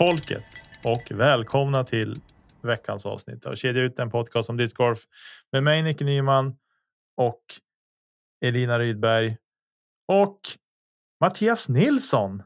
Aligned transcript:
folket 0.00 0.44
och 0.84 1.18
välkomna 1.18 1.84
till 1.84 2.20
veckans 2.62 3.06
avsnitt 3.06 3.46
av 3.46 3.54
Kedja 3.54 3.82
ut 3.82 3.98
en 3.98 4.10
podcast 4.10 4.50
om 4.50 4.56
discgolf 4.56 4.98
med 5.52 5.62
mig 5.62 5.82
Nicke 5.82 6.04
Nyman 6.04 6.56
och 7.16 7.42
Elina 8.44 8.78
Rydberg 8.78 9.36
och 10.08 10.40
Mattias 11.20 11.68
Nilsson. 11.68 12.42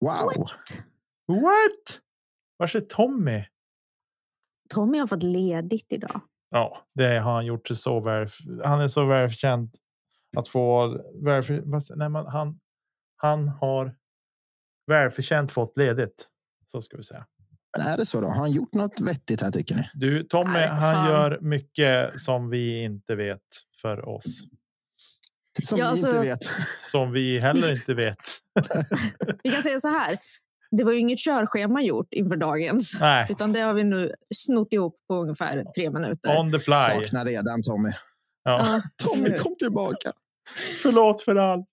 Wow! 0.00 0.48
What? 1.26 2.00
Vars 2.58 2.76
är 2.76 2.80
Tommy? 2.80 3.44
Tommy 4.68 4.98
har 4.98 5.06
fått 5.06 5.22
ledigt 5.22 5.92
idag. 5.92 6.20
Ja, 6.50 6.78
det 6.94 7.18
har 7.18 7.32
han 7.32 7.46
gjort 7.46 7.68
sig 7.68 7.76
så 7.76 8.00
väl. 8.00 8.28
Han 8.64 8.80
är 8.80 8.88
så 8.88 9.06
välförtjänt 9.06 9.76
att 10.36 10.48
få 10.48 10.88
välför, 11.24 11.96
nej, 11.96 12.08
men 12.08 12.26
han. 12.26 12.60
Han 13.16 13.48
har 13.48 13.97
välförtjänt 14.88 15.50
fått 15.50 15.76
ledigt. 15.76 16.26
Så 16.66 16.82
ska 16.82 16.96
vi 16.96 17.02
säga. 17.02 17.26
Men 17.78 17.86
är 17.86 17.96
det 17.96 18.06
så 18.06 18.20
då? 18.20 18.26
Har 18.26 18.34
han 18.34 18.52
gjort 18.52 18.74
något 18.74 19.00
vettigt 19.00 19.40
här 19.40 19.50
tycker 19.50 19.74
ni? 19.74 19.82
Du 19.94 20.22
Tommy, 20.24 20.50
Nej, 20.52 20.68
han 20.68 21.10
gör 21.10 21.38
mycket 21.40 22.20
som 22.20 22.50
vi 22.50 22.82
inte 22.82 23.14
vet 23.14 23.40
för 23.82 24.08
oss. 24.08 24.24
Som 25.62 25.78
Ja, 25.78 25.90
vi 25.90 25.96
inte 25.96 26.08
alltså- 26.08 26.22
vet. 26.22 26.42
Som 26.82 27.12
vi 27.12 27.40
heller 27.40 27.70
inte 27.72 27.94
vet. 28.04 28.18
Vi 29.42 29.50
kan 29.50 29.62
säga 29.62 29.80
så 29.80 29.88
här. 29.88 30.18
Det 30.70 30.84
var 30.84 30.92
ju 30.92 30.98
inget 30.98 31.18
körschema 31.18 31.82
gjort 31.82 32.08
inför 32.10 32.36
dagens. 32.36 32.98
Nej, 33.00 33.26
Utan 33.30 33.52
det 33.52 33.60
har 33.60 33.74
vi 33.74 33.84
nu 33.84 34.12
snott 34.34 34.72
ihop 34.72 34.96
på 35.08 35.14
ungefär 35.14 35.64
tre 35.76 35.90
minuter. 35.90 36.38
on 36.38 36.52
the 36.52 36.58
fly. 36.58 36.72
Saknar 36.72 37.24
redan 37.24 37.62
Tommy. 37.62 37.92
Ja. 38.44 38.82
Tommy 39.04 39.36
kom 39.36 39.56
tillbaka. 39.58 40.12
Förlåt 40.82 41.20
för 41.22 41.36
allt. 41.36 41.66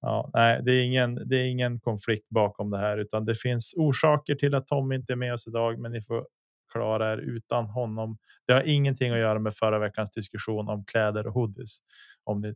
Ja, 0.00 0.30
nej, 0.34 0.62
det 0.64 0.72
är 0.72 0.84
ingen. 0.84 1.28
Det 1.28 1.36
är 1.36 1.44
ingen 1.44 1.80
konflikt 1.80 2.28
bakom 2.28 2.70
det 2.70 2.78
här, 2.78 2.98
utan 2.98 3.24
det 3.24 3.34
finns 3.34 3.74
orsaker 3.76 4.34
till 4.34 4.54
att 4.54 4.66
Tom 4.66 4.92
inte 4.92 5.12
är 5.12 5.16
med 5.16 5.34
oss 5.34 5.46
idag. 5.46 5.78
Men 5.78 5.92
ni 5.92 6.00
får 6.00 6.26
klara 6.72 7.12
er 7.12 7.18
utan 7.18 7.66
honom. 7.66 8.18
Det 8.46 8.52
har 8.52 8.62
ingenting 8.62 9.12
att 9.12 9.18
göra 9.18 9.38
med 9.38 9.54
förra 9.54 9.78
veckans 9.78 10.10
diskussion 10.10 10.68
om 10.68 10.84
kläder 10.84 11.26
och 11.26 11.34
hoodies. 11.34 11.78
Om 12.24 12.40
ni 12.40 12.54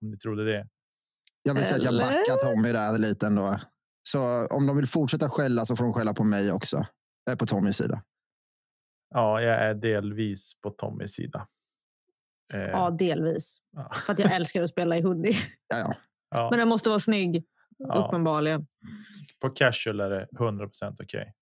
om 0.00 0.10
ni 0.10 0.18
trodde 0.18 0.44
det. 0.44 0.68
Jag 1.42 1.54
vill 1.54 1.64
säga 1.64 1.76
att 1.76 1.84
jag 1.84 1.94
backar 1.94 2.50
Tommy 2.50 2.72
där 2.72 2.98
lite 2.98 3.26
ändå. 3.26 3.60
Så 4.02 4.46
om 4.46 4.66
de 4.66 4.76
vill 4.76 4.86
fortsätta 4.86 5.30
skälla 5.30 5.64
så 5.64 5.76
får 5.76 5.84
de 5.84 5.92
skälla 5.92 6.14
på 6.14 6.24
mig 6.24 6.52
också. 6.52 6.86
Jag 7.24 7.32
är 7.32 7.36
på 7.36 7.46
Tommys 7.46 7.76
sida. 7.76 8.02
Ja, 9.14 9.42
jag 9.42 9.54
är 9.62 9.74
delvis 9.74 10.52
på 10.60 10.70
Tommys 10.70 11.12
sida. 11.12 11.48
Eh, 12.54 12.60
ja, 12.60 12.90
delvis. 12.90 13.56
ja. 13.76 13.92
För 14.06 14.12
att 14.12 14.18
jag 14.18 14.34
älskar 14.34 14.62
att 14.62 14.70
spela 14.70 14.96
i 14.96 15.00
hoodie. 15.00 15.36
Ja, 15.68 15.78
ja. 15.78 15.94
Ja, 16.30 16.48
Men 16.50 16.58
den 16.58 16.68
måste 16.68 16.88
vara 16.88 17.00
snygg. 17.00 17.44
ja. 17.78 17.94
Uppenbarligen. 18.06 18.66
På 19.40 19.50
casual 19.50 20.00
är 20.00 20.10
det 20.10 20.28
100% 20.38 20.96
okej. 21.02 21.34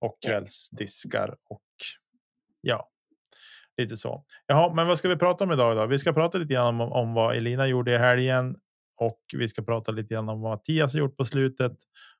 Och 0.00 0.18
Ja. 0.20 0.30
kvällsdiskar 0.30 1.36
och 1.50 1.62
ja, 2.60 2.90
lite 3.76 3.96
så. 3.96 4.24
Jaha, 4.46 4.74
men 4.74 4.86
vad 4.86 4.98
ska 4.98 5.08
vi 5.08 5.16
prata 5.16 5.44
om 5.44 5.52
idag 5.52 5.76
då? 5.76 5.86
Vi 5.86 5.98
ska 5.98 6.12
prata 6.12 6.38
lite 6.38 6.54
grann 6.54 6.80
om, 6.80 6.92
om 6.92 7.14
vad 7.14 7.36
Elina 7.36 7.66
gjorde 7.66 7.94
i 7.94 7.98
helgen 7.98 8.56
och 9.00 9.20
vi 9.36 9.48
ska 9.48 9.62
prata 9.62 9.92
lite 9.92 10.14
grann 10.14 10.28
om 10.28 10.40
vad 10.40 10.50
Mattias 10.52 10.92
har 10.92 11.00
gjort 11.00 11.16
på 11.16 11.24
slutet. 11.24 11.72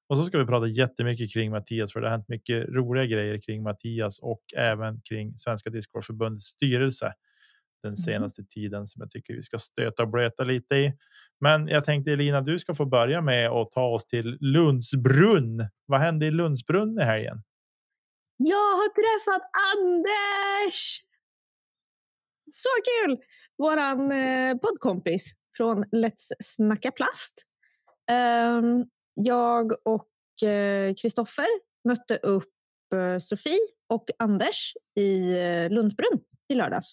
Och 0.09 0.17
så 0.17 0.25
ska 0.25 0.39
vi 0.39 0.47
prata 0.47 0.67
jättemycket 0.67 1.33
kring 1.33 1.51
Mattias 1.51 1.93
för 1.93 2.01
det 2.01 2.07
har 2.07 2.11
hänt 2.13 2.29
mycket 2.29 2.69
roliga 2.69 3.05
grejer 3.07 3.41
kring 3.47 3.63
Mattias 3.63 4.19
och 4.19 4.43
även 4.57 5.01
kring 5.01 5.39
Svenska 5.39 5.71
Discgolfförbundets 5.71 6.47
styrelse 6.47 7.13
den 7.87 7.97
senaste 7.97 8.45
tiden 8.45 8.87
som 8.87 9.01
jag 9.01 9.11
tycker 9.11 9.35
vi 9.35 9.43
ska 9.43 9.59
stöta 9.59 10.03
och 10.03 10.09
blöta 10.09 10.45
lite 10.45 10.75
i. 10.75 10.93
Men 11.41 11.69
jag 11.69 11.85
tänkte 11.85 12.13
Elina, 12.13 12.41
du 12.41 12.59
ska 12.59 12.75
få 12.75 12.85
börja 12.85 13.21
med 13.21 13.51
att 13.51 13.73
ta 13.73 13.87
oss 13.87 14.07
till 14.07 14.39
Lundsbrunn. 14.41 15.69
Vad 15.87 16.01
hände 16.01 16.27
i 16.27 16.31
Lundsbrunn 16.31 16.99
i 16.99 17.03
helgen? 17.03 17.43
Jag 18.37 18.57
har 18.57 18.89
träffat 18.89 19.51
Anders! 19.75 21.01
Så 22.53 22.69
kul! 22.85 23.19
Våran 23.59 24.13
eh, 24.13 24.57
poddkompis 24.57 25.33
från 25.57 25.85
Let's 25.85 26.33
Snacka 26.41 26.91
Plast. 26.91 27.43
Ehm, 28.11 28.85
jag 29.15 29.73
och 29.85 30.09
Kristoffer 31.03 31.47
mötte 31.89 32.17
upp 32.17 32.53
eh, 32.95 33.19
Sofie 33.19 33.59
och 33.89 34.11
Anders 34.19 34.73
i 34.95 35.39
eh, 35.39 35.71
Lundsbrunn 35.71 36.21
i 36.49 36.55
lördags 36.55 36.93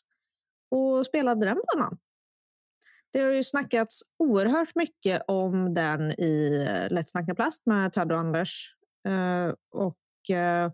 och 0.73 1.05
spelade 1.05 1.45
den 1.45 1.61
banan. 1.73 1.97
Det 3.13 3.19
har 3.19 3.31
ju 3.31 3.43
snackats 3.43 4.01
oerhört 4.19 4.75
mycket 4.75 5.21
om 5.27 5.73
den 5.73 6.11
i 6.11 6.65
eh, 6.67 6.93
Lätt 6.93 7.05
Let's 7.05 7.11
Snacka 7.11 7.35
Plast 7.35 7.65
med 7.65 7.93
Ted 7.93 8.11
och 8.11 8.19
Anders. 8.19 8.75
Uh, 9.07 9.53
och 9.71 9.97
uh, 10.29 10.71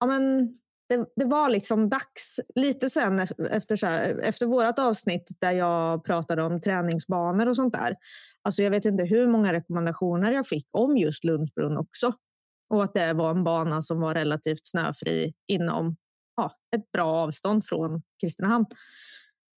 ja, 0.00 0.06
men 0.06 0.48
det, 0.88 1.06
det 1.16 1.24
var 1.24 1.48
liksom 1.48 1.88
dags 1.88 2.40
lite 2.54 2.90
sen 2.90 3.20
efter, 3.50 3.76
så 3.76 3.86
här, 3.86 4.18
efter 4.22 4.46
vårt 4.46 4.78
avsnitt 4.78 5.28
där 5.40 5.52
jag 5.52 6.04
pratade 6.04 6.42
om 6.42 6.60
träningsbanor 6.60 7.48
och 7.48 7.56
sånt 7.56 7.74
där. 7.74 7.94
Alltså 8.42 8.62
jag 8.62 8.70
vet 8.70 8.84
inte 8.84 9.04
hur 9.04 9.28
många 9.28 9.52
rekommendationer 9.52 10.32
jag 10.32 10.46
fick 10.46 10.66
om 10.70 10.96
just 10.96 11.24
Lundsbrunn 11.24 11.76
också. 11.76 12.12
Och 12.70 12.84
att 12.84 12.94
det 12.94 13.12
var 13.12 13.30
en 13.30 13.44
bana 13.44 13.82
som 13.82 14.00
var 14.00 14.14
relativt 14.14 14.66
snöfri 14.66 15.34
inom 15.46 15.96
ja, 16.38 16.58
ett 16.76 16.92
bra 16.92 17.06
avstånd 17.06 17.66
från 17.66 18.02
Kristinehamn. 18.20 18.66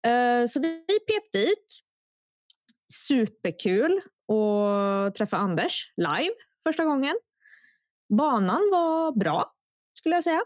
Eh, 0.06 0.46
så 0.48 0.60
vi 0.60 0.84
pep 0.86 1.32
dit. 1.32 1.80
Superkul 2.92 4.00
att 4.28 5.14
träffa 5.14 5.36
Anders 5.36 5.92
live 5.96 6.34
första 6.64 6.84
gången. 6.84 7.16
Banan 8.19 8.69
var 8.72 9.12
bra 9.12 9.54
skulle 9.94 10.14
jag 10.14 10.24
säga. 10.24 10.42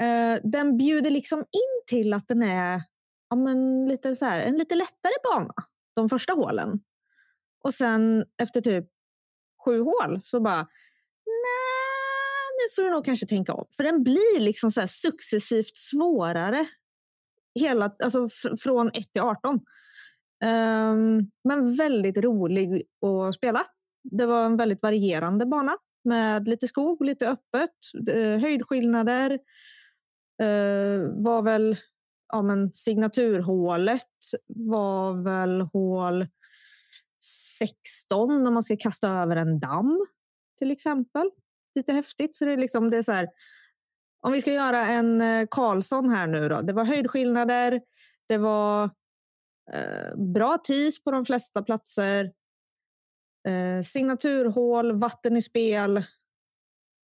Eh, 0.00 0.40
den 0.42 0.76
bjuder 0.76 1.10
liksom 1.10 1.38
in 1.38 1.86
till 1.86 2.12
att 2.12 2.28
den 2.28 2.42
är 2.42 2.82
ja, 3.30 3.36
men 3.36 3.88
lite 3.88 4.16
så 4.16 4.24
här, 4.24 4.40
en 4.40 4.58
lite 4.58 4.74
lättare 4.74 5.12
bana 5.24 5.54
de 5.94 6.08
första 6.08 6.32
hålen. 6.32 6.80
Och 7.64 7.74
sen 7.74 8.24
efter 8.42 8.60
typ 8.60 8.84
sju 9.64 9.80
hål 9.80 10.20
så 10.24 10.40
bara 10.40 10.66
får 12.76 12.82
du 12.82 12.90
nog 12.90 13.04
kanske 13.04 13.26
tänka 13.26 13.54
om. 13.54 13.66
För 13.76 13.84
den 13.84 14.02
blir 14.02 14.40
liksom 14.40 14.72
så 14.72 14.80
här 14.80 14.86
successivt 14.86 15.76
svårare 15.76 16.66
hela, 17.54 17.96
alltså 18.04 18.28
från 18.62 18.88
1 18.88 19.12
till 19.12 19.22
18. 19.22 19.54
Um, 19.54 19.60
ehm, 20.44 21.30
men 21.44 21.76
väldigt 21.76 22.18
rolig 22.18 22.82
att 23.06 23.34
spela. 23.34 23.66
Det 24.02 24.26
var 24.26 24.44
en 24.44 24.56
väldigt 24.56 24.82
varierande 24.82 25.46
bana 25.46 25.76
med 26.04 26.48
lite 26.48 26.68
skog, 26.68 27.04
lite 27.04 27.28
öppet, 27.28 27.70
höjdskillnader. 28.40 29.30
Uh, 30.42 31.24
var 31.24 31.42
väl 31.42 31.76
ja, 32.28 32.42
men 32.42 32.72
signaturhålet 32.74 34.02
var 34.46 35.24
väl 35.24 35.60
hål 35.60 36.26
16 37.58 38.42
när 38.42 38.50
man 38.50 38.62
ska 38.62 38.76
kasta 38.76 39.08
över 39.08 39.36
en 39.36 39.60
damm 39.60 40.06
till 40.58 40.70
exempel. 40.70 41.30
Lite 41.76 41.92
häftigt. 41.92 42.36
Så 42.36 42.44
det 42.44 42.52
är 42.52 42.56
liksom 42.56 42.90
det 42.90 42.98
är 42.98 43.02
så 43.02 43.12
här, 43.12 43.28
om 44.20 44.32
vi 44.32 44.40
ska 44.40 44.52
göra 44.52 44.86
en 44.86 45.20
eh, 45.20 45.46
Karlsson 45.50 46.10
här 46.10 46.26
nu 46.26 46.48
då. 46.48 46.60
Det 46.60 46.72
var 46.72 46.84
höjdskillnader. 46.84 47.80
Det 48.28 48.38
var 48.38 48.84
eh, 49.72 50.16
bra 50.34 50.58
tis 50.64 51.04
på 51.04 51.10
de 51.10 51.24
flesta 51.24 51.62
platser. 51.62 52.32
Eh, 53.48 53.82
signaturhål, 53.82 55.00
vatten 55.00 55.36
i 55.36 55.42
spel 55.42 56.04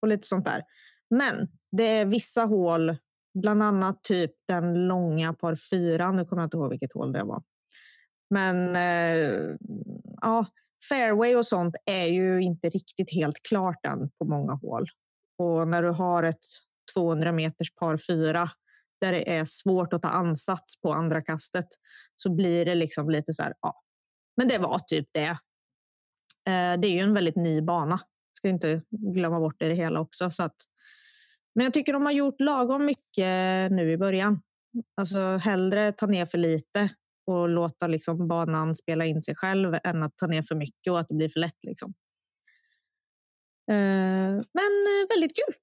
och 0.02 0.08
lite 0.08 0.26
sånt 0.28 0.44
där. 0.44 0.62
Men 1.10 1.48
det 1.76 1.84
är 1.84 2.04
vissa 2.04 2.44
hål, 2.44 2.96
bland 3.34 3.62
annat 3.62 4.04
typ 4.04 4.30
den 4.48 4.86
långa 4.88 5.34
par 5.34 5.54
fyra. 5.54 6.12
Nu 6.12 6.24
kommer 6.24 6.42
jag 6.42 6.46
inte 6.46 6.56
ihåg 6.56 6.70
vilket 6.70 6.92
hål 6.92 7.12
det 7.12 7.24
var. 7.24 7.42
Men 8.30 8.76
eh, 8.76 9.56
ja, 10.20 10.46
fairway 10.88 11.36
och 11.36 11.46
sånt 11.46 11.74
är 11.86 12.06
ju 12.06 12.42
inte 12.42 12.68
riktigt 12.68 13.14
helt 13.14 13.42
klart 13.48 13.86
än 13.86 14.10
på 14.18 14.24
många 14.24 14.52
hål. 14.52 14.86
Och 15.38 15.68
när 15.68 15.82
du 15.82 15.90
har 15.90 16.22
ett 16.22 16.46
200 16.94 17.32
meters 17.32 17.74
par 17.74 17.96
fyra 17.96 18.50
där 19.00 19.12
det 19.12 19.36
är 19.36 19.44
svårt 19.44 19.92
att 19.92 20.02
ta 20.02 20.08
ansats 20.08 20.80
på 20.80 20.92
andra 20.92 21.22
kastet 21.22 21.66
så 22.16 22.34
blir 22.34 22.64
det 22.64 22.74
liksom 22.74 23.10
lite 23.10 23.32
så 23.32 23.42
här. 23.42 23.54
Ja, 23.60 23.82
men 24.36 24.48
det 24.48 24.58
var 24.58 24.78
typ 24.78 25.08
det. 25.12 25.38
Eh, 26.48 26.80
det 26.80 26.88
är 26.88 26.92
ju 26.92 27.00
en 27.00 27.14
väldigt 27.14 27.36
ny 27.36 27.60
bana. 27.60 28.00
Ska 28.38 28.48
inte 28.48 28.82
glömma 28.90 29.40
bort 29.40 29.56
det 29.58 29.74
hela 29.74 30.00
också. 30.00 30.30
Så 30.30 30.42
att, 30.42 30.56
men 31.54 31.64
jag 31.64 31.74
tycker 31.74 31.92
de 31.92 32.04
har 32.04 32.12
gjort 32.12 32.40
lagom 32.40 32.84
mycket 32.84 33.72
nu 33.72 33.92
i 33.92 33.98
början. 33.98 34.42
Alltså 34.96 35.36
hellre 35.36 35.92
ta 35.92 36.06
ner 36.06 36.26
för 36.26 36.38
lite 36.38 36.88
och 37.26 37.48
låta 37.48 37.86
liksom 37.86 38.28
banan 38.28 38.74
spela 38.74 39.04
in 39.04 39.22
sig 39.22 39.34
själv 39.36 39.74
än 39.84 40.02
att 40.02 40.16
ta 40.16 40.26
ner 40.26 40.42
för 40.42 40.54
mycket 40.54 40.90
och 40.90 41.00
att 41.00 41.08
det 41.08 41.14
blir 41.14 41.28
för 41.28 41.40
lätt. 41.40 41.64
Liksom. 41.66 41.94
Eh, 43.70 43.76
men 44.30 44.72
eh, 44.86 45.08
väldigt 45.10 45.36
kul. 45.36 45.54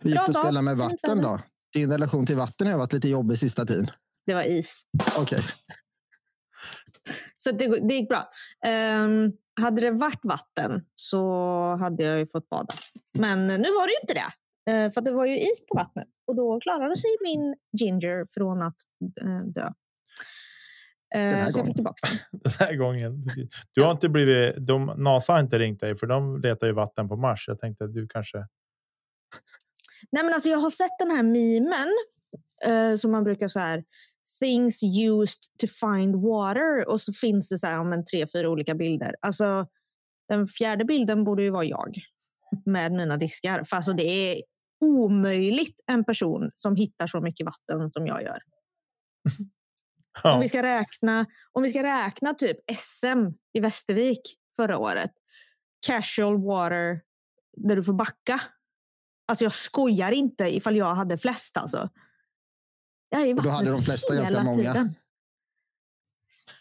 Hur 0.00 0.10
gick 0.10 0.20
det 0.20 0.38
att 0.38 0.44
spela 0.44 0.62
med 0.62 0.76
vatten 0.76 1.22
då? 1.22 1.40
Din 1.72 1.90
relation 1.90 2.26
till 2.26 2.36
vatten 2.36 2.66
har 2.66 2.78
varit 2.78 2.92
lite 2.92 3.08
jobbig 3.08 3.38
sista 3.38 3.66
tiden. 3.66 3.90
Det 4.26 4.34
var 4.34 4.42
is. 4.42 4.82
Okej. 5.18 5.40
Så 7.36 7.52
det, 7.52 7.88
det 7.88 7.94
gick 7.94 8.08
bra. 8.08 8.28
Ehm, 8.66 9.32
hade 9.60 9.80
det 9.80 9.90
varit 9.90 10.20
vatten 10.22 10.84
så 10.94 11.26
hade 11.80 12.04
jag 12.04 12.18
ju 12.18 12.26
fått 12.26 12.48
bada. 12.48 12.74
Men 13.18 13.46
nu 13.46 13.56
var 13.56 13.86
det 13.86 13.92
ju 13.92 14.00
inte 14.02 14.14
det. 14.14 14.32
Eh, 14.72 14.92
för 14.92 15.00
det 15.00 15.12
var 15.12 15.26
ju 15.26 15.38
is 15.38 15.66
på 15.68 15.74
vattnet. 15.74 16.08
Och 16.26 16.36
då 16.36 16.60
klarade 16.60 16.96
sig 16.96 17.10
min 17.22 17.54
ginger 17.80 18.26
från 18.30 18.62
att 18.62 18.76
dö. 19.54 19.68
Här 21.14 21.50
så 21.50 21.58
jag 21.58 21.66
fick 21.66 21.74
tillbaka 21.74 22.08
den. 22.08 22.40
Den 22.42 22.52
här 22.52 22.74
gången. 22.74 23.26
Du 23.74 23.82
har 23.82 23.92
inte 23.92 24.08
blivit. 24.08 24.66
De, 24.66 24.86
NASA 24.86 25.32
har 25.32 25.40
inte 25.40 25.58
ringt 25.58 25.80
dig 25.80 25.96
för 25.96 26.06
de 26.06 26.40
letar 26.40 26.66
ju 26.66 26.72
vatten 26.72 27.08
på 27.08 27.16
Mars. 27.16 27.44
Jag 27.48 27.58
tänkte 27.58 27.84
att 27.84 27.94
du 27.94 28.08
kanske. 28.08 28.38
Nej, 30.12 30.24
men 30.24 30.34
alltså, 30.34 30.48
jag 30.48 30.58
har 30.58 30.70
sett 30.70 30.98
den 30.98 31.10
här 31.10 31.22
memen 31.22 31.88
eh, 32.64 32.96
som 32.96 33.12
man 33.12 33.24
brukar 33.24 33.48
så 33.48 33.58
här. 33.58 33.84
Things 34.40 34.82
used 34.82 35.42
to 35.60 35.66
find 35.66 36.16
water. 36.16 36.88
Och 36.88 37.00
så 37.00 37.12
finns 37.12 37.48
det 37.48 37.58
så 37.58 37.66
här, 37.66 37.80
om 37.80 37.92
en 37.92 38.04
tre, 38.04 38.26
fyra 38.32 38.48
olika 38.48 38.74
bilder. 38.74 39.14
Alltså, 39.20 39.66
den 40.28 40.46
fjärde 40.46 40.84
bilden 40.84 41.24
borde 41.24 41.42
ju 41.42 41.50
vara 41.50 41.64
jag 41.64 41.96
med 42.66 42.92
mina 42.92 43.16
diskar. 43.16 43.64
För 43.64 43.76
alltså, 43.76 43.92
det 43.92 44.02
är 44.02 44.42
omöjligt 44.84 45.80
en 45.86 46.04
person 46.04 46.50
som 46.56 46.76
hittar 46.76 47.06
så 47.06 47.20
mycket 47.20 47.46
vatten 47.46 47.92
som 47.92 48.06
jag 48.06 48.22
gör. 48.22 48.38
Om 50.14 50.30
Ja, 50.30 50.38
vi 50.38 50.48
ska 50.48 50.62
räkna, 50.62 51.26
om 51.52 51.62
vi 51.62 51.70
ska 51.70 51.82
räkna 51.82 52.34
typ 52.34 52.56
SM 52.76 53.26
i 53.52 53.60
Västervik 53.60 54.20
förra 54.56 54.78
året. 54.78 55.10
Casual 55.86 56.44
water 56.44 57.00
där 57.56 57.76
du 57.76 57.82
får 57.82 57.92
backa. 57.92 58.40
Alltså 59.28 59.44
jag 59.44 59.52
skojar 59.52 60.12
inte 60.12 60.56
ifall 60.56 60.76
jag 60.76 60.94
hade 60.94 61.18
flest 61.18 61.56
alltså. 61.56 61.88
Och 63.36 63.42
då 63.42 63.50
hade 63.50 63.70
de 63.70 63.82
flesta 63.82 64.14
ganska 64.14 64.42
många. 64.42 64.72
tiden. 64.72 64.94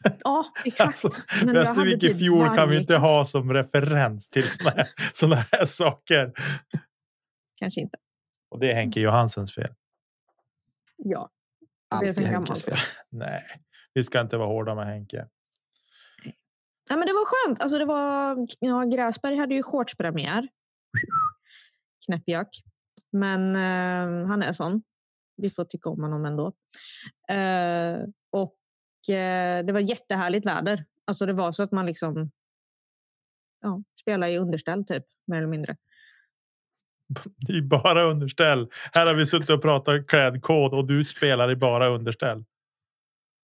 Ja, 0.24 0.46
exakt. 0.66 0.88
alltså, 0.88 1.22
Men 1.46 1.54
Västervik 1.54 1.96
i 1.96 2.00
typ 2.00 2.18
fjol 2.18 2.56
kan 2.56 2.70
vi 2.70 2.78
inte 2.78 2.98
ha 2.98 3.26
som 3.26 3.54
referens 3.54 4.30
till 4.30 4.50
såna 4.50 4.72
här, 4.72 4.88
såna 5.14 5.36
här 5.36 5.66
saker. 5.66 6.32
Kanske 7.56 7.82
inte. 7.82 7.98
Och 8.50 8.60
det 8.60 8.72
är 8.72 8.76
Henke 8.76 9.00
Johanssons 9.00 9.56
fel. 9.56 9.74
Ja. 10.98 11.30
Alltid 11.92 12.26
Henkes 12.26 12.64
fel. 12.64 12.78
Nej, 13.10 13.44
vi 13.94 14.04
ska 14.04 14.22
inte 14.22 14.38
vara 14.38 14.48
hårda 14.48 14.76
med 14.76 14.86
Henke. 14.86 15.28
Ja, 16.90 16.98
men 16.98 17.08
det 17.08 17.14
var 17.14 17.26
skönt. 17.26 17.62
Alltså 17.62 17.78
det 17.78 17.86
var, 17.86 18.38
ja, 18.60 18.84
Gräsberg 18.84 19.38
hade 19.38 19.56
ju 19.56 19.64
shortspremiär. 19.64 20.48
Knäppjök. 22.06 22.48
Men 23.12 23.56
eh, 23.56 24.28
han 24.28 24.42
är 24.42 24.54
sån. 24.54 24.84
Vi 25.38 25.50
får 25.50 25.66
tycka 25.66 25.90
om 25.90 26.02
honom 26.04 26.26
ändå. 26.26 26.48
Eh, 27.30 28.00
och 28.32 29.16
eh, 29.16 29.66
det 29.66 29.74
var 29.74 29.80
jättehärligt 29.80 30.46
väder. 30.46 30.86
Alltså 31.08 31.26
det 31.26 31.34
var 31.34 31.52
så 31.52 31.64
att 31.64 31.72
man 31.72 31.86
liksom 31.86 32.32
ja, 33.62 33.84
spelade 34.02 34.32
i 34.32 34.38
underställ 34.38 34.86
typ, 34.86 35.04
mer 35.28 35.38
eller 35.38 35.48
mindre. 35.48 35.76
Det 37.48 37.54
är 37.54 37.62
bara 37.62 38.04
underställ. 38.04 38.68
Här 38.94 39.06
har 39.06 39.14
vi 39.14 39.26
suttit 39.26 39.50
och 39.50 39.62
pratat 39.62 40.08
klädkod 40.08 40.74
och 40.74 40.88
du 40.88 41.06
spelar 41.06 41.52
i 41.52 41.56
bara 41.56 41.88
underställ. 41.88 42.44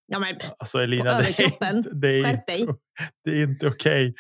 Ja, 0.08 0.20
men, 0.20 0.36
Alltså 0.60 0.80
Elina, 0.80 1.18
det 1.18 1.40
är 1.40 1.76
inte, 1.76 1.90
det 1.94 2.08
är 2.20 2.24
Skärp 2.24 2.34
inte, 2.50 2.52
dig. 2.52 2.68
det 3.24 3.32
är 3.32 3.44
inte 3.44 3.68
okej. 3.68 4.16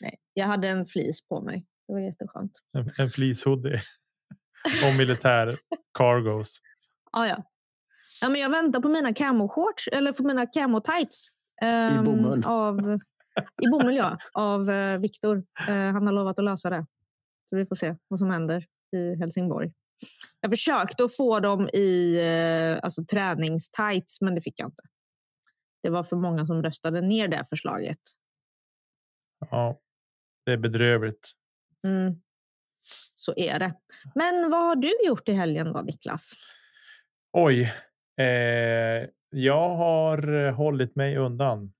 nej, 0.00 0.18
jag 0.34 0.46
hade 0.46 0.68
en 0.68 0.86
flis 0.86 1.28
på 1.28 1.40
mig. 1.40 1.66
Det 1.88 1.92
var 1.92 2.00
jätteskönt. 2.00 2.52
En, 2.78 2.90
en 2.98 3.10
fleecehoodie 3.10 3.80
och 4.88 4.94
militär 4.98 5.56
cargos. 5.98 6.58
Ah, 7.12 7.26
ja. 7.26 7.36
Ja, 8.20 8.28
men 8.28 8.40
jag 8.40 8.50
väntar 8.50 8.80
på 8.80 8.88
mina 8.88 9.12
camo-shorts, 9.12 9.88
eller 9.92 10.12
på 10.12 10.22
mina 10.22 10.44
camo-tights. 10.46 11.28
ehm, 11.62 12.04
bomull. 12.04 12.44
Av, 12.44 12.98
I 13.62 13.68
bomull, 13.70 13.96
ja. 13.96 14.16
Av 14.32 14.70
uh, 14.70 14.98
Viktor. 14.98 15.42
Eh, 15.68 15.74
han 15.74 16.06
har 16.06 16.12
lovat 16.12 16.38
att 16.38 16.44
lösa 16.44 16.70
det. 16.70 16.86
Så 17.52 17.56
vi 17.56 17.66
får 17.66 17.76
se 17.76 17.96
vad 18.08 18.18
som 18.18 18.30
händer 18.30 18.66
i 18.96 19.14
Helsingborg. 19.14 19.72
Jag 20.40 20.50
försökte 20.50 21.04
att 21.04 21.16
få 21.16 21.40
dem 21.40 21.68
i 21.72 22.20
uh, 22.20 22.80
alltså, 22.82 23.04
träningstights, 23.04 24.20
men 24.20 24.34
det 24.34 24.40
fick 24.40 24.60
jag 24.60 24.66
inte. 24.68 24.82
Det 25.82 25.90
var 25.90 26.04
för 26.04 26.16
många 26.16 26.46
som 26.46 26.62
röstade 26.62 27.00
ner 27.00 27.28
det 27.28 27.44
förslaget. 27.48 27.98
Ja, 29.50 29.80
det 30.46 30.52
är 30.52 30.56
bedrövligt. 30.56 31.32
Mm. 31.86 32.14
Så 33.14 33.34
är 33.36 33.58
det. 33.58 33.74
Men 34.14 34.50
vad 34.50 34.60
har 34.60 34.76
du 34.76 34.92
gjort 35.06 35.28
i 35.28 35.32
helgen 35.32 35.72
då, 35.72 35.80
Niklas? 35.80 36.32
Oj, 37.32 37.72
eh, 38.20 39.08
jag 39.30 39.76
har 39.76 40.32
eh, 40.32 40.54
hållit 40.54 40.96
mig 40.96 41.16
undan. 41.16 41.72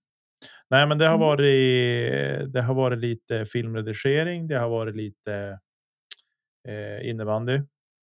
Nej, 0.72 0.86
men 0.86 0.98
det 0.98 1.04
har 1.06 1.14
Mm. 1.14 1.26
varit. 1.26 2.52
Det 2.52 2.62
har 2.62 2.74
varit 2.74 2.98
lite 2.98 3.44
filmredigering. 3.44 4.48
Det 4.48 4.54
har 4.58 4.68
varit 4.68 4.96
lite 4.96 5.58
eh, 6.68 7.08
innebandy 7.10 7.60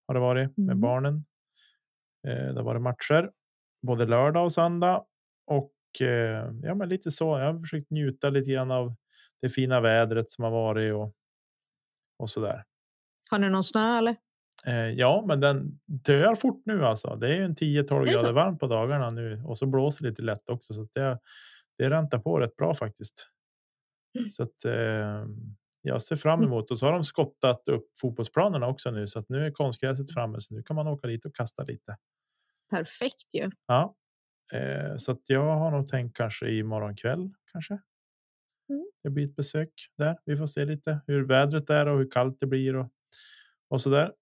har 0.07 0.13
det 0.13 0.19
varit 0.19 0.57
med 0.57 0.63
Mm. 0.63 0.81
barnen. 0.81 1.25
Eh, 2.27 2.33
det 2.54 2.56
har 2.56 2.63
varit 2.63 2.81
matcher 2.81 3.31
både 3.88 4.06
lördag 4.06 4.44
och 4.45 4.54
söndag 4.54 5.04
och 5.48 5.71
eh, 6.01 6.51
ja, 6.63 6.75
men 6.75 6.89
lite 6.89 7.12
så. 7.12 7.39
Jag 7.39 7.54
har 7.54 7.60
försökt 7.60 7.92
njuta 7.92 8.30
lite 8.30 8.51
grann 8.51 8.71
av 8.71 8.95
det 9.42 9.49
fina 9.49 9.81
vädret 9.81 10.31
som 10.31 10.44
har 10.44 10.52
varit 10.52 10.94
och 10.94 11.14
och 12.19 12.30
så 12.30 12.42
där. 12.42 12.64
Har 13.31 13.40
ni 13.40 13.49
någon 13.49 13.64
snö 13.64 13.97
eller? 13.97 14.16
Eh, 14.66 14.90
ja, 14.90 15.23
men 15.28 15.40
den 15.40 15.80
dör 15.85 16.35
fort 16.35 16.61
nu 16.66 16.85
alltså. 16.85 17.16
Det 17.16 17.28
är 17.33 17.38
ju 17.38 17.44
en 17.44 17.56
10-12 17.56 18.02
Är 18.02 18.06
det 18.06 18.11
grader 18.11 18.31
varmt 18.31 18.59
på 18.59 18.68
dagarna 18.68 19.09
nu 19.09 19.44
och 19.45 19.57
så 19.57 19.66
blåser 19.66 20.06
lite 20.06 20.21
lätt 20.21 20.49
också 20.49 20.73
så 20.73 20.81
att 20.81 20.94
det. 20.94 21.19
Det 21.80 21.90
räntar 21.90 22.19
på 22.19 22.40
rätt 22.40 22.56
bra 22.56 22.74
faktiskt. 22.74 23.28
Mm. 24.19 24.30
Så 24.30 24.44
att 24.44 24.66
eh, 24.66 25.26
jag 25.81 26.02
ser 26.02 26.16
fram 26.16 26.44
emot 26.44 26.71
och 26.71 26.80
så 26.80 26.86
har 26.86 26.94
de 26.94 27.04
skottat 27.04 27.68
upp 27.68 27.86
fotbollsplanerna 28.02 28.68
också 28.68 28.92
nu 28.92 29.07
så 29.07 29.19
att 29.19 29.30
nu 29.30 29.45
är 29.45 29.52
konstgräset 29.52 30.14
framme 30.14 30.40
så 30.40 30.54
nu 30.54 30.64
kan 30.64 30.76
man 30.76 30.88
åka 30.88 31.07
dit 31.07 31.26
och 31.26 31.36
kasta 31.36 31.64
lite. 31.64 31.98
Perfekt 32.69 33.33
ju. 33.33 33.50
Ja, 33.68 33.95
eh, 34.54 34.95
så 34.98 35.12
att 35.12 35.21
jag 35.26 35.57
har 35.57 35.71
nog 35.71 35.88
tänkt 35.88 36.18
kanske 36.18 36.52
imorgon 36.52 36.95
kväll 36.95 37.33
kanske. 37.52 37.74
Mm. 38.69 38.92
Det 39.04 39.09
blir 39.09 39.26
ett 39.26 39.36
besök 39.36 39.74
där. 39.98 40.18
Vi 40.26 40.38
får 40.38 40.48
se 40.48 40.66
lite 40.66 41.00
hur 41.07 41.26
vädret 41.26 41.69
är 41.69 41.86
och 41.86 41.98
hur 41.98 42.12
kallt 42.12 42.40
det 42.40 42.48
blir 42.48 42.76
och 42.76 42.90
och 43.69 43.81
så 43.81 43.90
där. 43.90 44.14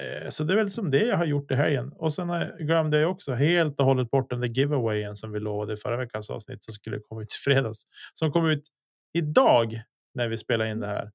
Eh, 0.00 0.30
så 0.30 0.44
det 0.44 0.52
är 0.52 0.56
väl 0.56 0.70
som 0.70 0.90
det 0.90 1.04
jag 1.06 1.16
har 1.16 1.24
gjort 1.24 1.50
i 1.50 1.54
helgen 1.54 1.92
och 1.96 2.12
sen 2.12 2.28
glömde 2.58 2.98
jag 3.00 3.10
också 3.10 3.32
helt 3.34 3.80
och 3.80 3.86
hållet 3.86 4.10
bort 4.10 4.30
den 4.30 4.40
där 4.40 4.48
giveawayen 4.48 5.16
som 5.16 5.32
vi 5.32 5.40
lovade 5.40 5.72
i 5.72 5.76
förra 5.76 5.96
veckans 5.96 6.30
avsnitt 6.30 6.64
som 6.64 6.74
skulle 6.74 6.98
komma 6.98 7.22
ut 7.22 7.32
i 7.32 7.36
fredags 7.44 7.82
som 8.14 8.32
kom 8.32 8.46
ut 8.46 8.62
idag 9.18 9.82
när 10.14 10.28
vi 10.28 10.36
spelar 10.38 10.64
in 10.64 10.80
det 10.80 10.86
här. 10.86 11.10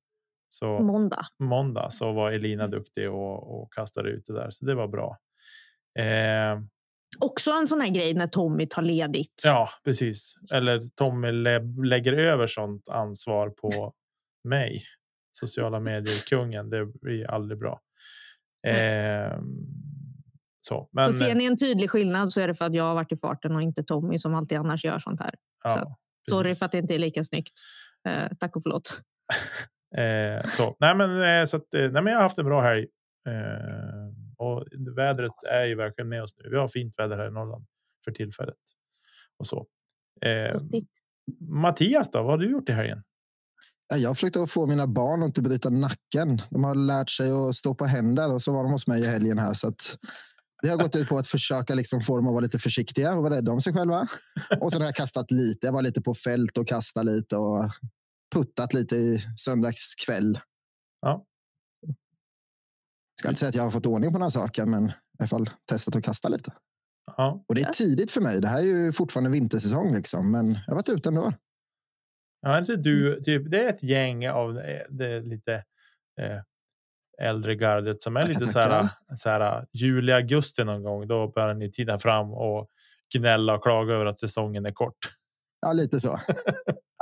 Så 0.50 0.80
Måndag. 0.80 1.22
måndag 1.40 1.90
så 1.90 2.12
var 2.12 2.32
Elina 2.32 2.68
duktig 2.68 3.10
och, 3.12 3.62
och 3.62 3.74
kastade 3.74 4.10
ut 4.10 4.26
det 4.26 4.34
där 4.34 4.50
så 4.52 4.66
det 4.66 4.76
var 4.76 4.88
bra. 4.88 5.18
Eh, 6.00 6.60
Också 7.20 7.52
en 7.52 7.68
sån 7.68 7.82
här 7.82 7.90
grej 7.90 8.14
när 8.14 8.28
Tommy 8.28 8.66
tar 8.68 8.82
ledigt. 8.82 9.42
Ja, 9.46 9.70
precis. 9.84 10.36
Eller 10.52 10.80
Tommy 10.96 11.32
lä- 11.32 11.84
lägger 11.86 12.14
över 12.14 12.48
sånt 12.48 12.90
ansvar 12.90 13.50
på 13.50 13.94
mig. 14.44 14.84
Sociala 15.32 15.80
medier 15.80 16.28
kungen. 16.30 16.70
Det 16.70 16.86
blir 16.86 17.30
aldrig 17.32 17.60
bra. 17.60 17.80
Ehm, 18.68 19.44
så, 20.62 20.90
men 20.92 21.06
så 21.06 21.14
ser 21.14 21.36
ni 21.36 21.46
en 21.46 21.58
tydlig 21.58 21.90
skillnad 21.90 22.34
så 22.34 22.42
är 22.42 22.48
det 22.48 22.54
för 22.54 22.66
att 22.66 22.74
jag 22.74 22.84
har 22.84 22.96
varit 22.96 23.12
i 23.12 23.18
farten 23.18 23.56
och 23.56 23.62
inte 23.62 23.84
Tommy 23.84 24.18
som 24.18 24.36
alltid 24.36 24.58
annars 24.58 24.86
gör 24.86 25.00
sånt 25.00 25.22
här. 25.22 25.32
ja, 25.64 25.98
Sorry 26.30 26.44
precis. 26.44 26.60
för 26.60 26.66
att 26.66 26.72
det 26.72 26.78
inte 26.78 26.96
är 26.96 27.00
lika 27.00 27.24
snyggt. 27.24 27.54
Eh, 28.08 28.28
tack 28.40 28.56
och 28.56 28.64
förlåt. 28.64 29.02
Eh, 29.98 30.44
så, 30.46 30.76
nej, 30.80 30.96
men, 30.96 31.42
eh, 31.42 31.46
så 31.46 31.58
att, 31.58 31.74
eh, 31.74 31.82
nej, 31.82 32.04
men 32.04 32.06
jag 32.06 32.16
har 32.16 32.24
haft 32.24 32.38
en 32.38 32.46
bra 32.46 32.62
helg. 32.62 32.88
Eh, 33.28 34.14
och 34.38 34.66
vädret 34.98 35.44
är 35.50 35.66
ju 35.66 35.76
verkligen 35.76 36.10
med 36.10 36.24
oss 36.24 36.36
nu. 36.38 36.50
Vi 36.50 36.58
har 36.58 36.68
fint 36.68 36.94
väder 36.98 37.18
här 37.18 37.28
i 37.28 37.32
Norrland 37.32 37.66
för 38.06 38.12
tillfället. 38.12 38.56
Och 39.38 39.48
så. 39.48 39.68
Eh. 40.22 40.62
Mattias 41.42 42.12
då, 42.12 42.20
vad 42.22 42.32
har 42.32 42.38
du 42.38 42.52
gjort 42.52 42.70
i 42.70 42.72
helgen? 42.72 43.04
Ja, 43.90 43.98
Jag 43.98 44.18
försökte 44.18 44.48
få 44.48 44.66
mina 44.66 44.88
barn 44.88 45.24
att 45.24 45.28
inte 45.28 45.42
bryta 45.42 45.70
nacken. 45.70 46.42
De 46.50 46.64
har 46.64 46.76
lärt 46.76 47.10
sig 47.10 47.32
att 47.32 47.56
stå 47.56 47.76
på 47.76 47.86
händer 47.86 48.34
och 48.34 48.42
så 48.42 48.54
var 48.54 48.64
de 48.64 48.72
hos 48.72 48.88
mig 48.88 49.02
i 49.02 49.06
helgen 49.06 49.38
här. 49.38 49.54
Så 49.54 49.68
att 49.68 49.98
det 50.62 50.70
har 50.70 50.78
gått 50.78 50.96
ut 50.96 51.10
på 51.10 51.18
att 51.18 51.28
försöka 51.28 51.76
liksom 51.76 52.02
få 52.02 52.16
dem 52.16 52.28
att 52.28 52.34
vara 52.34 52.44
lite 52.44 52.60
försiktiga 52.60 53.16
och 53.16 53.24
vara 53.24 53.36
rädda 53.36 53.52
om 53.52 53.62
sig 53.62 53.74
själva. 53.74 54.08
Och 54.62 54.72
sen 54.72 54.82
har 54.82 54.88
jag 54.88 54.96
kastat 54.96 55.32
lite. 55.32 55.68
Jag 55.68 55.74
var 55.74 55.82
lite 55.82 56.02
på 56.02 56.14
fält 56.14 56.58
och 56.58 56.68
kastat 56.68 57.06
lite 57.06 57.38
och 57.38 57.70
puttat 58.36 58.74
lite 58.74 58.96
i 58.96 59.20
söndags 59.38 59.96
kväll. 60.06 60.40
Ja. 61.02 61.26
Ska 63.20 63.30
inte 63.30 63.40
säga 63.40 63.50
att 63.50 63.56
jag 63.56 63.64
har 63.64 63.72
fått 63.72 63.86
ordning 63.86 64.12
på 64.14 64.20
några 64.20 64.32
saker, 64.32 64.66
men 64.66 64.86
i 64.90 64.94
alla 65.20 65.28
fall 65.28 65.50
testat 65.70 65.96
att 65.96 66.04
kasta 66.04 66.30
lite. 66.30 66.54
Ja, 67.18 67.44
Och 67.48 67.56
det 67.56 67.62
är 67.62 67.74
tidigt 67.74 68.12
för 68.12 68.22
mig. 68.22 68.42
Det 68.42 68.48
här 68.48 68.58
är 68.58 68.64
ju 68.64 68.92
fortfarande 68.92 69.30
vintersäsong, 69.30 69.96
liksom, 69.96 70.32
men 70.32 70.52
jag 70.54 70.62
har 70.68 70.76
varit 70.76 70.90
ute 70.90 71.10
ändå. 71.10 71.34
Ja 72.42 72.60
inte 72.60 72.76
du, 72.76 73.22
typ, 73.22 73.52
det 73.52 73.64
är 73.64 73.70
ett 73.70 73.84
gäng 73.84 74.30
av 74.30 74.60
eh, 74.60 74.82
det 74.90 75.22
lite 75.22 75.54
eh, 76.22 76.42
äldre 77.22 77.56
gardet 77.56 78.02
som 78.02 78.18
är 78.18 78.28
lite 78.28 78.46
så 78.46 78.60
här, 78.60 78.90
så 79.16 79.30
här 79.30 79.68
juli, 79.74 80.12
augusti 80.12 80.64
någon 80.64 80.84
gång. 80.84 81.08
Då 81.08 81.28
börjar 81.28 81.54
ni 81.54 81.72
tida 81.72 82.00
fram 82.00 82.34
och 82.34 82.70
gnälla 83.14 83.56
och 83.56 83.64
klaga 83.64 83.94
över 83.94 84.06
att 84.06 84.20
säsongen 84.20 84.66
är 84.66 84.72
kort. 84.72 85.16
Ja, 85.62 85.74
lite 85.74 86.00
så. 86.00 86.20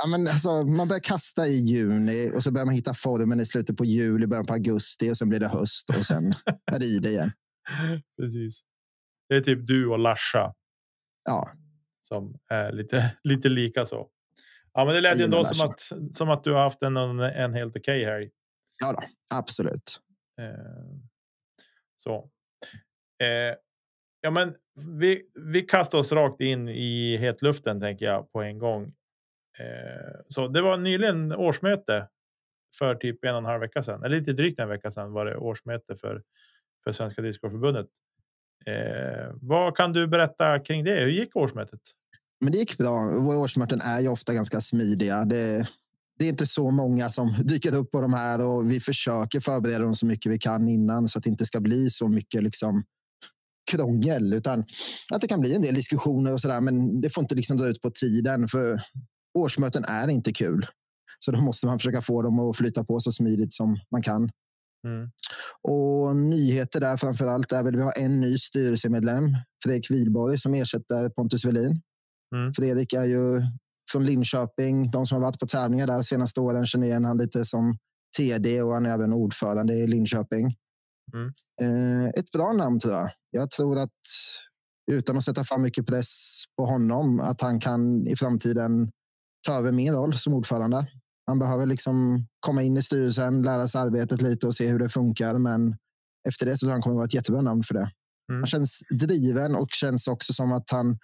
Ja, 0.02 0.08
men 0.08 0.28
alltså, 0.28 0.64
man 0.64 0.88
börjar 0.88 1.00
kasta 1.00 1.48
i 1.48 1.56
juni 1.56 2.32
och 2.36 2.44
så 2.44 2.52
börjar 2.52 2.66
man 2.66 2.76
hitta 2.76 2.94
formen 2.94 3.40
i 3.40 3.46
slutet 3.46 3.78
på 3.78 3.86
juli, 3.86 4.28
början 4.28 4.46
på 4.46 4.54
augusti 4.54 5.12
och 5.12 5.18
sen 5.18 5.30
blir 5.30 5.40
det 5.40 5.48
höst 5.48 5.90
och 5.98 6.06
sen 6.06 6.34
är 6.72 6.80
det 6.80 6.86
i 6.86 7.00
det 7.00 7.10
igen. 7.10 7.32
Precis. 8.22 8.62
Det 9.30 9.36
är 9.36 9.42
typ 9.42 9.68
du 9.68 9.88
och 9.88 10.00
Larsa 10.00 10.54
Ja, 11.28 11.52
som 12.02 12.40
är 12.50 12.72
lite, 12.72 13.16
lite 13.24 13.50
lika 13.50 13.86
så. 13.86 14.10
Ja, 14.78 14.86
men 14.86 14.96
det 14.96 15.02
lät 15.02 15.20
ju 15.20 15.24
ändå 15.24 15.46
som 15.46 15.70
att, 15.70 15.80
som 16.16 16.30
att 16.30 16.44
du 16.44 16.52
har 16.52 16.60
haft 16.60 16.84
en, 16.84 16.98
en 17.20 17.54
helt 17.54 17.78
okej 17.78 18.06
helg. 18.06 18.30
ja 18.80 18.92
då, 18.92 19.00
absolut. 19.36 20.02
Eh, 20.42 21.00
så. 21.96 22.30
Eh, 23.24 23.56
ja, 24.22 24.32
men 24.32 24.56
vi, 25.00 25.30
vi 25.34 25.62
kastar 25.62 25.98
oss 25.98 26.12
rakt 26.12 26.42
in 26.42 26.70
i 26.70 27.18
hetluften 27.18 27.80
tänker 27.80 28.06
jag 28.06 28.32
på 28.32 28.42
en 28.42 28.58
gång. 28.58 28.84
Eh, 29.60 30.20
så 30.28 30.48
det 30.48 30.62
var 30.62 30.78
nyligen 30.78 31.32
årsmöte 31.32 32.08
för 32.80 32.96
typ 32.96 33.26
en 33.26 33.32
och 33.32 33.38
en 33.38 33.46
halv 33.46 33.62
vecka 33.62 33.84
sedan, 33.84 34.04
eller 34.04 34.20
lite 34.20 34.34
drygt 34.34 34.60
en 34.60 34.70
vecka 34.70 34.92
sedan 34.92 35.12
var 35.12 35.26
det 35.26 35.38
årsmöte 35.38 35.96
för, 35.96 36.24
för 36.84 36.92
Svenska 36.92 37.22
Discgolfförbundet. 37.22 37.88
Eh, 38.66 39.32
vad 39.34 39.78
kan 39.78 39.94
du 39.94 40.08
berätta 40.08 40.60
kring 40.60 40.84
det? 40.84 41.00
Hur 41.00 41.12
gick 41.12 41.36
årsmötet? 41.36 41.82
Men 42.42 42.52
det 42.52 42.58
gick 42.58 42.78
bra. 42.78 43.20
Våra 43.20 43.38
årsmöten 43.38 43.82
är 43.82 44.00
ju 44.00 44.08
ofta 44.08 44.34
ganska 44.34 44.62
smidiga. 44.62 45.26
Det, 45.26 45.68
det 46.20 46.26
är 46.26 46.30
inte 46.30 46.48
så 46.48 46.72
många 46.72 47.10
som 47.10 47.36
dyker 47.44 47.76
upp 47.76 47.92
på 47.92 48.02
de 48.02 48.14
här 48.14 48.46
och 48.46 48.72
vi 48.72 48.80
försöker 48.80 49.40
förbereda 49.40 49.80
dem 49.80 49.96
så 49.96 50.06
mycket 50.06 50.32
vi 50.32 50.40
kan 50.40 50.70
innan 50.70 51.08
så 51.08 51.18
att 51.18 51.24
det 51.24 51.30
inte 51.30 51.46
ska 51.46 51.60
bli 51.60 51.90
så 51.90 52.08
mycket 52.08 52.44
liksom 52.44 52.84
krångel 53.72 54.34
utan 54.34 54.66
att 55.14 55.22
det 55.22 55.28
kan 55.28 55.40
bli 55.40 55.56
en 55.56 55.62
del 55.62 55.76
diskussioner 55.76 56.34
och 56.34 56.42
sådär. 56.42 56.62
Men 56.62 57.02
det 57.02 57.10
får 57.10 57.22
inte 57.22 57.36
liksom 57.36 57.58
dra 57.58 57.68
ut 57.68 57.82
på 57.82 57.92
tiden 57.92 58.48
för 58.48 58.82
årsmöten 59.34 59.84
är 59.84 60.08
inte 60.08 60.34
kul. 60.34 60.68
Så 61.20 61.32
då 61.32 61.42
måste 61.42 61.66
man 61.66 61.80
försöka 61.80 62.02
få 62.02 62.22
dem 62.22 62.40
att 62.40 62.58
flyta 62.58 62.84
på 62.84 63.00
så 63.00 63.12
smidigt 63.12 63.54
som 63.54 63.80
man 63.92 64.02
kan. 64.02 64.32
Mm. 64.88 65.12
Och 65.62 66.16
nyheter 66.16 66.80
där 66.80 66.98
framför 66.98 67.28
allt 67.28 67.52
är 67.52 67.64
väl 67.64 67.76
vi 67.76 67.84
har 67.84 67.94
en 67.98 68.20
ny 68.22 68.38
styrelsemedlem, 68.38 69.24
Fredrik 69.64 69.92
Widborg, 69.92 70.38
som 70.38 70.54
ersätter 70.54 71.10
Pontus 71.10 71.46
Welin. 71.46 71.82
Mm. 72.36 72.54
Fredrik 72.54 72.94
är 72.94 73.06
ju 73.06 73.42
från 73.92 74.06
Linköping. 74.06 74.92
De 74.92 75.06
som 75.06 75.16
har 75.16 75.22
varit 75.22 75.40
på 75.40 75.48
tävlingar 75.48 75.88
där 75.88 75.94
de 75.94 76.04
senaste 76.04 76.40
åren 76.40 76.66
känner 76.66 76.88
igen 76.88 77.06
han 77.06 77.18
lite 77.18 77.46
som 77.46 77.78
TD 78.18 78.62
och 78.62 78.74
han 78.74 78.86
är 78.86 78.94
även 78.94 79.14
ordförande 79.14 79.74
i 79.74 79.88
Linköping. 79.88 80.56
Mm. 81.14 81.32
Eh, 81.62 82.10
ett 82.10 82.32
bra 82.32 82.54
namn 82.54 82.80
tror 82.80 82.94
jag. 82.94 83.10
Jag 83.32 83.52
tror 83.52 83.80
att 83.80 83.92
utan 84.92 85.18
att 85.18 85.24
sätta 85.24 85.44
för 85.44 85.58
mycket 85.58 85.88
press 85.88 86.44
på 86.58 86.66
honom, 86.66 87.20
att 87.20 87.42
han 87.42 87.60
kan 87.60 88.08
i 88.08 88.16
framtiden 88.16 88.92
ta 89.48 89.54
över 89.54 89.72
min 89.72 89.94
roll 89.94 90.14
som 90.14 90.34
ordförande. 90.34 90.88
Han 91.26 91.40
behöver 91.40 91.66
liksom 91.66 92.26
komma 92.40 92.64
in 92.64 92.78
i 92.78 92.82
styrelsen, 92.82 93.42
lära 93.42 93.68
sig 93.68 93.82
arbetet 93.82 94.22
lite 94.22 94.48
och 94.48 94.56
se 94.56 94.68
hur 94.68 94.80
det 94.80 94.90
funkar. 94.90 95.40
Men 95.40 95.76
efter 96.28 96.46
det 96.46 96.58
så 96.58 96.60
tror 96.60 96.70
jag 96.70 96.76
han 96.76 96.82
kommer 96.82 96.96
vara 96.96 97.06
ett 97.06 97.14
jättebra 97.14 97.42
namn 97.42 97.64
för 97.64 97.74
det. 97.74 97.92
Mm. 98.32 98.42
Han 98.42 98.46
känns 98.46 98.80
driven 99.00 99.56
och 99.56 99.70
känns 99.72 100.08
också 100.08 100.34
som 100.34 100.54
att 100.54 100.70
han 100.72 100.98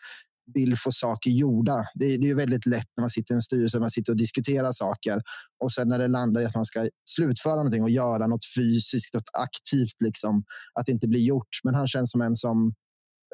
vill 0.54 0.78
få 0.78 0.92
saker 0.92 1.32
gjorda. 1.32 1.78
Det 1.94 2.06
är, 2.06 2.18
det 2.18 2.26
är 2.26 2.28
ju 2.28 2.36
väldigt 2.36 2.66
lätt 2.66 2.88
när 2.98 3.02
man 3.02 3.10
sitter 3.10 3.34
i 3.34 3.36
en 3.36 3.42
styrelse, 3.42 3.80
man 3.80 3.90
sitter 3.90 4.12
och 4.12 4.18
diskuterar 4.18 4.72
saker 4.72 5.22
och 5.64 5.72
sen 5.72 5.88
när 5.88 6.00
det 6.00 6.08
landar 6.08 6.42
i 6.42 6.46
att 6.46 6.56
man 6.56 6.66
ska 6.66 6.90
slutföra 7.10 7.56
någonting 7.56 7.84
och 7.84 7.90
göra 7.90 8.28
något 8.28 8.46
fysiskt, 8.56 9.14
något 9.14 9.30
aktivt, 9.34 10.02
liksom, 10.02 10.44
att 10.74 10.86
det 10.86 10.92
inte 10.92 11.08
blir 11.08 11.22
gjort. 11.22 11.60
Men 11.64 11.76
han 11.76 11.88
känns 11.88 12.12
som 12.12 12.22
en 12.22 12.36
som 12.36 12.74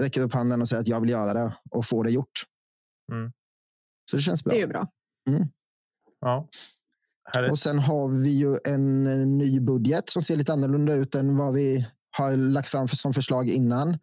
räcker 0.01 0.22
upp 0.22 0.34
handen 0.34 0.62
och 0.62 0.70
säger 0.70 0.82
att 0.82 0.88
jag 0.88 1.01
vill 1.01 1.10
göra 1.10 1.34
det 1.34 1.56
och 1.72 1.86
få 1.86 2.04
det 2.04 2.12
gjort. 2.12 2.44
Mm. 3.12 3.32
Så 4.12 4.18
det 4.18 4.24
känns 4.24 4.44
bra. 4.44 4.51
Det 4.51 4.58
är 4.58 4.62
ju 4.62 4.68
bra. 4.68 4.88
Ja. 6.22 6.50
Härligt. 7.34 7.51
Och 7.51 7.60
sen 7.60 7.80
har 7.80 8.08
vi 8.08 8.30
ju 8.30 8.58
en 8.63 9.08
eh, 9.08 9.28
ny 9.28 9.60
budget 9.60 10.10
som 10.10 10.22
ser 10.22 10.36
lite 10.36 10.54
annorlunda 10.54 10.94
ut 10.94 11.16
än 11.16 11.38
vad 11.38 11.54
vi 11.54 11.88
har 12.12 12.38
lagt 12.38 12.68
fram 12.68 12.88
för, 12.88 12.96
som 12.96 13.13
förslag 13.13 13.50
innan. 13.50 13.98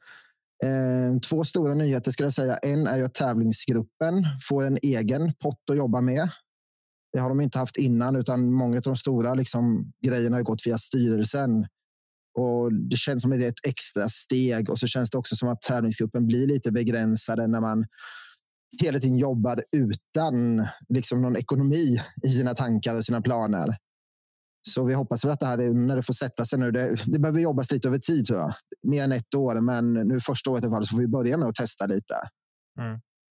Ehm, 0.64 1.20
två 1.20 1.44
stora 1.44 1.74
nyheter 1.74 2.10
skulle 2.10 2.26
jag 2.26 2.34
säga. 2.34 2.56
En 2.56 2.86
är 2.86 2.96
ju 2.96 3.04
att 3.04 3.14
tävlingsgruppen 3.14 4.26
får 4.48 4.66
en 4.66 4.78
egen 4.82 5.32
pott 5.34 5.62
att 5.70 5.76
jobba 5.76 6.00
med. 6.00 6.28
Det 7.12 7.18
har 7.20 7.28
de 7.28 7.40
inte 7.40 7.58
haft 7.58 7.76
innan, 7.76 8.16
utan 8.16 8.52
många 8.52 8.76
av 8.76 8.82
de 8.82 8.96
stora 8.96 9.34
liksom, 9.34 9.92
grejerna 10.06 10.36
har 10.36 10.42
gått 10.42 10.66
via 10.66 10.78
styrelsen. 10.78 11.66
Och 12.38 12.72
Det 12.90 12.96
känns 12.96 13.22
som 13.22 13.32
att 13.32 13.38
det 13.38 13.44
är 13.44 13.50
ett 13.50 13.66
extra 13.66 14.08
steg 14.08 14.70
och 14.70 14.78
så 14.78 14.86
känns 14.86 15.10
det 15.10 15.18
också 15.18 15.36
som 15.36 15.48
att 15.48 15.60
tävlingsgruppen 15.60 16.26
blir 16.26 16.46
lite 16.46 16.72
begränsade 16.72 17.46
när 17.46 17.60
man 17.60 17.86
hela 18.82 18.98
tiden 18.98 19.18
jobbar 19.18 19.62
utan 19.76 20.66
liksom 20.88 21.22
någon 21.22 21.36
ekonomi 21.36 22.00
i 22.22 22.28
sina 22.28 22.54
tankar 22.54 22.96
och 22.98 23.04
sina 23.04 23.20
planer. 23.22 23.76
Så 24.68 24.84
vi 24.84 24.94
hoppas 24.94 25.24
väl 25.24 25.32
att 25.32 25.40
det 25.40 25.46
här 25.46 25.58
är, 25.58 25.72
när 25.72 25.96
det 25.96 26.02
får 26.02 26.12
sätta 26.12 26.44
sig 26.44 26.58
nu. 26.58 26.70
Det, 26.70 26.96
det 27.06 27.18
behöver 27.18 27.40
jobbas 27.40 27.72
lite 27.72 27.88
över 27.88 27.98
tid 27.98 28.26
tror 28.26 28.38
jag. 28.38 28.52
Mer 28.82 29.04
än 29.04 29.12
ett 29.12 29.34
år, 29.34 29.60
men 29.60 29.92
nu 29.92 30.20
första 30.20 30.50
året 30.50 30.64
i 30.64 30.66
alla 30.66 30.76
fall 30.76 30.86
så 30.86 30.90
får 30.90 31.00
vi 31.00 31.08
börja 31.08 31.36
med 31.36 31.48
att 31.48 31.54
testa 31.54 31.86
lite. 31.86 32.14
Mm. 32.78 32.90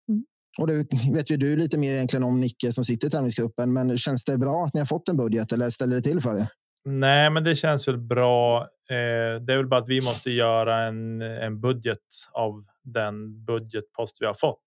Mm. 0.09 0.23
Och 0.57 0.67
det 0.67 0.87
vet 1.13 1.31
ju 1.31 1.37
du 1.37 1.57
lite 1.57 1.77
mer 1.77 1.93
egentligen 1.93 2.23
om 2.23 2.39
Nicke 2.39 2.71
som 2.71 2.85
sitter 2.85 3.07
i 3.07 3.11
tävlingsgruppen. 3.11 3.73
Men 3.73 3.97
känns 3.97 4.23
det 4.23 4.37
bra 4.37 4.65
att 4.65 4.73
ni 4.73 4.79
har 4.79 4.85
fått 4.85 5.09
en 5.09 5.17
budget 5.17 5.51
eller 5.51 5.69
ställer 5.69 5.95
det 5.95 6.01
till 6.01 6.21
för 6.21 6.33
det? 6.33 6.47
Nej, 6.85 7.29
men 7.29 7.43
det 7.43 7.55
känns 7.55 7.87
väl 7.87 7.97
bra. 7.97 8.61
Eh, 8.89 9.41
det 9.41 9.53
är 9.53 9.57
väl 9.57 9.67
bara 9.67 9.79
att 9.79 9.89
vi 9.89 10.01
måste 10.01 10.31
göra 10.31 10.85
en, 10.85 11.21
en 11.21 11.61
budget 11.61 11.99
av 12.31 12.65
den 12.83 13.45
budgetpost 13.45 14.17
vi 14.19 14.25
har 14.25 14.33
fått 14.33 14.65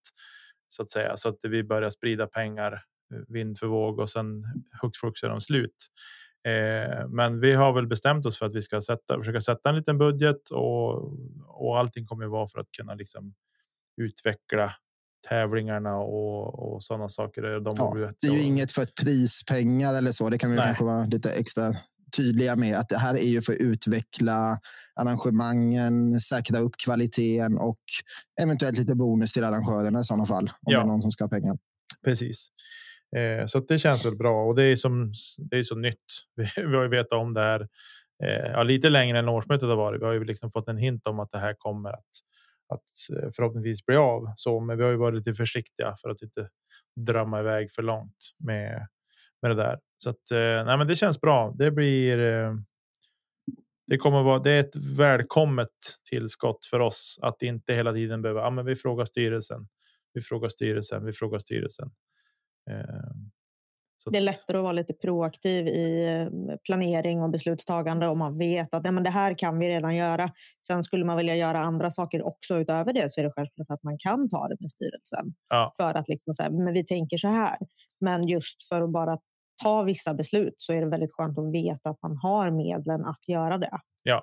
så 0.68 0.82
att 0.82 0.90
säga, 0.90 1.16
så 1.16 1.28
att 1.28 1.38
vi 1.42 1.64
börjar 1.64 1.90
sprida 1.90 2.26
pengar 2.26 2.72
eh, 2.72 3.20
vind 3.28 3.58
för 3.58 3.66
våg 3.66 3.98
och 3.98 4.10
sen 4.10 4.44
hux 4.82 4.98
flux 4.98 5.22
är 5.22 5.28
de 5.28 5.40
slut. 5.40 5.76
Eh, 6.48 7.08
men 7.08 7.40
vi 7.40 7.52
har 7.52 7.72
väl 7.72 7.86
bestämt 7.86 8.26
oss 8.26 8.38
för 8.38 8.46
att 8.46 8.54
vi 8.54 8.62
ska 8.62 8.80
sätta, 8.80 9.18
försöka 9.18 9.40
sätta 9.40 9.68
en 9.68 9.76
liten 9.76 9.98
budget 9.98 10.50
och, 10.50 11.12
och 11.46 11.78
allting 11.78 12.06
kommer 12.06 12.24
ju 12.24 12.30
vara 12.30 12.48
för 12.48 12.60
att 12.60 12.70
kunna 12.76 12.94
liksom 12.94 13.34
utveckla 14.00 14.72
tävlingarna 15.28 15.96
och, 15.96 16.72
och 16.74 16.82
sådana 16.82 17.08
saker. 17.08 17.42
De 17.60 17.74
Ja, 17.78 18.12
det 18.20 18.26
är 18.26 18.32
ju 18.32 18.38
och- 18.38 18.44
inget 18.44 18.72
för 18.72 18.82
ett 18.82 18.94
prispengar 18.94 19.94
eller 19.94 20.12
så. 20.12 20.30
Det 20.30 20.38
kan 20.38 20.50
vi 20.50 20.56
Nej. 20.56 20.66
kanske 20.66 20.84
vara 20.84 21.04
lite 21.04 21.30
extra 21.32 21.72
tydliga 22.16 22.56
med. 22.56 22.78
Att 22.78 22.88
det 22.88 22.98
här 22.98 23.14
är 23.14 23.28
ju 23.28 23.42
för 23.42 23.52
att 23.52 23.58
utveckla 23.58 24.58
arrangemangen, 24.94 26.20
säkra 26.20 26.58
upp 26.58 26.72
kvaliteten 26.84 27.58
och 27.58 27.78
eventuellt 28.40 28.78
lite 28.78 28.94
bonus 28.94 29.32
till 29.32 29.44
arrangörerna 29.44 30.00
i 30.00 30.04
sådana 30.04 30.24
fall. 30.26 30.44
Om 30.44 30.72
Ja. 30.72 30.78
det 30.78 30.84
är 30.84 30.86
någon 30.86 31.02
som 31.02 31.10
ska 31.10 31.24
ha 31.24 31.28
pengar. 31.28 31.58
Precis. 32.04 32.48
Eh, 33.16 33.46
så 33.46 33.58
att 33.58 33.68
det 33.68 33.78
känns 33.78 34.06
väl 34.06 34.16
bra 34.16 34.44
och 34.44 34.54
det 34.54 34.62
är 34.62 34.76
som 34.76 35.12
det 35.38 35.58
är 35.58 35.62
så 35.62 35.76
nytt. 35.76 36.06
Vi, 36.36 36.46
vi 36.56 36.76
har 36.76 36.82
ju 36.82 36.88
vetat 36.88 37.12
om 37.12 37.34
det 37.34 37.40
här 37.40 37.68
eh, 38.24 38.50
ja, 38.52 38.62
lite 38.62 38.88
längre 38.88 39.18
än 39.18 39.28
årsmötet 39.28 39.68
har 39.68 39.76
varit. 39.76 40.00
Vi 40.00 40.04
har 40.04 40.12
ju 40.12 40.24
liksom 40.24 40.50
fått 40.50 40.68
en 40.68 40.76
hint 40.76 41.06
om 41.06 41.20
att 41.20 41.32
det 41.32 41.38
här 41.38 41.54
kommer 41.58 41.90
att, 41.90 42.10
att 42.68 43.16
eh, 43.16 43.30
förhoppningsvis 43.36 43.86
bli 43.86 43.96
av. 43.96 44.32
Så, 44.36 44.60
men 44.60 44.76
vi 44.76 44.84
har 44.84 44.90
ju 44.90 44.96
varit 44.96 45.14
lite 45.14 45.34
försiktiga 45.34 45.94
för 46.02 46.10
att 46.10 46.22
inte 46.22 46.48
drömma 46.96 47.40
iväg 47.40 47.72
för 47.72 47.82
långt 47.82 48.30
med, 48.38 48.86
med 49.42 49.50
det 49.50 49.62
där. 49.62 49.78
Så 49.98 50.10
att, 50.10 50.30
eh, 50.30 50.66
nej, 50.66 50.78
men 50.78 50.86
det 50.86 50.96
känns 50.96 51.20
bra. 51.20 51.54
Det 51.58 51.70
blir. 51.70 52.18
Eh, 52.18 52.54
det 53.86 53.96
kommer 53.96 54.22
vara. 54.22 54.38
Det 54.38 54.50
är 54.50 54.60
ett 54.60 54.76
välkommet 54.76 55.68
tillskott 56.10 56.66
för 56.66 56.80
oss 56.80 57.18
att 57.22 57.42
inte 57.42 57.74
hela 57.74 57.92
tiden 57.92 58.22
behöva. 58.22 58.40
Ja, 58.40 58.50
men 58.50 58.64
vi 58.64 58.76
frågar 58.76 59.04
styrelsen. 59.04 59.68
Vi 60.12 60.20
frågar 60.20 60.48
styrelsen. 60.48 61.04
Vi 61.04 61.12
frågar 61.12 61.38
styrelsen. 61.38 61.90
Eh, 62.70 63.10
så 64.00 64.10
Det 64.10 64.16
är 64.18 64.22
lättare 64.22 64.56
att 64.56 64.62
vara 64.62 64.72
lite 64.72 64.92
proaktiv 64.92 65.68
i 65.68 66.06
eh, 66.06 66.56
planering 66.64 67.22
och 67.22 67.30
beslutstagande 67.30 68.08
om 68.08 68.18
man 68.18 68.38
vet 68.38 68.74
att 68.74 68.84
ja, 68.84 68.92
men 68.92 69.04
det 69.04 69.10
här 69.10 69.38
kan 69.38 69.58
vi 69.58 69.68
redan 69.68 69.96
göra. 69.96 70.30
Sen 70.66 70.82
skulle 70.82 71.04
man 71.04 71.16
vilja 71.16 71.36
göra 71.36 71.58
andra 71.58 71.90
saker 71.90 72.26
också 72.26 72.56
utöver 72.58 72.92
det 72.92 73.12
så 73.12 73.20
är 73.20 73.24
det 73.24 73.32
självklart 73.36 73.70
att 73.70 73.82
man 73.82 73.98
kan 73.98 74.28
ta 74.28 74.48
det 74.48 74.56
med 74.60 74.70
styrelsen 74.70 75.34
Ja. 75.48 75.72
för 75.76 75.94
att 75.94 76.08
liksom 76.08 76.34
säga, 76.34 76.50
men 76.50 76.74
vi 76.74 76.84
tänker 76.84 77.16
så 77.16 77.28
här. 77.28 77.56
Men 78.00 78.28
just 78.28 78.68
för 78.68 78.82
att 78.82 78.92
bara 78.92 79.18
ta 79.62 79.82
vissa 79.82 80.14
beslut 80.14 80.54
så 80.58 80.72
är 80.72 80.80
det 80.80 80.88
väldigt 80.88 81.12
skönt 81.12 81.38
att 81.38 81.52
veta 81.52 81.90
att 81.90 82.02
man 82.02 82.16
har 82.16 82.50
medlen 82.50 83.04
att 83.04 83.28
göra 83.28 83.58
det. 83.58 83.78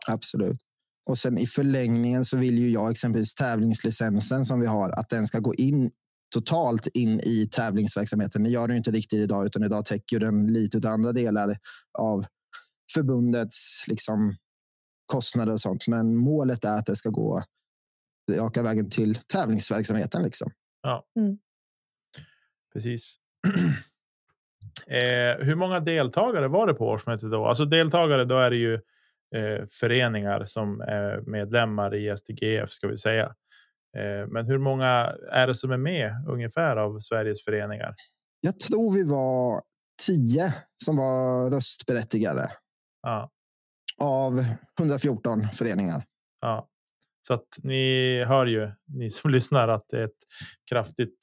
Absolut. 0.08 0.60
Och 1.06 1.18
sen 1.18 1.38
i 1.38 1.48
förlängningen 1.48 2.26
så 2.26 2.38
vill 2.38 2.58
ju 2.58 2.70
jag 2.72 2.92
exempelvis 2.92 3.34
tävlingslicensen 3.36 4.46
som 4.46 4.60
vi 4.60 4.68
har, 4.68 4.90
att 5.00 5.10
den 5.10 5.26
ska 5.28 5.40
gå 5.40 5.56
in 5.56 5.92
totalt 6.40 6.88
in 6.88 7.20
i 7.20 7.48
tävlingsverksamheten. 7.52 8.44
Det 8.44 8.50
gör 8.50 8.68
den 8.68 8.78
inte 8.78 8.92
riktigt 8.92 9.24
idag, 9.24 9.46
utan 9.46 9.64
idag 9.64 9.86
täcker 9.86 10.20
den 10.20 10.54
lite 10.54 10.78
av 10.78 10.86
andra 10.86 11.12
delar 11.12 11.56
av 12.00 12.26
förbundets 12.94 13.86
liksom, 13.88 14.36
kostnader 15.06 15.54
och 15.54 15.62
sånt. 15.62 15.88
Men 15.88 16.16
målet 16.16 16.66
är 16.66 16.76
att 16.76 16.86
det 16.86 16.96
ska 16.96 17.10
gå 17.10 17.44
raka 18.32 18.64
vägen 18.64 18.90
till 18.90 19.16
tävlingsverksamheten. 19.16 20.24
Liksom. 20.24 20.52
Precis. 22.74 23.16
eh, 24.88 25.46
hur 25.46 25.56
många 25.56 25.80
deltagare 25.80 26.48
var 26.48 26.68
det 26.68 26.74
på 26.74 26.88
årsmötet 26.88 27.32
då? 27.32 27.46
Alltså 27.46 27.66
deltagare, 27.66 28.26
då 28.26 28.40
är 28.40 28.50
det 28.50 28.58
ju 28.58 28.74
eh, 29.36 29.66
föreningar 29.72 30.46
som 30.46 30.82
är 30.82 31.22
medlemmar 31.22 31.96
i 31.96 32.18
STGF 32.18 32.70
ska 32.70 32.88
vi 32.88 32.98
säga. 32.98 33.36
Eh, 33.96 34.28
men 34.28 34.46
hur 34.46 34.58
många 34.58 35.16
är 35.32 35.48
det 35.48 35.54
som 35.54 35.72
är 35.72 35.78
med 35.78 36.12
ungefär 36.28 36.76
av 36.78 37.00
Sveriges 37.00 37.44
föreningar? 37.46 37.96
Jag 38.42 38.60
tror 38.60 38.92
vi 38.94 39.04
var 39.04 39.62
tio 40.06 40.54
som 40.86 40.98
var 40.98 41.50
röstberättigade 41.52 42.46
Ja, 43.02 43.30
av 43.98 44.46
114 44.80 45.48
föreningar. 45.54 46.04
ja. 46.42 46.68
Så 47.28 47.34
att 47.34 47.48
ni 47.64 48.24
hör 48.24 48.46
ju, 48.46 48.72
ni 48.88 49.12
som 49.12 49.32
lyssnar, 49.32 49.68
att 49.68 49.86
det 49.90 50.00
är 50.00 50.04
ett 50.06 50.12
kraftigt 50.70 51.16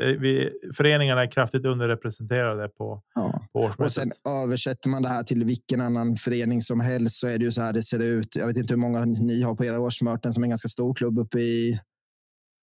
eh, 0.00 0.06
vi, 0.20 0.52
föreningarna 0.76 1.22
är 1.22 1.30
kraftigt 1.30 1.64
underrepresenterade 1.64 2.68
på, 2.68 3.02
Ja. 3.14 3.40
på 3.52 3.58
Och 3.58 3.64
årsmötet. 3.64 3.92
sen 3.94 4.10
översätter 4.44 4.88
man 4.88 5.02
det 5.02 5.08
här 5.08 5.22
till 5.22 5.44
vilken 5.44 5.80
annan 5.80 6.16
förening 6.16 6.62
som 6.62 6.80
helst 6.80 7.18
så 7.18 7.26
är 7.26 7.38
det 7.38 7.44
ju 7.44 7.52
så 7.52 7.62
här 7.62 7.72
det 7.72 7.82
ser 7.82 8.04
ut. 8.04 8.36
Jag 8.36 8.46
vet 8.46 8.56
inte 8.56 8.74
hur 8.74 8.80
många 8.80 9.04
ni 9.04 9.42
har 9.42 9.54
på 9.54 9.64
era 9.64 9.80
årsmöten 9.80 10.32
som 10.32 10.42
är 10.42 10.46
en 10.46 10.50
ganska 10.50 10.68
stor 10.68 10.94
klubb 10.94 11.18
uppe 11.18 11.38
i 11.38 11.80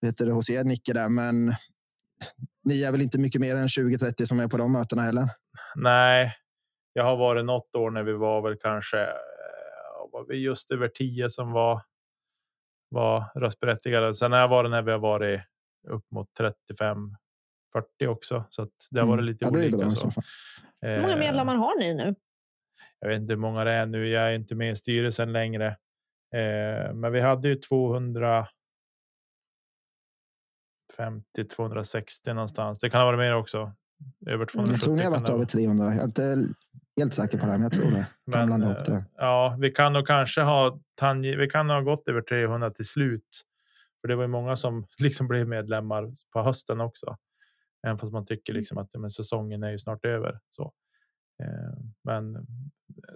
heter 0.07 0.25
det, 0.25 0.31
hos 0.31 0.49
er 0.49 0.63
Nicke 0.63 0.93
där, 0.93 1.09
men 1.09 1.53
ni 2.63 2.83
är 2.83 2.91
väl 2.91 3.01
inte 3.01 3.19
mycket 3.19 3.41
mer 3.41 3.55
än 3.55 3.67
20-30 3.67 4.25
som 4.25 4.39
är 4.39 4.47
på 4.47 4.57
de 4.57 4.71
mötena 4.73 5.01
heller? 5.01 5.23
Nej, 5.75 6.33
jag 6.93 7.03
har 7.03 7.15
varit 7.17 7.45
något 7.45 7.75
år 7.75 7.91
när 7.91 8.03
vi 8.03 8.13
var 8.13 8.41
väl 8.41 8.57
kanske 8.61 9.01
eh, 9.01 9.07
var 10.11 10.25
vi 10.27 10.43
just 10.43 10.71
över 10.71 10.87
10 10.87 11.29
som 11.29 11.51
var 11.51 11.81
var 12.89 13.25
röstberättigade. 13.35 14.15
Sen 14.15 14.31
har 14.31 14.39
jag 14.39 14.47
varit 14.47 14.71
när 14.71 14.81
vi 14.81 14.91
har 14.91 14.99
varit 14.99 15.41
upp 15.89 16.11
mot 16.11 16.27
35 16.37 16.97
40 17.73 18.07
också, 18.07 18.43
så 18.49 18.61
att 18.61 18.69
det 18.91 18.99
har 18.99 19.07
varit 19.07 19.23
lite 19.25 19.45
Mm. 19.45 19.61
Ja, 19.61 19.67
det 19.69 19.73
är 19.73 19.73
olika. 19.75 19.87
i 19.87 19.95
Så. 19.95 20.11
fall. 20.11 20.23
Hur 20.81 21.01
många 21.01 21.13
Eh, 21.13 21.19
medlemmar 21.19 21.55
har 21.55 21.79
ni 21.79 21.93
nu? 21.93 22.15
Jag 22.99 23.09
vet 23.09 23.19
inte 23.21 23.33
hur 23.33 23.39
många 23.39 23.63
det 23.63 23.71
är 23.71 23.85
nu. 23.85 24.07
Jag 24.07 24.23
är 24.31 24.35
inte 24.35 24.55
med 24.55 24.71
i 24.71 24.75
styrelsen 24.75 25.33
längre, 25.33 25.67
eh, 26.35 26.93
men 26.93 27.11
vi 27.11 27.21
hade 27.21 27.47
ju 27.47 27.55
250 30.95 31.43
260 31.55 32.33
någonstans. 32.33 32.79
Det 32.79 32.89
kan 32.89 32.99
ha 33.01 33.05
varit 33.05 33.19
mer 33.19 33.35
också. 33.35 33.71
Över 34.25 34.45
270. 34.45 34.73
Jag 34.73 34.81
tror 34.81 34.95
ni 34.95 35.03
har 35.03 35.11
varit 35.11 35.29
över 35.29 35.37
vara. 35.37 35.47
300. 35.47 35.85
Jag 35.85 35.95
är 35.95 36.03
inte 36.03 36.53
helt 36.97 37.13
säker 37.13 37.37
på 37.37 37.45
det, 37.45 37.51
men 37.51 37.61
jag 37.61 37.71
tror 37.71 37.91
det. 37.91 38.07
Men, 38.25 38.63
eh, 38.63 38.69
det. 38.69 39.05
Ja, 39.17 39.57
vi 39.59 39.71
kan 39.71 39.93
nog 39.93 40.07
kanske 40.07 40.41
ha 40.41 40.79
vi 41.21 41.49
kan 41.51 41.69
ha 41.69 41.81
gått 41.81 42.07
över 42.07 42.21
300 42.21 42.71
till 42.71 42.85
slut. 42.85 43.41
För 44.01 44.07
det 44.07 44.15
var 44.15 44.23
ju 44.23 44.27
många 44.27 44.55
som 44.55 44.85
liksom 44.97 45.27
blev 45.27 45.47
medlemmar 45.47 46.11
på 46.33 46.43
hösten 46.43 46.81
också. 46.81 47.17
Även 47.87 47.97
fast 47.97 48.13
man 48.13 48.25
tycker 48.25 48.53
liksom 48.53 48.77
att 48.77 48.95
men 48.95 49.09
säsongen 49.09 49.63
är 49.63 49.71
ju 49.71 49.79
snart 49.79 50.05
över. 50.05 50.39
Så. 50.49 50.73
Eh, 51.43 51.83
men 52.03 52.35
eh, 52.35 52.41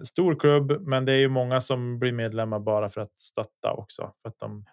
stor 0.02 0.34
klubb, 0.34 0.80
men 0.80 1.04
det 1.04 1.12
är 1.12 1.18
ju 1.18 1.28
många 1.28 1.60
som 1.60 1.98
blir 1.98 2.12
medlemmar 2.12 2.58
bara 2.58 2.88
för 2.88 3.00
att 3.00 3.20
stötta 3.20 3.72
också. 3.72 4.12
För 4.22 4.28
att 4.28 4.38
de 4.38 4.64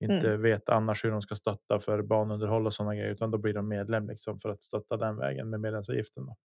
inte 0.00 0.36
vet 0.36 0.68
annars 0.68 1.04
hur 1.04 1.10
de 1.10 1.22
ska 1.22 1.34
stötta 1.34 1.78
för 1.78 2.02
banunderhåll 2.02 2.66
och 2.66 2.74
sådana 2.74 2.94
grejer. 2.94 3.10
Utan 3.10 3.30
då 3.30 3.38
blir 3.38 3.54
de 3.54 3.68
medlem 3.68 4.06
liksom 4.06 4.38
för 4.38 4.48
att 4.48 4.62
stötta 4.62 4.96
den 4.96 5.16
vägen 5.16 5.50
med 5.50 5.60
medlemsavgiften. 5.60 6.26
Då. 6.26 6.36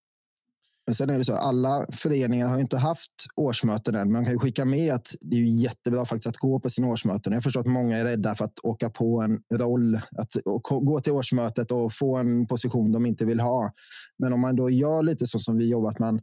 Men 0.88 0.96
sen 0.96 1.10
är 1.10 1.18
det 1.18 1.26
så, 1.26 1.34
alla 1.34 1.86
föreningar 1.92 2.48
har 2.48 2.60
inte 2.60 2.78
haft 2.78 3.12
årsmöten 3.36 3.96
än. 3.96 4.12
Man 4.12 4.24
kan 4.24 4.34
ju 4.34 4.40
skicka 4.40 4.66
med 4.66 4.94
att 4.94 5.08
det 5.22 5.36
är 5.36 5.42
jättebra 5.42 6.06
faktiskt 6.06 6.28
att 6.28 6.38
gå 6.38 6.60
på 6.60 6.70
sina 6.70 6.88
årsmöten. 6.88 7.34
Jag 7.34 7.44
förstår 7.44 7.60
att 7.60 7.68
många 7.68 7.98
är 7.98 8.04
rädda 8.04 8.36
för 8.36 8.46
att 8.46 8.60
åka 8.64 8.90
på 8.90 9.22
en 9.22 9.60
roll, 9.60 9.96
att 9.96 10.30
gå 10.66 11.00
till 11.00 11.14
årsmötet 11.14 11.72
och 11.72 11.94
få 11.94 12.18
en 12.18 12.48
position 12.48 12.92
de 12.92 13.06
inte 13.06 13.26
vill 13.26 13.40
ha. 13.40 13.72
Men 14.18 14.34
om 14.34 14.42
man 14.42 14.56
då 14.56 14.70
gör 14.70 15.04
lite 15.04 15.28
så 15.28 15.40
som 15.40 15.58
vi 15.58 15.70
jobbar, 15.70 15.90
att 15.90 16.00
man 16.00 16.22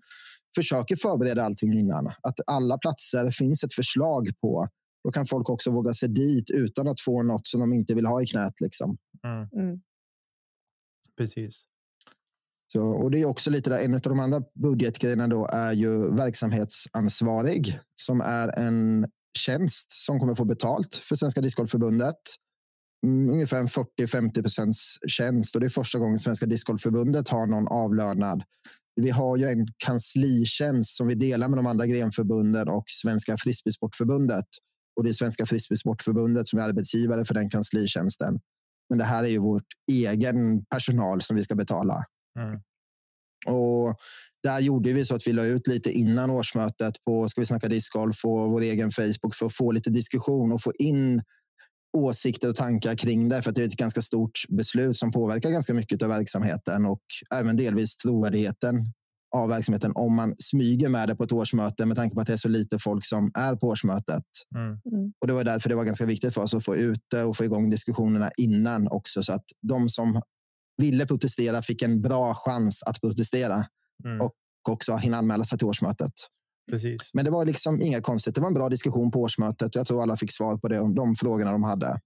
försöker 0.54 0.96
förbereda 0.96 1.42
allting 1.42 1.72
innan. 1.72 2.06
Att 2.06 2.40
alla 2.46 2.78
platser 2.78 3.30
finns 3.30 3.64
ett 3.64 3.74
förslag 3.74 4.28
på. 4.40 4.68
Då 5.04 5.12
kan 5.12 5.26
folk 5.26 5.50
också 5.50 5.70
våga 5.70 5.92
sig 5.92 6.08
dit 6.08 6.50
utan 6.50 6.88
att 6.88 7.00
få 7.00 7.22
något 7.22 7.46
som 7.46 7.60
de 7.60 7.72
inte 7.72 7.94
vill 7.94 8.06
ha 8.06 8.22
i 8.22 8.26
knät. 8.26 8.60
Liksom. 8.60 8.96
Mm, 9.24 9.48
Mm. 9.64 9.80
precis. 11.16 11.64
Så, 12.72 12.86
och 12.86 13.10
det 13.10 13.20
är 13.20 13.24
också 13.26 13.50
lite 13.50 13.70
där, 13.70 13.78
en 13.78 13.94
av 13.94 14.00
de 14.00 14.20
andra 14.20 14.42
budgetgrejerna 14.62 15.28
då 15.28 15.46
är 15.46 15.72
ju 15.72 16.16
verksamhetsansvarig 16.16 17.80
som 17.94 18.20
är 18.20 18.58
en 18.58 19.06
tjänst 19.38 19.90
som 19.90 20.20
kommer 20.20 20.34
få 20.34 20.44
betalt 20.44 20.94
för 20.94 21.16
Svenska 21.16 21.40
Discgolfförbundet. 21.40 22.16
Mm, 23.06 23.30
ungefär 23.30 23.58
en 23.60 23.68
40-50 23.68 24.42
procents 24.42 24.98
tjänst 25.08 25.54
och 25.54 25.60
det 25.60 25.66
är 25.66 25.70
första 25.70 25.98
gången 25.98 26.18
Svenska 26.18 26.46
Discgolfförbundet 26.46 27.28
har 27.28 27.46
någon 27.46 27.68
avlönad. 27.68 28.42
Vi 28.96 29.10
har 29.10 29.36
ju 29.36 29.44
en 29.44 29.66
kanslitjänst 29.86 30.96
som 30.96 31.06
vi 31.06 31.14
delar 31.14 31.48
med 31.48 31.58
de 31.58 31.66
andra 31.66 31.86
grenförbunden 31.86 32.68
och 32.68 32.84
Svenska 32.86 33.36
Frisbeesportförbundet. 33.38 34.46
Och 35.00 35.04
det 35.04 35.10
är 35.10 35.14
Svenska 35.14 35.46
Frisbeesportförbundet 35.46 36.48
som 36.48 36.58
är 36.58 36.62
arbetsgivare 36.62 37.24
för 37.24 37.34
den 37.34 37.50
kanslitjänsten. 37.50 38.40
Men 38.88 38.98
det 38.98 39.04
här 39.04 39.24
är 39.24 39.28
ju 39.28 39.38
vårt 39.38 39.66
egen 39.92 40.64
personal 40.64 41.22
som 41.22 41.36
vi 41.36 41.42
ska 41.42 41.54
betala. 41.54 42.04
Mm. 42.38 42.60
Och 43.46 43.94
där 44.42 44.60
gjorde 44.60 44.92
vi 44.92 45.06
så 45.06 45.14
att 45.14 45.26
vi 45.26 45.32
la 45.32 45.44
ut 45.44 45.66
lite 45.66 45.90
innan 45.90 46.30
årsmötet 46.30 46.94
på 47.04 47.28
Ska 47.28 47.40
vi 47.40 47.46
snacka 47.46 47.68
discgolf 47.68 48.24
och 48.24 48.50
vår 48.50 48.62
egen 48.62 48.90
Facebook 48.90 49.34
för 49.34 49.46
att 49.46 49.56
få 49.56 49.72
lite 49.72 49.90
diskussion 49.90 50.52
och 50.52 50.62
få 50.62 50.72
in 50.78 51.22
åsikter 51.96 52.48
och 52.48 52.56
tankar 52.56 52.94
kring 52.94 53.28
det. 53.28 53.42
För 53.42 53.50
att 53.50 53.56
det 53.56 53.62
är 53.62 53.66
ett 53.66 53.76
ganska 53.76 54.02
stort 54.02 54.40
beslut 54.48 54.96
som 54.96 55.12
påverkar 55.12 55.50
ganska 55.50 55.74
mycket 55.74 56.02
av 56.02 56.08
verksamheten 56.08 56.86
och 56.86 57.02
även 57.34 57.56
delvis 57.56 57.96
trovärdigheten 57.96 58.76
av 59.36 59.48
verksamheten 59.48 59.92
om 59.94 60.14
man 60.16 60.34
smyger 60.38 60.88
med 60.88 61.08
det 61.08 61.16
på 61.16 61.24
ett 61.24 61.32
årsmöte 61.32 61.86
med 61.86 61.96
tanke 61.96 62.14
på 62.14 62.20
att 62.20 62.26
det 62.26 62.32
är 62.32 62.36
så 62.36 62.48
lite 62.48 62.78
folk 62.78 63.04
som 63.04 63.30
är 63.34 63.56
på 63.56 63.66
årsmötet. 63.68 64.24
Mm. 64.54 64.66
Mm. 64.66 65.12
Och 65.20 65.26
Det 65.26 65.32
var 65.32 65.44
därför 65.44 65.68
det 65.68 65.74
var 65.74 65.84
ganska 65.84 66.06
viktigt 66.06 66.34
för 66.34 66.42
oss 66.42 66.54
att 66.54 66.64
få 66.64 66.76
ut 66.76 67.00
det 67.10 67.24
och 67.24 67.36
få 67.36 67.44
igång 67.44 67.70
diskussionerna 67.70 68.30
innan 68.36 68.88
också 68.88 69.22
så 69.22 69.32
att 69.32 69.44
de 69.68 69.88
som 69.88 70.22
ville 70.82 71.06
protestera 71.06 71.62
fick 71.62 71.82
en 71.82 72.02
bra 72.02 72.34
chans 72.34 72.82
att 72.82 73.00
protestera 73.00 73.64
Mm. 74.04 74.20
Och- 74.20 74.34
också 74.68 74.96
hinna 74.96 75.16
anmäla 75.16 75.44
sig 75.44 75.58
till 75.58 75.66
årsmötet. 75.66 76.12
Precis. 76.70 77.14
Men 77.14 77.24
det 77.24 77.30
var 77.30 77.44
liksom 77.44 77.82
inga 77.82 78.00
konstigt. 78.00 78.34
Det 78.34 78.40
var 78.40 78.48
en 78.48 78.54
bra 78.54 78.68
diskussion 78.68 79.10
på 79.10 79.20
årsmötet. 79.20 79.74
Jag 79.74 79.86
tror 79.86 80.02
alla 80.02 80.16
fick 80.16 80.32
svar 80.32 80.56
på 80.58 80.68
det, 80.68 80.76
de 80.94 81.14
frågorna 81.16 81.52
de 81.52 81.62
hade. 81.62 82.00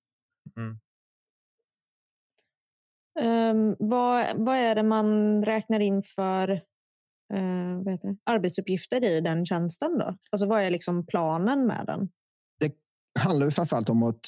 Ehm, 3.20 3.76
vad, 3.78 4.24
vad 4.36 4.56
är 4.56 4.74
det 4.74 4.82
man 4.82 5.42
räknar 5.44 5.80
in 5.80 6.02
för 6.02 6.60
eh, 7.34 7.84
vad 7.84 7.92
heter 7.92 8.08
det? 8.08 8.16
arbetsuppgifter 8.24 9.04
i 9.04 9.20
den 9.20 9.46
tjänsten? 9.46 9.98
då? 9.98 10.16
Alltså, 10.32 10.46
vad 10.46 10.62
är 10.62 10.70
liksom 10.70 11.06
planen 11.06 11.66
med 11.66 11.84
den? 11.86 12.08
Det 12.60 12.72
handlar 13.20 13.46
ju 13.46 13.50
framförallt 13.50 13.90
om 13.90 14.02
att 14.02 14.20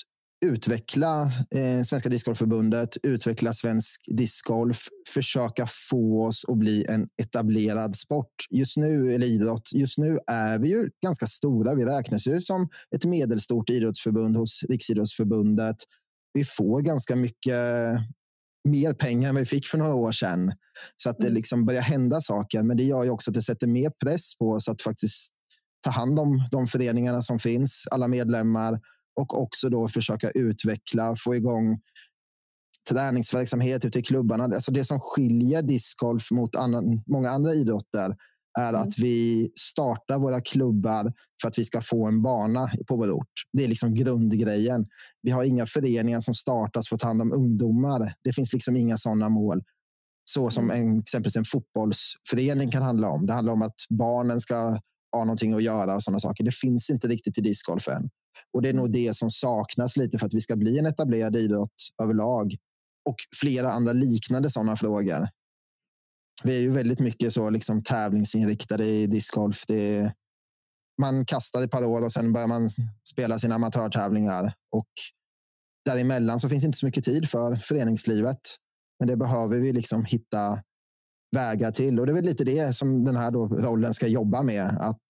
utveckla 0.44 1.22
eh, 1.50 1.82
Svenska 1.82 2.08
Discgolfförbundet, 2.08 2.96
utveckla 3.02 3.52
svensk 3.52 4.04
discgolf, 4.16 4.88
försöka 5.08 5.66
få 5.90 6.26
oss 6.26 6.44
att 6.48 6.58
bli 6.58 6.86
en 6.88 7.08
etablerad 7.22 7.96
sport. 7.96 8.34
Just 8.50 8.76
nu, 8.76 9.14
eller 9.14 9.26
idrott, 9.26 9.70
just 9.72 9.98
nu 9.98 10.18
är 10.26 10.58
vi 10.58 10.68
ju 10.68 10.90
ganska 11.04 11.26
stora. 11.26 11.74
Vi 11.74 11.84
räknas 11.84 12.26
ju 12.26 12.40
som 12.40 12.68
ett 12.96 13.04
medelstort 13.04 13.70
idrottsförbund 13.70 14.36
hos 14.36 14.62
Riksidrottsförbundet. 14.68 15.76
Vi 16.32 16.44
får 16.44 16.80
ganska 16.80 17.16
mycket 17.16 17.54
mer 18.66 18.92
pengar 18.92 19.28
än 19.28 19.34
vi 19.34 19.44
fick 19.44 19.66
för 19.66 19.78
några 19.78 19.94
år 19.94 20.12
sedan. 20.12 20.52
Så 20.96 21.10
att 21.10 21.18
det 21.18 21.26
Mm. 21.26 21.34
liksom 21.34 21.66
börjar 21.66 21.82
hända 21.82 22.20
saker. 22.20 22.62
Men 22.62 22.76
det 22.76 22.84
gör 22.84 23.04
ju 23.04 23.10
också 23.10 23.30
att 23.30 23.34
det 23.34 23.42
sätter 23.42 23.66
mer 23.66 23.90
press 24.04 24.38
på 24.38 24.50
oss 24.50 24.68
att 24.68 24.82
faktiskt 24.82 25.32
ta 25.84 25.90
hand 25.90 26.18
om 26.18 26.48
de 26.50 26.66
föreningarna 26.66 27.22
som 27.22 27.38
finns, 27.38 27.84
alla 27.90 28.08
medlemmar 28.08 28.80
och 29.20 29.42
också 29.42 29.68
då 29.68 29.88
försöka 29.88 30.30
utveckla, 30.30 31.16
få 31.16 31.34
igång 31.34 31.80
träningsverksamhet 32.90 33.84
ute 33.84 33.98
i 33.98 34.02
klubbarna. 34.02 34.44
Alltså 34.44 34.72
det 34.72 34.84
som 34.84 35.00
skiljer 35.00 35.62
discgolf 35.62 36.30
mot 36.30 36.56
annan, 36.56 37.02
många 37.06 37.30
andra 37.30 37.54
idrotter 37.54 38.16
är 38.60 38.68
Mm. 38.74 38.82
att 38.82 38.98
vi 38.98 39.50
startar 39.60 40.18
våra 40.18 40.40
klubbar 40.40 41.12
för 41.42 41.48
att 41.48 41.58
vi 41.58 41.64
ska 41.64 41.80
få 41.80 42.06
en 42.06 42.22
bana 42.22 42.70
på 42.88 42.96
vår 42.96 43.10
ort. 43.10 43.32
Det 43.52 43.64
är 43.64 43.68
liksom 43.68 43.94
grundgrejen. 43.94 44.86
Vi 45.22 45.30
har 45.30 45.44
inga 45.44 45.66
föreningar 45.66 46.20
som 46.20 46.34
startas 46.34 46.88
för 46.88 46.96
att 46.96 47.00
ta 47.00 47.08
hand 47.08 47.22
om 47.22 47.32
ungdomar. 47.32 48.12
Det 48.24 48.32
finns 48.32 48.52
liksom 48.52 48.76
inga 48.76 48.96
sådana 48.96 49.28
mål. 49.28 49.62
Så 50.30 50.50
som 50.50 50.70
Mm. 50.70 50.88
en, 50.88 50.98
exempelvis 51.00 51.36
en 51.36 51.44
fotbollsförening 51.44 52.70
kan 52.70 52.82
handla 52.82 53.08
om. 53.08 53.26
Det 53.26 53.32
handlar 53.32 53.52
om 53.52 53.62
att 53.62 53.74
barnen 53.90 54.40
ska 54.40 54.56
ha 55.16 55.24
någonting 55.24 55.54
att 55.54 55.62
göra 55.62 55.94
och 55.94 56.02
sådana 56.02 56.20
saker. 56.20 56.44
Det 56.44 56.54
finns 56.54 56.90
inte 56.90 57.08
riktigt 57.08 57.38
i 57.38 57.40
discgolf 57.40 57.88
än. 57.88 58.10
Och 58.52 58.62
det 58.62 58.68
är 58.68 58.74
nog 58.74 58.92
det 58.92 59.16
som 59.16 59.30
saknas 59.30 59.96
lite 59.96 60.18
för 60.18 60.26
att 60.26 60.34
vi 60.34 60.40
ska 60.40 60.56
bli 60.56 60.78
en 60.78 60.86
etablerad 60.86 61.36
idrott 61.36 61.74
överlag. 62.02 62.56
Och 63.08 63.16
flera 63.40 63.70
andra 63.72 63.92
liknande 63.92 64.50
sådana 64.50 64.76
frågor. 64.76 65.18
Vi 66.44 66.56
är 66.56 66.60
ju 66.60 66.70
väldigt 66.70 67.00
mycket 67.00 67.32
så 67.32 67.50
liksom 67.50 67.82
tävlingsinriktade 67.82 68.86
i 68.86 69.06
discgolf. 69.06 69.64
Det 69.68 69.96
är, 69.96 70.12
man 71.00 71.26
kastar 71.26 71.62
ett 71.62 71.70
par 71.70 71.84
år 71.84 72.04
och 72.04 72.12
sen 72.12 72.32
börjar 72.32 72.48
man 72.48 72.68
spela 73.08 73.38
sina 73.38 73.54
amatörtävlingar. 73.54 74.52
Och 74.72 74.88
däremellan 75.84 76.40
så 76.40 76.48
finns 76.48 76.64
inte 76.64 76.78
så 76.78 76.86
mycket 76.86 77.04
tid 77.04 77.30
för 77.30 77.56
föreningslivet. 77.56 78.40
Men 78.98 79.08
det 79.08 79.16
behöver 79.16 79.58
vi 79.58 79.72
liksom 79.72 80.04
hitta 80.04 80.62
vägar 81.36 81.72
till. 81.72 82.00
Och 82.00 82.06
det 82.06 82.12
är 82.12 82.14
väl 82.14 82.24
lite 82.24 82.44
det 82.44 82.76
som 82.76 83.04
den 83.04 83.16
här 83.16 83.30
då 83.30 83.48
rollen 83.48 83.94
ska 83.94 84.06
jobba 84.06 84.42
med. 84.42 84.76
Att 84.80 85.02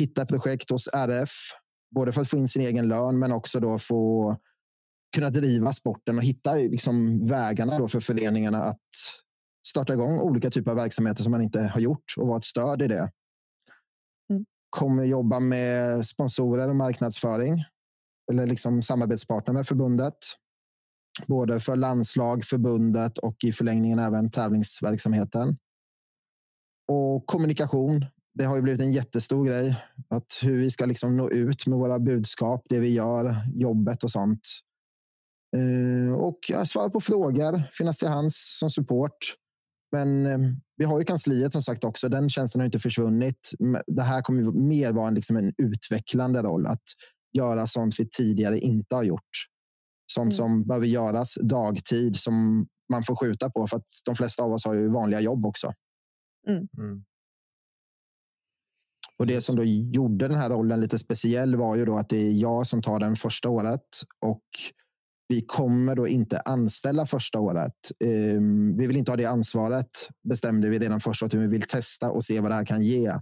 hitta 0.00 0.26
projekt 0.26 0.70
hos 0.70 0.88
RF. 0.92 1.30
Både 1.94 2.12
för 2.12 2.20
att 2.20 2.28
få 2.28 2.36
in 2.36 2.48
sin 2.48 2.62
egen 2.62 2.88
lön 2.88 3.18
men 3.18 3.32
också 3.32 3.60
då 3.60 3.78
få 3.78 4.36
kunna 5.14 5.30
driva 5.30 5.72
sporten 5.72 6.18
och 6.18 6.24
hitta 6.24 6.54
liksom 6.54 7.26
vägarna 7.26 7.78
då 7.78 7.88
för 7.88 8.00
föreningarna 8.00 8.62
att 8.62 8.78
starta 9.66 9.92
igång 9.92 10.18
olika 10.18 10.50
typer 10.50 10.70
av 10.70 10.76
verksamheter 10.76 11.22
som 11.22 11.30
man 11.30 11.42
inte 11.42 11.60
har 11.60 11.80
gjort 11.80 12.14
och 12.16 12.28
vara 12.28 12.38
ett 12.38 12.44
stöd 12.44 12.82
i 12.82 12.88
det. 12.88 13.10
Mm. 14.30 14.44
Kommer 14.70 15.04
jobba 15.04 15.40
med 15.40 16.06
sponsorer 16.06 16.68
och 16.68 16.76
marknadsföring 16.76 17.64
eller 18.32 18.46
liksom 18.46 18.82
samarbetspartner 18.82 19.54
med 19.54 19.66
förbundet. 19.66 20.14
Både 21.26 21.60
för 21.60 21.76
landslag, 21.76 22.44
förbundet 22.44 23.18
och 23.18 23.36
i 23.44 23.52
förlängningen 23.52 23.98
även 23.98 24.30
tävlingsverksamheten. 24.30 25.58
Och 26.88 27.26
kommunikation. 27.26 28.06
Det 28.34 28.44
har 28.44 28.56
ju 28.56 28.62
blivit 28.62 28.80
en 28.80 28.92
jättestor 28.92 29.46
grej. 29.46 29.76
Att 30.08 30.40
hur 30.42 30.56
vi 30.56 30.70
ska 30.70 30.86
liksom 30.86 31.16
nå 31.16 31.30
ut 31.30 31.66
med 31.66 31.78
våra 31.78 31.98
budskap, 31.98 32.66
det 32.68 32.78
vi 32.78 32.88
gör, 32.88 33.36
jobbet 33.54 34.04
och 34.04 34.10
sånt. 34.10 34.40
Eh, 35.56 36.14
och 36.14 36.38
svara 36.66 36.90
på 36.90 37.00
frågor, 37.00 37.62
finnas 37.72 37.98
till 37.98 38.08
hands 38.08 38.58
som 38.58 38.70
support. 38.70 39.36
Men 39.92 40.26
eh, 40.26 40.38
vi 40.76 40.84
har 40.84 40.98
ju 40.98 41.04
kansliet 41.04 41.52
som 41.52 41.62
sagt 41.62 41.84
också. 41.84 42.08
Den 42.08 42.30
tjänsten 42.30 42.60
har 42.60 42.66
inte 42.66 42.78
försvunnit. 42.78 43.50
Det 43.86 44.02
här 44.02 44.22
kommer 44.22 44.42
mer 44.68 44.92
vara 44.92 45.08
en, 45.08 45.14
liksom 45.14 45.36
en 45.36 45.52
utvecklande 45.58 46.42
roll. 46.42 46.66
Att 46.66 46.82
göra 47.32 47.66
sånt 47.66 48.00
vi 48.00 48.08
tidigare 48.08 48.58
inte 48.58 48.94
har 48.94 49.02
gjort. 49.02 49.30
Sånt 50.06 50.32
Mm. 50.32 50.36
som 50.36 50.66
behöver 50.66 50.86
göras 50.86 51.34
dagtid 51.42 52.16
som 52.16 52.66
man 52.92 53.02
får 53.02 53.16
skjuta 53.16 53.50
på. 53.50 53.66
För 53.66 53.76
att 53.76 53.86
de 54.04 54.14
flesta 54.16 54.42
av 54.42 54.52
oss 54.52 54.64
har 54.64 54.74
ju 54.74 54.88
vanliga 54.88 55.20
jobb 55.20 55.46
också. 55.46 55.72
Mm. 56.48 57.04
Och 59.18 59.26
det 59.26 59.40
som 59.40 59.56
då 59.56 59.64
gjorde 59.64 60.28
den 60.28 60.36
här 60.38 60.50
rollen 60.50 60.80
lite 60.80 60.98
speciell 60.98 61.56
var 61.56 61.76
ju 61.76 61.84
då 61.84 61.96
att 61.96 62.08
det 62.08 62.16
är 62.28 62.32
jag 62.32 62.66
som 62.66 62.82
tar 62.82 63.00
den 63.00 63.16
första 63.16 63.48
året 63.48 63.88
och 64.20 64.42
vi 65.28 65.42
kommer 65.42 65.96
då 65.96 66.08
inte 66.08 66.40
anställa 66.40 67.06
första 67.06 67.40
året. 67.40 67.74
Ehm, 68.04 68.76
Vi 68.76 68.86
vill 68.86 68.96
inte 68.96 69.10
ha 69.10 69.16
det 69.16 69.24
ansvaret 69.24 69.90
bestämde 70.28 70.68
vi 70.68 70.78
redan 70.78 71.00
första 71.00 71.26
året. 71.26 71.34
Vi 71.34 71.46
vill 71.46 71.62
testa 71.62 72.10
och 72.10 72.24
se 72.24 72.40
vad 72.40 72.50
det 72.50 72.54
här 72.54 72.64
kan 72.66 72.82
ge. 72.82 73.12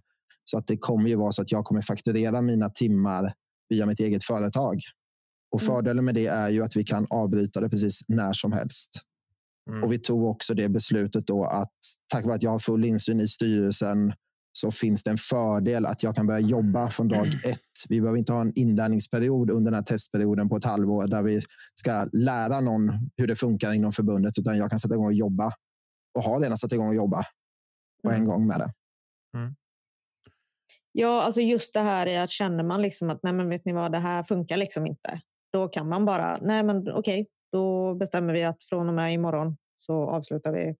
Så 0.44 0.58
att 0.58 0.66
det 0.66 0.76
kommer 0.76 1.08
ju 1.08 1.16
vara 1.16 1.32
så 1.32 1.42
att 1.42 1.52
jag 1.52 1.64
kommer 1.64 1.82
fakturera 1.82 2.40
mina 2.40 2.70
timmar 2.70 3.32
via 3.68 3.86
mitt 3.86 4.00
eget 4.00 4.24
företag. 4.24 4.80
Och 5.52 5.62
Mm. 5.62 5.74
fördelen 5.74 6.04
med 6.04 6.14
det 6.14 6.26
är 6.26 6.50
ju 6.50 6.62
att 6.62 6.76
vi 6.76 6.84
kan 6.84 7.06
avbryta 7.10 7.60
det 7.60 7.68
precis 7.68 8.00
när 8.08 8.32
som 8.32 8.52
helst. 8.52 8.90
Mm. 9.70 9.84
Och 9.84 9.92
vi 9.92 9.98
tog 9.98 10.24
också 10.24 10.54
det 10.54 10.68
beslutet 10.68 11.26
då 11.26 11.44
att 11.44 11.72
tack 12.12 12.24
vare 12.24 12.34
att 12.34 12.42
jag 12.42 12.50
har 12.50 12.58
full 12.58 12.84
insyn 12.84 13.20
i 13.20 13.28
styrelsen 13.28 14.12
så 14.52 14.70
finns 14.70 15.02
det 15.02 15.10
en 15.10 15.18
fördel 15.18 15.86
att 15.86 16.02
jag 16.02 16.16
kan 16.16 16.26
börja 16.26 16.40
jobba 16.40 16.90
från 16.90 17.08
dag 17.08 17.26
ett. 17.26 17.60
Vi 17.88 18.00
behöver 18.00 18.18
inte 18.18 18.32
ha 18.32 18.40
en 18.40 18.52
inlärningsperiod 18.54 19.50
under 19.50 19.70
den 19.70 19.74
här 19.78 19.82
testperioden 19.84 20.48
på 20.48 20.56
ett 20.56 20.64
halvår 20.64 21.06
där 21.06 21.22
vi 21.22 21.40
ska 21.74 22.08
lära 22.12 22.60
någon 22.60 23.10
hur 23.16 23.26
det 23.26 23.36
funkar 23.36 23.72
inom 23.74 23.92
förbundet, 23.92 24.38
utan 24.38 24.58
jag 24.58 24.70
kan 24.70 24.78
sätta 24.78 24.94
igång 24.94 25.06
och 25.06 25.12
jobba 25.12 25.52
och 26.14 26.22
har 26.22 26.40
redan 26.40 26.58
satt 26.58 26.72
igång 26.72 26.88
och 26.88 26.94
jobba 26.94 27.22
på 28.02 28.10
en 28.10 28.16
Mm. 28.16 28.28
gång 28.28 28.46
med 28.46 28.58
det. 28.58 28.72
Ja, 30.92 31.22
alltså 31.22 31.40
just 31.40 31.74
det 31.74 31.80
här 31.80 32.06
är 32.06 32.20
att 32.20 32.30
känner 32.30 32.64
man 32.64 32.82
liksom 32.82 33.10
att 33.10 33.22
nej, 33.22 33.32
men 33.32 33.48
vet 33.48 33.64
ni 33.64 33.72
vad, 33.72 33.92
det 33.92 33.98
här 33.98 34.22
funkar 34.22 34.56
liksom 34.56 34.86
inte. 34.86 35.20
Då 35.52 35.68
kan 35.68 35.88
man 35.88 36.04
bara, 36.04 36.36
nej 36.42 36.62
men 36.62 36.92
okej, 36.92 37.26
då 37.52 37.94
bestämmer 37.94 38.32
vi 38.32 38.44
att 38.44 38.64
från 38.64 38.88
och 38.88 38.94
med 38.94 39.14
imorgon 39.14 39.56
så 39.78 40.10
avslutar 40.10 40.52
vi 40.52 40.74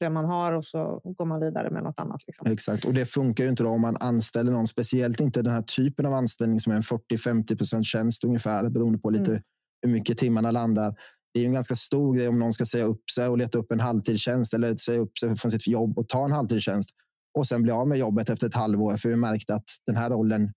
det 0.00 0.10
man 0.10 0.24
har 0.24 0.52
och 0.52 0.64
så 0.64 1.00
går 1.04 1.26
man 1.26 1.40
vidare 1.40 1.70
med 1.70 1.82
något 1.82 2.00
annat. 2.00 2.20
Liksom. 2.26 2.52
Exakt, 2.52 2.84
och 2.84 2.94
det 2.94 3.06
funkar 3.06 3.44
ju 3.44 3.50
inte 3.50 3.64
om 3.64 3.80
man 3.80 3.96
anställer 4.00 4.52
någon, 4.52 4.66
speciellt 4.66 5.20
inte 5.20 5.42
den 5.42 5.52
här 5.52 5.62
typen 5.62 6.06
av 6.06 6.14
anställning 6.14 6.60
som 6.60 6.72
är 6.72 6.76
en 6.76 6.82
40-50 6.82 7.56
procent 7.56 7.86
tjänst 7.86 8.24
ungefär, 8.24 8.70
beroende 8.70 8.98
på 8.98 9.10
lite 9.10 9.30
Mm. 9.30 9.42
hur 9.82 9.92
mycket 9.92 10.18
timmarna 10.18 10.50
landar. 10.50 10.94
Det 11.34 11.40
är 11.40 11.44
en 11.46 11.52
ganska 11.52 11.74
stor 11.74 12.14
grej 12.16 12.28
om 12.28 12.38
någon 12.38 12.52
ska 12.52 12.66
säga 12.66 12.84
upp 12.84 13.10
sig 13.14 13.28
och 13.28 13.38
leta 13.38 13.58
upp 13.58 13.72
en 13.72 13.80
halvtidstjänst 13.80 14.54
eller 14.54 14.76
säga 14.76 15.00
upp 15.00 15.18
sig 15.18 15.36
från 15.36 15.50
sitt 15.50 15.66
jobb 15.66 15.98
och 15.98 16.08
ta 16.08 16.24
en 16.24 16.32
halvtidstjänst 16.32 16.90
och 17.38 17.46
sen 17.46 17.62
bli 17.62 17.72
av 17.72 17.88
med 17.88 17.98
jobbet 17.98 18.30
efter 18.30 18.46
ett 18.46 18.54
halvår 18.54 18.96
för 18.96 19.08
vi 19.08 19.16
märkte 19.16 19.54
att 19.54 19.64
den 19.86 19.96
här 19.96 20.10
rollen 20.10 20.52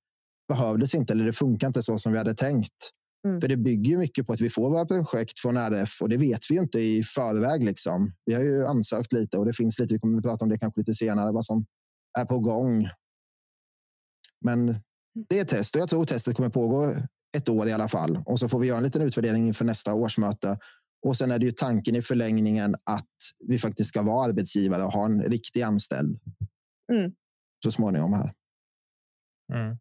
behövdes 0.47 0.95
inte 0.95 1.13
eller 1.13 1.25
det 1.25 1.33
funkar 1.33 1.67
inte 1.67 1.83
så 1.83 1.97
som 1.97 2.11
vi 2.11 2.17
hade 2.17 2.33
tänkt. 2.33 2.91
Mm. 3.27 3.41
För 3.41 3.47
det 3.47 3.57
bygger 3.57 3.97
mycket 3.97 4.27
på 4.27 4.33
att 4.33 4.41
vi 4.41 4.49
får 4.49 4.69
våra 4.69 4.85
projekt 4.85 5.39
från 5.39 5.57
RF 5.57 6.01
och 6.01 6.09
det 6.09 6.17
vet 6.17 6.41
vi 6.49 6.55
ju 6.55 6.61
inte 6.61 6.79
i 6.79 7.03
förväg. 7.03 7.63
Liksom. 7.63 8.13
Vi 8.25 8.33
har 8.33 8.41
ju 8.41 8.65
ansökt 8.65 9.13
lite 9.13 9.37
och 9.37 9.45
det 9.45 9.53
finns 9.53 9.79
lite, 9.79 9.93
vi 9.93 9.99
kommer 9.99 10.17
att 10.17 10.23
prata 10.23 10.45
om 10.45 10.49
det 10.49 10.57
kanske 10.57 10.79
lite 10.79 10.93
senare, 10.93 11.31
vad 11.31 11.45
som 11.45 11.65
är 12.19 12.25
på 12.25 12.39
gång. 12.39 12.87
Men 14.45 14.75
det 15.29 15.39
är 15.39 15.45
test 15.45 15.75
och 15.75 15.81
jag 15.81 15.89
tror 15.89 16.05
testet 16.05 16.35
kommer 16.35 16.49
pågå 16.49 16.95
ett 17.37 17.49
år 17.49 17.67
i 17.67 17.71
alla 17.71 17.87
fall. 17.87 18.23
Och 18.25 18.39
så 18.39 18.49
får 18.49 18.59
vi 18.59 18.67
göra 18.67 18.77
en 18.77 18.83
liten 18.83 19.01
utvärdering 19.01 19.47
inför 19.47 19.65
nästa 19.65 19.93
årsmöte. 19.93 20.57
Och 21.05 21.17
sen 21.17 21.31
är 21.31 21.39
det 21.39 21.45
ju 21.45 21.51
tanken 21.51 21.95
i 21.95 22.01
förlängningen 22.01 22.75
att 22.83 23.15
vi 23.47 23.59
faktiskt 23.59 23.89
ska 23.89 24.01
vara 24.01 24.25
arbetsgivare 24.25 24.83
och 24.83 24.91
ha 24.91 25.05
en 25.05 25.21
riktig 25.21 25.61
anställd. 25.61 26.19
Mm. 26.93 27.11
Så 27.63 27.71
småningom 27.71 28.13
här. 28.13 28.33
Mm. 29.53 29.77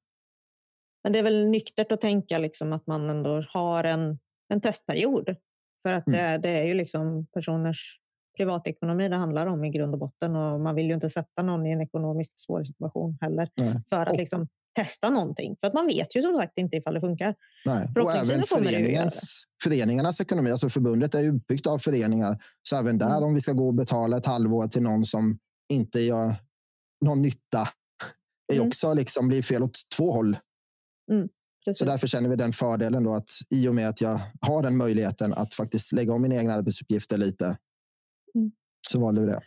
Men 1.04 1.12
det 1.12 1.18
är 1.18 1.22
väl 1.22 1.46
nyktert 1.46 1.92
att 1.92 2.00
tänka 2.00 2.38
liksom 2.38 2.72
att 2.72 2.86
man 2.86 3.10
ändå 3.10 3.42
har 3.48 3.84
en, 3.84 4.18
en 4.48 4.60
testperiod. 4.60 5.36
För 5.82 5.94
att 5.94 6.04
det, 6.06 6.38
det 6.42 6.50
är 6.50 6.64
ju 6.64 6.74
liksom 6.74 7.26
personers 7.26 7.98
privatekonomi 8.36 9.08
det 9.08 9.16
handlar 9.16 9.46
om 9.46 9.64
i 9.64 9.70
grund 9.70 9.92
och 9.94 9.98
botten. 10.00 10.36
Och 10.36 10.60
man 10.60 10.74
vill 10.74 10.86
ju 10.86 10.94
inte 10.94 11.10
sätta 11.10 11.42
någon 11.42 11.66
i 11.66 11.70
en 11.70 11.80
ekonomiskt 11.80 12.40
svår 12.40 12.64
situation 12.64 13.18
heller. 13.20 13.48
Nej. 13.56 13.80
För 13.90 14.06
att 14.06 14.16
liksom 14.16 14.48
testa 14.74 15.10
någonting. 15.10 15.56
För 15.60 15.66
att 15.66 15.74
man 15.74 15.86
vet 15.86 16.16
ju 16.16 16.22
som 16.22 16.36
sagt 16.36 16.58
inte 16.58 16.76
ifall 16.76 16.94
det 16.94 17.00
funkar. 17.00 17.34
Nej. 17.64 17.88
Och 18.00 18.12
även 18.16 18.42
föreningens, 18.42 19.44
föreningarnas 19.62 20.20
ekonomi, 20.20 20.50
alltså 20.50 20.68
förbundet 20.68 21.14
är 21.14 21.28
uppbyggt 21.28 21.66
av 21.66 21.78
föreningar. 21.78 22.36
Så 22.62 22.76
även 22.76 22.98
där, 22.98 23.10
Mm. 23.16 23.22
om 23.22 23.34
vi 23.34 23.40
ska 23.40 23.52
gå 23.52 23.66
och 23.66 23.74
betala 23.74 24.16
ett 24.16 24.26
halvår 24.26 24.68
till 24.68 24.82
någon 24.82 25.04
som 25.04 25.38
inte 25.72 26.00
gör 26.00 26.34
någon 27.04 27.22
nytta, 27.22 27.68
är 28.52 28.56
Mm. 28.56 28.68
också 28.68 28.94
liksom 28.94 29.28
blir 29.28 29.42
fel 29.42 29.62
åt 29.62 29.78
två 29.96 30.12
håll. 30.12 30.36
Precis. 31.64 31.78
Så 31.78 31.84
därför 31.84 32.06
känner 32.06 32.28
vi 32.28 32.36
den 32.36 32.52
fördelen 32.52 33.04
då 33.04 33.14
att 33.14 33.30
i 33.50 33.68
och 33.68 33.74
med 33.74 33.88
att 33.88 34.00
jag 34.00 34.20
har 34.40 34.62
den 34.62 34.76
möjligheten 34.76 35.32
att 35.34 35.54
faktiskt 35.54 35.92
lägga 35.92 36.12
om 36.12 36.22
mina 36.22 36.34
egna 36.34 36.54
arbetsuppgifter 36.54 37.18
lite, 37.18 37.44
Mm. 38.34 38.52
så 38.88 39.00
valde 39.00 39.20
vi 39.20 39.26
det. 39.26 39.40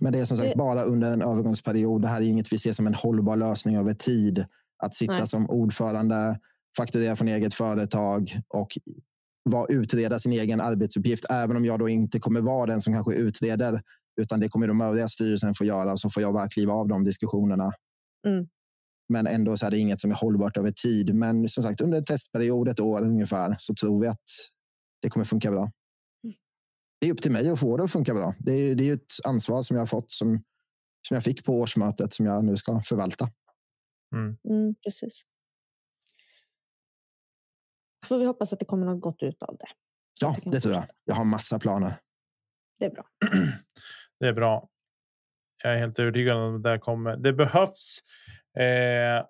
Men 0.00 0.12
det 0.12 0.18
är 0.20 0.24
som 0.24 0.36
sagt 0.36 0.48
Det- 0.50 0.56
bara 0.58 0.82
under 0.82 1.12
en 1.12 1.22
övergångsperiod. 1.22 2.02
Det 2.02 2.08
här 2.08 2.20
är 2.22 2.26
inget 2.26 2.52
vi 2.52 2.58
ser 2.58 2.72
som 2.72 2.86
en 2.86 2.94
hållbar 2.94 3.36
lösning 3.36 3.76
över 3.76 3.94
tid. 3.94 4.44
Att 4.82 4.94
sitta 4.94 5.12
Nej. 5.12 5.28
som 5.28 5.50
ordförande, 5.50 6.40
fakturera 6.76 7.16
från 7.16 7.28
eget 7.28 7.54
företag 7.54 8.32
och 8.48 8.68
vara, 9.42 9.66
utreda 9.74 10.18
sin 10.18 10.32
egen 10.32 10.60
arbetsuppgift. 10.60 11.24
Även 11.30 11.56
om 11.56 11.64
jag 11.64 11.78
då 11.78 11.88
inte 11.88 12.20
kommer 12.20 12.40
vara 12.40 12.66
den 12.66 12.80
som 12.80 12.94
kanske 12.94 13.14
utreder, 13.14 13.80
utan 14.20 14.40
det 14.40 14.48
kommer 14.48 14.68
de 14.68 14.80
övriga 14.80 15.08
styrelsen 15.08 15.54
få 15.54 15.64
göra. 15.64 15.96
Så 15.96 16.10
får 16.10 16.22
jag 16.22 16.34
bara 16.34 16.48
kliva 16.48 16.72
av 16.72 16.88
de 16.88 17.04
diskussionerna. 17.04 17.72
Mm. 18.26 18.48
Men 19.10 19.26
ändå 19.26 19.56
så 19.56 19.66
är 19.66 19.70
det 19.70 19.78
inget 19.78 20.00
som 20.00 20.10
är 20.10 20.14
hållbart 20.14 20.56
över 20.56 20.70
tid. 20.70 21.14
Men 21.14 21.48
som 21.48 21.62
sagt, 21.62 21.80
under 21.80 21.98
en 21.98 22.04
testperiod, 22.04 22.68
ett 22.68 22.80
år 22.80 23.02
ungefär, 23.02 23.54
så 23.58 23.74
tror 23.74 24.00
vi 24.00 24.08
att 24.08 24.24
det 25.02 25.10
kommer 25.10 25.24
funka 25.24 25.50
bra. 25.50 25.70
Det 27.00 27.06
är 27.06 27.12
upp 27.12 27.22
till 27.22 27.32
mig 27.32 27.50
att 27.50 27.60
få 27.60 27.76
det 27.76 27.84
att 27.84 27.92
funka 27.92 28.14
bra. 28.14 28.34
Det 28.38 28.52
är, 28.52 28.74
det 28.74 28.82
är 28.82 28.86
ju 28.86 28.92
ett 28.92 29.14
ansvar 29.24 29.62
som 29.62 29.76
jag 29.76 29.80
har 29.80 29.86
fått, 29.86 30.12
som, 30.12 30.42
som 31.08 31.14
jag 31.14 31.24
fick 31.24 31.44
på 31.44 31.60
årsmötet, 31.60 32.12
som 32.12 32.26
jag 32.26 32.44
nu 32.44 32.56
ska 32.56 32.82
förvalta. 32.82 33.30
Mm. 34.14 34.36
Mm, 34.48 34.74
precis. 34.84 35.22
Så 38.02 38.08
får 38.08 38.18
vi 38.18 38.24
hoppas 38.24 38.52
att 38.52 38.58
det 38.58 38.64
kommer 38.64 38.86
något 38.86 39.00
gott 39.00 39.22
ut 39.22 39.42
av 39.42 39.56
det. 39.56 39.68
Så 40.20 40.26
Ja, 40.26 40.34
kan 40.34 40.52
det 40.52 40.60
tror 40.60 40.74
jag. 40.74 40.84
Jag 41.04 41.14
har 41.14 41.24
massa 41.24 41.58
planer. 41.58 41.92
Det 42.78 42.84
är 42.84 42.90
bra. 42.90 43.06
Det 44.20 44.26
är 44.26 44.32
bra. 44.32 44.68
Jag 45.62 45.74
är 45.74 45.78
helt 45.78 45.98
övertygad 45.98 46.36
om 46.36 46.56
att 46.56 46.62
det 46.62 46.68
där 46.70 46.78
kommer. 46.78 47.16
Det 47.16 47.32
behövs. 47.32 47.98
Eh, 48.58 49.26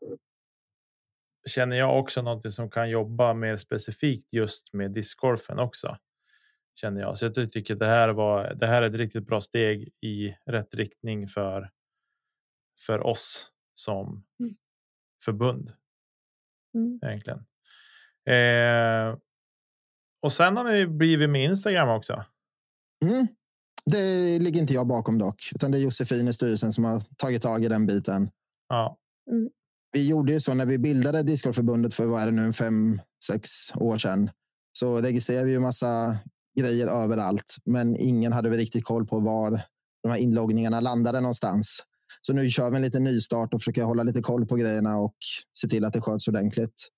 känner 1.49 1.77
jag 1.77 1.99
också 1.99 2.23
någonting 2.23 2.51
som 2.51 2.71
kan 2.71 2.91
jobba 2.91 3.35
mer 3.35 3.57
specifikt 3.57 4.33
just 4.33 4.73
med 4.73 4.91
discgolfen 4.91 5.59
också. 5.59 5.97
Känner 6.81 7.01
jag. 7.01 7.19
Så 7.19 7.25
jag 7.27 7.53
tycker 7.53 7.75
det 7.75 7.87
här 7.87 8.09
var 8.09 8.55
det 8.55 8.67
här 8.67 8.83
är 8.83 8.87
ett 8.91 8.95
riktigt 8.97 9.27
bra 9.27 9.41
steg 9.41 9.89
i 10.01 10.37
rätt 10.47 10.75
riktning 10.75 11.29
för. 11.29 11.71
För 12.87 13.01
oss 13.07 13.53
som 13.75 14.25
Mm. 14.41 14.55
förbund. 15.25 15.73
Mm. 16.75 17.01
Egentligen. 17.03 17.39
Eh, 18.29 19.17
och 20.23 20.33
sen 20.33 20.57
har 20.57 20.65
ni 20.65 20.87
blivit 20.87 21.31
med 21.31 21.45
Instagram 21.45 21.89
också. 21.89 22.25
Mm. 23.05 23.27
Det 23.85 24.39
ligger 24.39 24.61
inte 24.61 24.75
jag 24.75 24.87
bakom 24.87 25.19
dock, 25.19 25.51
utan 25.55 25.71
det 25.71 25.79
är 25.79 25.83
Josefin 25.83 26.29
i 26.29 26.33
styrelsen 26.33 26.73
som 26.73 26.85
har 26.85 27.01
tagit 27.17 27.43
tag 27.43 27.65
i 27.65 27.69
den 27.69 27.87
biten. 27.87 28.31
Ja, 28.69 28.99
Vi 29.93 30.09
gjorde 30.09 30.33
ju 30.33 30.41
så 30.41 30.55
när 30.55 30.67
vi 30.67 30.79
bildade 30.79 31.23
Discordförbundet 31.23 31.95
för 31.95 32.07
vad 32.07 32.23
är 32.23 32.27
det 32.27 32.33
nu, 32.33 32.53
fem, 32.53 33.01
sex 33.25 33.49
år 33.75 33.99
sedan. 33.99 34.31
Så 34.73 35.01
registrerade 35.01 35.47
vi 35.47 35.53
ju 35.53 35.61
massa 35.61 36.17
grejer 36.59 36.87
överallt, 36.87 37.57
men 37.65 37.97
ingen 37.97 38.33
hade 38.33 38.49
väl 38.49 38.59
riktigt 38.59 38.85
koll 38.85 39.07
på 39.07 39.21
var 39.21 39.61
de 40.03 40.09
här 40.09 40.19
inloggningarna 40.19 40.81
landade 40.81 41.21
någonstans. 41.21 41.83
Så 42.21 42.33
nu 42.33 42.51
kör 42.51 42.71
vi 42.71 42.77
en 42.77 42.83
liten 42.83 43.05
nystart 43.05 43.55
och 43.55 43.61
försöker 43.61 43.83
hålla 43.83 44.03
lite 44.03 44.21
koll 44.23 44.47
på 44.47 44.57
grejerna 44.57 44.99
och 44.99 45.15
se 45.59 45.69
till 45.69 45.85
att 45.85 45.93
det 45.93 46.01
sköts 46.01 46.29
ordentligt. 46.29 46.89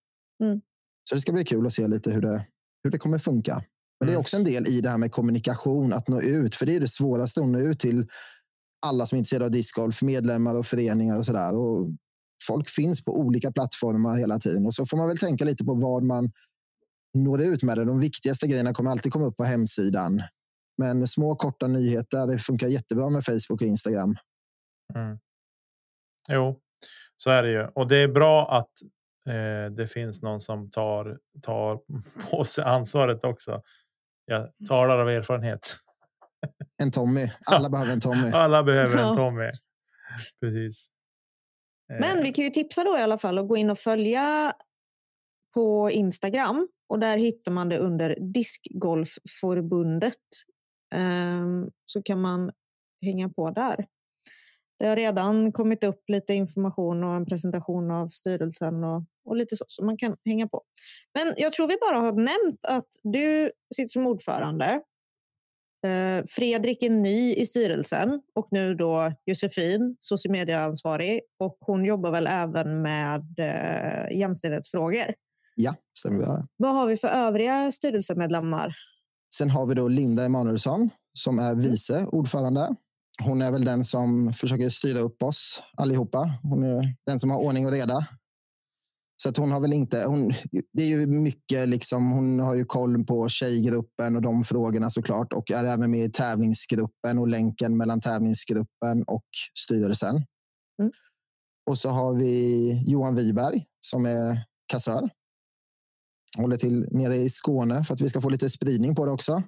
Mm. 0.43 0.61
Så 1.09 1.15
det 1.15 1.21
ska 1.21 1.33
bli 1.33 1.45
kul 1.45 1.67
att 1.67 1.73
se 1.73 1.89
lite 1.89 2.11
hur 2.11 2.21
det, 2.21 2.47
hur 2.85 2.91
det 2.91 2.99
kommer 2.99 3.19
funka. 3.19 3.55
Men 4.01 4.07
det 4.07 4.13
är 4.13 4.15
Mm. 4.15 4.21
också 4.21 4.37
en 4.37 4.45
del 4.45 4.69
i 4.69 4.81
det 4.81 4.91
här 4.91 4.99
med 4.99 5.13
kommunikation, 5.13 5.93
att 5.93 6.09
nå 6.09 6.21
ut. 6.21 6.55
För 6.55 6.67
det 6.67 6.77
är 6.77 6.81
det 6.81 6.89
svåraste, 6.89 7.41
att 7.41 7.49
nå 7.49 7.59
ut 7.59 7.81
till 7.81 8.07
alla 8.87 9.07
som 9.07 9.17
är 9.17 9.19
intresserade 9.19 9.45
av 9.45 9.51
discgolf, 9.51 10.03
medlemmar 10.03 10.55
och 10.55 10.67
föreningar 10.67 11.19
och 11.19 11.27
sådär. 11.27 11.57
Och 11.57 11.91
folk 12.47 12.71
finns 12.71 13.05
på 13.05 13.19
olika 13.19 13.53
plattformar 13.53 14.15
hela 14.15 14.39
tiden. 14.39 14.67
Och 14.67 14.75
så 14.75 14.87
får 14.87 14.97
man 14.97 15.09
väl 15.09 15.19
tänka 15.19 15.45
lite 15.45 15.65
på 15.65 15.75
vad 15.75 16.03
man 16.03 16.31
når 17.15 17.43
ut 17.43 17.63
med 17.63 17.79
det. 17.79 17.85
De 17.85 18.01
viktigaste 18.01 18.47
grejerna 18.47 18.75
kommer 18.75 18.91
alltid 18.91 19.13
komma 19.13 19.27
upp 19.27 19.37
på 19.37 19.45
hemsidan. 19.45 20.23
Men 20.79 21.07
små 21.07 21.37
korta 21.37 21.67
nyheter, 21.67 22.27
det 22.27 22.39
funkar 22.39 22.69
jättebra 22.69 23.11
med 23.11 23.25
Facebook 23.25 23.61
och 23.61 23.67
Instagram. 23.67 24.17
Mm. 24.95 25.19
Jo, 26.29 26.61
så 27.17 27.31
är 27.31 27.43
det 27.43 27.51
ju. 27.51 27.67
Och 27.67 27.89
det 27.89 27.97
är 27.97 28.09
bra 28.09 28.59
att 28.59 28.71
eh, 29.35 29.75
det 29.75 29.87
finns 29.87 30.23
någon 30.23 30.41
som 30.41 30.71
tar, 30.71 31.19
tar 31.43 31.81
på 32.31 32.45
sig 32.45 32.65
ansvaret 32.65 33.25
också. 33.25 33.63
Jag 34.25 34.51
talar 34.69 34.99
av 34.99 35.11
erfarenhet. 35.11 35.77
En 36.83 36.91
Tommy. 36.91 37.31
Alla 37.47 37.71
behöver 37.71 37.93
en 37.93 38.01
Tommy. 38.01 38.31
Alla 38.31 38.63
behöver 38.63 38.99
en. 38.99 39.15
Tommy. 39.15 39.51
Precis. 40.41 40.89
Eh, 41.93 42.01
Men 42.01 42.23
vi 42.23 42.33
kan 42.33 42.45
ju 42.45 42.51
tipsa 42.51 42.85
då 42.85 42.99
i 42.99 43.03
alla 43.03 43.19
fall 43.19 43.39
och 43.39 43.49
gå 43.49 43.57
in 43.57 43.71
och 43.71 43.79
följa 43.79 44.53
på 45.55 45.91
Instagram. 45.91 46.69
Och 46.89 46.99
där 46.99 47.19
hittar 47.19 47.53
man 47.53 47.69
det 47.69 47.79
under 47.79 48.17
Diskgolfförbundet. 48.21 50.19
Ehm, 50.95 51.71
så 51.87 52.03
kan 52.03 52.21
man 52.21 52.51
hänga 53.05 53.29
på 53.29 53.51
där. 53.51 53.87
Det 54.79 54.87
har 54.87 54.97
redan 54.97 55.53
kommit 55.53 55.85
upp 55.85 56.03
lite 56.09 56.35
information 56.35 57.05
och 57.05 57.15
en 57.15 57.27
presentation 57.27 57.91
av 57.91 58.09
styrelsen 58.09 58.85
och, 58.85 59.05
och 59.25 59.37
lite 59.37 59.57
så, 59.57 59.65
så 59.69 59.85
man 59.85 59.97
kan 59.97 60.17
hänga 60.25 60.49
på. 60.49 60.63
Men 61.15 61.35
jag 61.37 61.53
tror 61.53 61.69
vi 61.69 61.77
bara 61.81 61.99
har 61.99 62.13
nämnt 62.13 62.67
att 62.69 62.89
du 63.03 63.53
sitter 63.75 63.89
som 63.89 64.07
ordförande. 64.07 64.83
Eh, 65.87 66.25
Fredrik 66.29 66.83
är 66.83 66.91
ny 66.91 67.35
i 67.35 67.47
styrelsen 67.47 68.21
och 68.35 68.49
nu 68.51 68.75
då 68.75 69.13
Josefin, 69.27 69.97
socialmedieansvarig. 70.01 71.21
Och 71.39 71.57
hon 71.61 71.85
jobbar 71.85 72.11
väl 72.11 72.27
även 72.27 72.83
med 72.83 73.35
eh, 73.39 74.19
jämställdhetsfrågor. 74.19 75.15
Ja, 75.55 75.75
stämmer. 75.99 76.47
Vad 76.57 76.75
har 76.75 76.87
vi 76.87 76.97
för 76.97 77.09
övriga 77.09 77.73
styrelsemedlemmar? 77.73 78.75
Sen 79.35 79.51
har 79.51 79.67
vi 79.67 79.75
då 79.75 79.89
Linda 79.89 80.25
Emanuelsson 80.25 80.91
som 81.19 81.39
är 81.39 81.55
vice 81.55 82.07
ordförande. 82.07 82.77
Hon 83.25 83.43
är 83.43 83.53
väl 83.53 83.65
den 83.65 83.85
som 83.85 84.33
försöker 84.33 84.71
styra 84.71 84.99
upp 84.99 85.23
oss 85.23 85.63
allihopa. 85.77 86.39
Hon 86.43 86.65
är 86.65 86.95
den 87.07 87.21
som 87.21 87.31
har 87.31 87.39
ordning 87.39 87.67
och 87.67 87.73
reda. 87.73 88.07
Så 89.17 89.29
att 89.29 89.37
hon 89.37 89.53
har 89.53 89.61
väl 89.61 89.73
inte. 89.73 90.05
Hon, 90.05 90.33
det 90.73 90.83
är 90.83 90.87
ju 90.87 91.07
mycket 91.07 91.69
liksom. 91.69 92.11
Hon 92.11 92.41
har 92.41 92.55
ju 92.55 92.65
koll 92.65 93.05
på 93.05 93.29
tjejgruppen 93.29 94.17
och 94.17 94.23
de 94.23 94.45
frågorna 94.45 94.91
såklart 94.91 95.33
och 95.33 95.51
är 95.51 95.65
även 95.65 95.91
med 95.91 96.05
i 96.05 96.11
tävlingsgruppen 96.11 97.19
och 97.19 97.29
länken 97.29 97.77
mellan 97.77 98.01
tävlingsgruppen 98.01 99.03
och 99.07 99.27
styrelsen. 99.59 100.15
Mm. 100.83 100.93
Och 101.71 101.79
så 101.79 101.89
har 101.89 102.15
vi 102.15 102.83
Johan 102.87 103.15
Wiberg 103.15 103.67
som 103.87 104.07
är 104.07 104.45
kassör. 104.67 105.11
Håller 106.37 106.57
till 106.57 106.87
nere 106.91 107.15
i 107.15 107.31
Skåne 107.31 107.85
för 107.85 107.95
att 107.95 108.01
vi 108.01 108.09
ska 108.09 108.21
få 108.21 108.29
lite 108.29 108.51
spridning 108.51 108.95
på 108.95 109.05
det 109.05 109.13
också. 109.13 109.43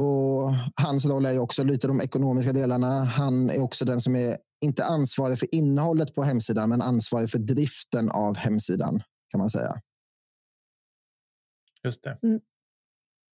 Och 0.00 0.52
hans 0.74 1.06
roll 1.06 1.26
är 1.26 1.32
ju 1.32 1.38
också 1.38 1.64
lite 1.64 1.86
de 1.86 2.00
ekonomiska 2.00 2.52
delarna. 2.52 3.04
Han 3.04 3.50
är 3.50 3.60
också 3.60 3.84
den 3.84 4.00
som 4.00 4.16
är 4.16 4.36
inte 4.60 4.84
ansvarig 4.84 5.38
för 5.38 5.54
innehållet 5.54 6.14
på 6.14 6.22
hemsidan, 6.22 6.68
men 6.68 6.82
ansvarig 6.82 7.30
för 7.30 7.38
driften 7.38 8.10
av 8.10 8.36
hemsidan 8.36 9.02
kan 9.30 9.38
man 9.38 9.50
säga. 9.50 9.74
Just 11.84 12.02
det. 12.02 12.18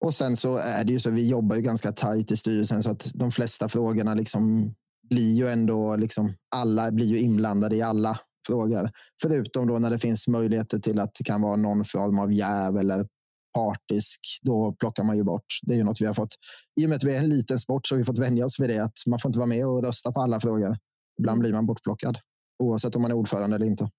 Och 0.05 0.15
sen 0.15 0.37
så 0.37 0.57
är 0.57 0.85
det 0.85 0.93
ju 0.93 1.01
så 1.01 1.11
vi 1.11 1.29
jobbar 1.29 1.57
ju 1.57 1.63
ganska 1.63 1.93
tajt 1.93 2.31
i 2.31 2.37
styrelsen 2.37 2.83
så 2.83 2.91
att 2.91 3.11
de 3.15 3.33
flesta 3.33 3.69
frågorna 3.69 4.15
liksom 4.15 4.75
blir 5.11 5.35
ju 5.35 5.49
ändå 5.49 5.97
liksom 5.97 6.35
alla 6.57 6.91
blir 6.91 7.07
ju 7.07 7.19
inblandade 7.19 7.77
i 7.77 7.83
alla 7.83 8.19
frågor. 8.47 8.91
Förutom 9.23 9.67
då 9.67 9.79
när 9.79 9.91
det 9.91 9.99
finns 9.99 10.29
möjligheter 10.29 10.79
till 10.79 10.99
att 10.99 11.15
det 11.19 11.25
kan 11.25 11.43
vara 11.43 11.57
någon 11.57 11.85
form 11.85 12.19
av 12.19 12.33
jäv 12.33 12.77
eller 12.77 13.07
partisk. 13.55 14.21
Då 14.43 14.77
plockar 14.81 15.03
man 15.05 15.17
ju 15.17 15.25
bort. 15.25 15.47
Det 15.63 15.75
är 15.75 15.77
ju 15.77 15.85
något 15.85 16.01
vi 16.01 16.07
har 16.07 16.15
fått. 16.15 16.35
I 16.81 16.87
och 16.87 16.89
med 16.89 16.97
att 16.97 17.05
vi 17.05 17.17
är 17.17 17.19
en 17.19 17.29
liten 17.29 17.59
sport 17.59 17.87
så 17.87 17.95
har 17.95 17.99
vi 17.99 18.05
fått 18.05 18.19
vänja 18.19 18.45
oss 18.45 18.61
vid 18.61 18.71
det. 18.71 18.79
Att 18.79 18.99
man 19.07 19.19
får 19.19 19.29
inte 19.29 19.39
vara 19.39 19.49
med 19.49 19.67
och 19.67 19.85
rösta 19.85 20.13
på 20.13 20.21
alla 20.21 20.41
frågor. 20.41 20.77
Ibland 21.19 21.41
blir 21.41 21.53
man 21.53 21.67
bortplockad. 21.67 22.19
Oavsett 22.63 22.97
om 22.97 23.03
man 23.03 23.11
är 23.11 23.15
ordförande 23.15 23.57
eller 23.57 23.67
inte. 23.67 23.91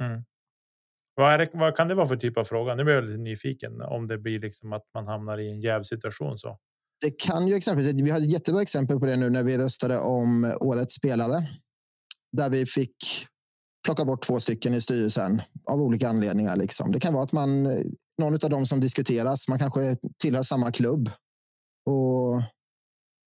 Mm. 0.00 0.24
Vad, 1.14 1.40
det, 1.40 1.50
vad 1.52 1.76
kan 1.76 1.88
det 1.88 1.94
vara 1.94 2.08
för 2.08 2.16
typ 2.16 2.38
av 2.38 2.44
fråga? 2.44 2.74
Nu 2.74 2.84
blir 2.84 2.94
jag 2.94 3.04
lite 3.04 3.22
nyfiken 3.22 3.80
om 3.80 4.06
det 4.06 4.18
blir 4.18 4.40
liksom 4.40 4.72
att 4.72 4.84
man 4.94 5.06
hamnar 5.06 5.38
i 5.38 5.50
en 5.50 5.60
jävsituation 5.60 6.38
så. 6.38 6.58
Det 7.00 7.10
kan 7.18 7.48
ju 7.48 7.54
exempelvis, 7.54 8.02
vi 8.02 8.10
hade 8.10 8.24
ett 8.24 8.32
jättebra 8.32 8.62
exempel 8.62 8.98
på 9.00 9.06
det 9.06 9.16
nu 9.16 9.30
när 9.30 9.42
vi 9.42 9.58
röstade 9.58 9.98
om 9.98 10.56
årets 10.60 10.94
spelare. 10.94 11.48
Där 12.32 12.50
vi 12.50 12.66
fick 12.66 12.96
plocka 13.84 14.04
bort 14.04 14.22
två 14.22 14.40
stycken 14.40 14.74
i 14.74 14.80
styrelsen 14.80 15.42
av 15.70 15.80
olika 15.80 16.08
anledningar. 16.08 16.56
Liksom. 16.56 16.92
Det 16.92 17.00
kan 17.00 17.14
vara 17.14 17.24
att 17.24 17.32
man, 17.32 17.62
någon 18.18 18.34
av 18.34 18.50
dem 18.50 18.66
som 18.66 18.80
diskuteras, 18.80 19.48
man 19.48 19.58
kanske 19.58 19.96
tillhör 20.22 20.42
samma 20.42 20.72
klubb. 20.72 21.10
Och 21.86 22.42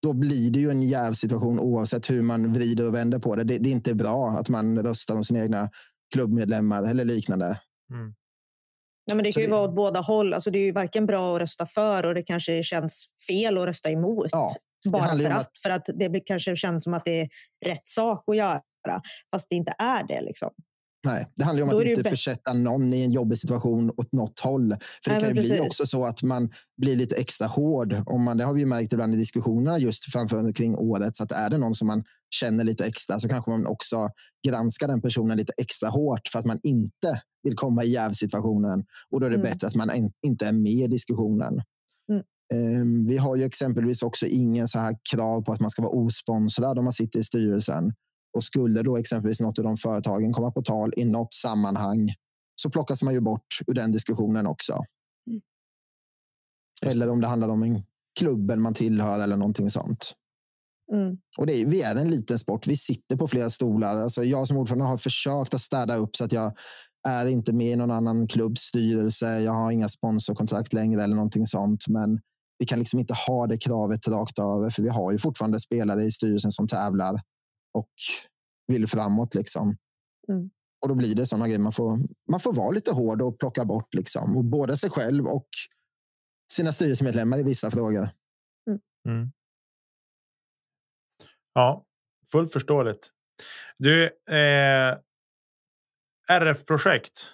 då 0.02 0.14
blir 0.14 0.52
det 0.52 0.60
ju 0.60 0.70
en 0.70 0.84
jävsituation 0.84 1.60
oavsett 1.60 2.10
hur 2.10 2.22
man 2.22 2.54
vrider 2.54 2.88
och 2.88 2.94
vänder 2.96 3.20
på 3.20 3.36
det. 3.36 3.44
Det, 3.44 3.58
det 3.58 3.70
är 3.70 3.72
inte 3.72 3.96
bra 3.96 4.30
att 4.30 4.50
man 4.50 4.80
röstar 4.80 5.16
om 5.16 5.24
sina 5.24 5.40
egna 5.40 5.70
klubbmedlemmar 6.14 6.84
eller 6.84 7.06
liknande. 7.06 7.46
Mm. 7.94 8.14
Ja, 9.06 9.16
men 9.16 9.24
det 9.24 9.32
kan 9.32 9.42
ju 9.42 9.48
det- 9.48 9.54
vara 9.54 9.64
åt 9.70 9.76
båda 9.76 10.00
håll. 10.00 10.34
Alltså, 10.34 10.52
det 10.52 10.60
är 10.60 10.64
ju 10.66 10.72
varken 10.72 11.06
bra 11.06 11.36
att 11.36 11.42
rösta 11.42 11.66
för 11.66 12.06
och 12.06 12.14
det 12.16 12.24
kanske 12.24 12.64
känns 12.64 13.06
fel 13.28 13.58
att 13.58 13.66
rösta 13.66 13.92
emot. 13.92 14.28
Ja, 14.32 14.54
bara 14.90 15.08
för 15.08 15.26
att, 15.30 15.42
att- 15.42 15.58
för 15.64 15.70
att 15.70 15.86
det 15.96 16.20
kanske 16.20 16.56
känns 16.56 16.84
som 16.84 16.94
att 16.94 17.06
det 17.06 17.22
är 17.22 17.30
rätt 17.66 17.88
sak 17.88 18.24
att 18.28 18.36
göra. 18.36 18.62
Fast 19.32 19.50
det 19.50 19.56
inte 19.56 19.74
är 19.78 20.08
det. 20.08 20.22
Liksom. 20.22 20.50
Nej, 21.04 21.28
det 21.36 21.44
handlar 21.44 21.64
om 21.64 21.70
att 21.70 21.86
inte 21.86 22.10
försätta 22.10 22.54
någon 22.54 22.94
i 22.94 23.04
en 23.04 23.12
jobbig 23.12 23.38
situation 23.40 23.92
åt 23.98 24.12
något 24.12 24.40
håll. 24.40 24.76
För 25.04 25.12
det 25.12 25.16
Nej, 25.16 25.20
kan 25.20 25.30
ju 25.30 25.36
men 25.36 25.44
bli 25.44 25.50
precis. 25.50 25.66
också 25.66 25.86
så 25.86 26.06
att 26.06 26.24
man 26.24 26.50
blir 26.78 26.96
lite 26.96 27.16
extra 27.16 27.48
hård. 27.48 28.04
Om 28.06 28.24
man, 28.24 28.38
det 28.38 28.44
har 28.44 28.54
vi 28.54 28.66
märkt 28.66 28.94
ibland 28.94 29.14
i 29.14 29.18
diskussionerna 29.18 29.80
just 29.80 30.12
framför 30.12 30.54
kring 30.54 30.76
året. 30.76 31.16
Så 31.16 31.24
att 31.24 31.32
är 31.32 31.50
det 31.50 31.58
någon 31.58 31.74
som 31.74 31.88
man 31.88 32.04
känner 32.36 32.64
lite 32.64 32.86
extra 32.86 33.20
så 33.20 33.30
kanske 33.30 33.52
man 33.52 33.68
också 33.68 34.10
granskar 34.48 34.88
den 34.88 35.02
personen 35.02 35.38
lite 35.38 35.54
extra 35.58 35.90
hårt 35.90 36.28
för 36.32 36.40
att 36.40 36.46
man 36.46 36.60
inte 36.64 37.22
vill 37.44 37.56
komma 37.56 37.84
i 37.84 37.90
jävsituationen. 37.90 38.84
Och 39.10 39.20
då 39.20 39.26
är 39.26 39.30
det 39.30 39.36
Mm. 39.36 39.52
bättre 39.52 39.68
att 39.68 39.76
man 39.76 39.96
in, 39.96 40.12
inte 40.26 40.46
är 40.48 40.52
med 40.54 40.72
i 40.72 40.88
diskussionen. 40.88 41.62
Mm. 42.12 42.24
Ehm, 42.54 43.06
Vi 43.08 43.18
har 43.18 43.36
ju 43.36 43.44
exempelvis 43.44 44.04
också 44.04 44.26
ingen 44.26 44.68
så 44.68 44.80
här 44.80 44.96
krav 45.14 45.42
på 45.42 45.52
att 45.52 45.60
man 45.62 45.70
ska 45.70 45.82
vara 45.82 45.92
osponsrad 45.94 46.78
om 46.80 46.84
man 46.86 46.94
sitter 46.94 47.20
i 47.20 47.24
styrelsen. 47.24 47.94
Och 48.34 48.44
skulle 48.44 48.82
då 48.82 48.98
exempelvis 48.98 49.40
något 49.42 49.60
av 49.60 49.64
de 49.64 49.78
företagen 49.78 50.34
komma 50.34 50.52
på 50.52 50.62
tal 50.62 50.94
i 50.98 51.06
något 51.06 51.34
sammanhang 51.34 52.10
så 52.56 52.70
plockas 52.70 53.04
man 53.04 53.14
ju 53.14 53.22
bort 53.22 53.60
ur 53.68 53.74
den 53.74 53.92
diskussionen 53.92 54.48
också. 54.48 54.74
Mm. 55.28 55.42
Eller 56.86 57.10
om 57.10 57.22
det 57.22 57.28
handlar 57.28 57.50
om 57.50 57.64
en 57.64 57.84
klubben 58.20 58.62
man 58.62 58.74
tillhör 58.74 59.24
eller 59.24 59.38
någonting 59.38 59.70
sånt. 59.70 60.14
Mm. 60.94 61.18
Och 61.38 61.46
det 61.46 61.62
är, 61.62 61.66
vi 61.66 61.82
är 61.82 61.96
en 61.96 62.10
liten 62.10 62.40
sport. 62.40 62.68
Vi 62.68 62.78
sitter 62.78 63.16
på 63.16 63.28
flera 63.28 63.50
stolar. 63.50 64.02
Alltså 64.02 64.24
jag 64.24 64.48
som 64.48 64.58
ordförande 64.58 64.86
har 64.86 64.98
försökt 64.98 65.54
att 65.54 65.62
städa 65.62 65.96
upp 65.96 66.16
så 66.16 66.24
att 66.24 66.32
jag 66.32 66.54
är 67.08 67.26
inte 67.26 67.54
med 67.54 67.68
i 67.68 67.76
någon 67.76 67.92
annan 67.92 68.28
klubbs 68.28 68.62
styrelse. 68.62 69.40
Jag 69.40 69.54
har 69.54 69.72
inga 69.72 69.90
sponsorkontrakt 69.90 70.74
längre 70.74 71.04
eller 71.04 71.16
någonting 71.16 71.46
sånt. 71.46 71.88
Men 71.88 72.20
vi 72.60 72.66
kan 72.66 72.80
liksom 72.80 73.00
inte 73.00 73.14
ha 73.28 73.48
det 73.48 73.58
kravet 73.58 74.08
rakt 74.08 74.40
över 74.40 74.70
för 74.70 74.84
vi 74.84 74.90
har 74.90 75.12
ju 75.12 75.18
fortfarande 75.18 75.60
spelare 75.60 76.04
i 76.04 76.12
styrelsen 76.12 76.52
som 76.52 76.68
tävlar 76.68 77.22
och 77.74 77.92
vill 78.68 78.88
framåt. 78.88 79.36
Liksom. 79.36 79.76
Mm. 80.28 80.50
Och 80.82 80.88
då 80.88 80.96
blir 80.96 81.16
det 81.16 81.26
sådana 81.26 81.48
grejer. 81.48 81.60
Man 81.60 81.72
får, 81.72 81.98
man 82.32 82.40
får 82.40 82.54
vara 82.54 82.72
lite 82.72 82.92
hård 82.92 83.22
och 83.22 83.40
plocka 83.40 83.66
bort 83.66 83.94
liksom. 83.94 84.38
och 84.38 84.46
både 84.46 84.78
sig 84.78 84.90
själv 84.90 85.28
och 85.28 85.48
sina 86.54 86.72
styrelsemedlemmar 86.72 87.40
i 87.40 87.44
vissa 87.44 87.72
frågor. 87.72 88.08
Mm. 89.08 89.32
Ja, 91.54 91.86
fullt 92.32 92.54
förståeligt. 92.54 93.10
Du, 93.78 94.06
eh, 94.30 94.98
RF-projekt. 96.30 97.34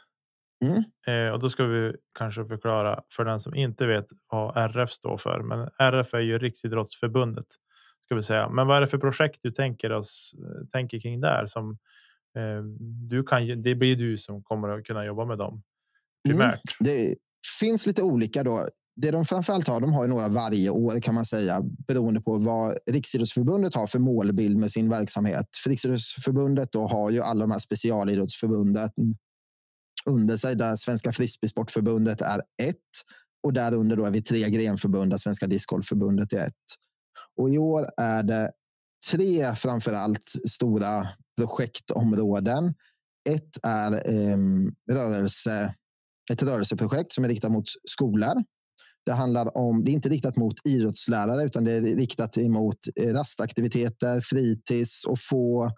Mm. 0.65 0.84
Eh, 1.08 1.34
och 1.34 1.39
då 1.39 1.50
ska 1.50 1.65
vi 1.65 1.95
kanske 2.17 2.45
förklara 2.45 3.04
för 3.13 3.26
den 3.26 3.39
som 3.39 3.56
inte 3.56 3.86
vet 3.86 4.06
vad 4.28 4.58
RF 4.58 4.89
står 4.89 5.17
för. 5.17 5.41
Men 5.41 5.69
RF 5.80 6.13
är 6.13 6.19
ju 6.19 6.39
Riksidrottsförbundet 6.39 7.45
ska 8.08 8.15
vi 8.15 8.24
säga. 8.24 8.50
Men 8.50 8.67
vad 8.67 8.78
är 8.78 8.82
det 8.82 8.88
för 8.88 8.98
projekt 8.98 9.39
du 9.43 9.52
tänker 9.52 9.91
oss 9.91 10.36
tänker 10.72 11.00
kring 11.00 11.22
där 11.22 11.48
som 11.48 11.78
eh, 12.38 12.63
du 13.10 13.24
kan? 13.24 13.62
Det 13.62 13.76
blir 13.76 13.96
du 13.96 14.17
som 14.17 14.43
kommer 14.43 14.70
att 14.70 14.86
kunna 14.86 15.06
jobba 15.06 15.26
med 15.26 15.38
dem 15.38 15.63
primärt. 16.28 16.62
Mm. 16.80 16.93
Det 16.93 17.15
finns 17.60 17.86
lite 17.88 18.02
olika 18.02 18.43
då. 18.43 18.70
Det 18.96 19.12
de 19.12 19.26
framförallt 19.26 19.67
har, 19.67 19.82
de 19.82 19.93
har 19.93 20.04
ju 20.04 20.10
några 20.10 20.28
varje 20.28 20.70
år 20.70 21.02
kan 21.02 21.15
man 21.15 21.26
säga 21.26 21.62
beroende 21.88 22.22
på 22.22 22.38
vad 22.38 22.78
Riksidrottsförbundet 22.91 23.76
har 23.76 23.88
för 23.88 24.00
målbild 24.00 24.58
med 24.58 24.72
sin 24.72 24.89
verksamhet. 24.89 25.46
För 25.63 25.70
Riksidrottsförbundet 25.70 26.72
då 26.72 26.88
har 26.88 27.10
ju 27.10 27.22
alla 27.22 27.39
de 27.39 27.52
här 27.52 27.60
specialidrottsförbunden 27.60 28.89
under 30.06 30.38
sig 30.38 30.56
där 30.56 30.76
Svenska 30.76 31.12
Frisbeesportförbundet 31.12 32.22
är 32.22 32.41
ett 32.63 32.76
och 33.43 33.54
därunder 33.54 33.96
då 33.96 34.06
är 34.06 34.12
vi 34.12 34.22
tre 34.22 34.50
grenförbund 34.50 35.12
där 35.12 35.17
Svenska 35.17 35.48
Discgolfförbundet 35.48 36.34
är 36.34 36.43
ett. 36.46 36.54
Och 37.38 37.50
i 37.50 37.58
år 37.58 37.86
är 37.97 38.23
det 38.23 38.52
tre 39.12 39.56
framför 39.56 39.93
allt 39.93 40.30
stora 40.50 41.08
projektområden. 41.38 42.73
Ett 43.30 43.58
är 43.63 43.91
eh, 43.91 44.38
rörelse, 44.91 45.73
ett 46.32 46.43
rörelseprojekt 46.43 47.12
som 47.12 47.23
är 47.23 47.30
riktat 47.30 47.52
mot 47.52 47.65
skolor. 47.89 48.43
Det 49.06 49.13
handlar 49.13 49.58
om, 49.58 49.84
det 49.84 49.91
är 49.91 49.93
inte 49.93 50.10
riktat 50.10 50.36
mot 50.36 50.56
idrottslärare 50.65 51.43
utan 51.43 51.63
det 51.63 51.73
är 51.73 51.82
riktat 51.82 52.38
emot 52.38 52.78
eh, 52.95 53.13
rastaktiviteter, 53.13 54.21
fritids 54.21 55.06
och 55.06 55.19
få 55.30 55.71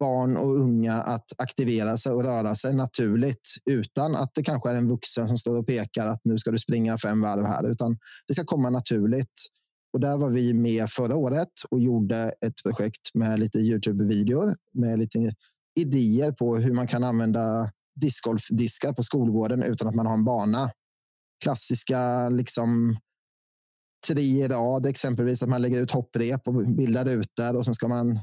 barn 0.00 0.36
och 0.36 0.60
unga 0.60 0.94
att 0.94 1.32
aktivera 1.38 1.96
sig 1.96 2.12
och 2.12 2.24
röra 2.24 2.54
sig 2.54 2.74
naturligt 2.74 3.54
utan 3.70 4.16
att 4.16 4.34
det 4.34 4.42
kanske 4.42 4.70
är 4.70 4.74
en 4.74 4.88
vuxen 4.88 5.28
som 5.28 5.38
står 5.38 5.56
och 5.56 5.66
pekar 5.66 6.06
att 6.06 6.20
nu 6.24 6.38
ska 6.38 6.50
du 6.50 6.58
springa 6.58 6.98
fem 6.98 7.20
varv 7.20 7.44
här, 7.44 7.70
utan 7.70 7.98
det 8.26 8.34
ska 8.34 8.44
komma 8.44 8.70
naturligt. 8.70 9.46
Och 9.92 10.00
där 10.00 10.16
var 10.16 10.30
vi 10.30 10.54
med 10.54 10.90
förra 10.90 11.16
året 11.16 11.52
och 11.70 11.80
gjorde 11.80 12.34
ett 12.46 12.62
projekt 12.64 13.14
med 13.14 13.40
lite 13.40 13.58
Youtube-videor 13.58 14.54
med 14.72 14.98
lite 14.98 15.34
idéer 15.80 16.32
på 16.32 16.56
hur 16.56 16.74
man 16.74 16.86
kan 16.86 17.04
använda 17.04 17.70
discgolfdiskar 18.00 18.92
på 18.92 19.02
skolgården 19.02 19.62
utan 19.62 19.88
att 19.88 19.94
man 19.94 20.06
har 20.06 20.14
en 20.14 20.24
bana. 20.24 20.70
Klassiska 21.44 22.28
liksom 22.28 22.96
tre 24.08 24.22
i 24.22 24.48
rad, 24.48 24.86
exempelvis 24.86 25.42
att 25.42 25.48
man 25.48 25.62
lägger 25.62 25.82
ut 25.82 25.90
hopprep 25.90 26.48
och 26.48 26.54
bildar 26.54 27.04
rutor 27.04 27.56
och 27.56 27.64
sen 27.64 27.74
ska 27.74 27.88
man 27.88 28.20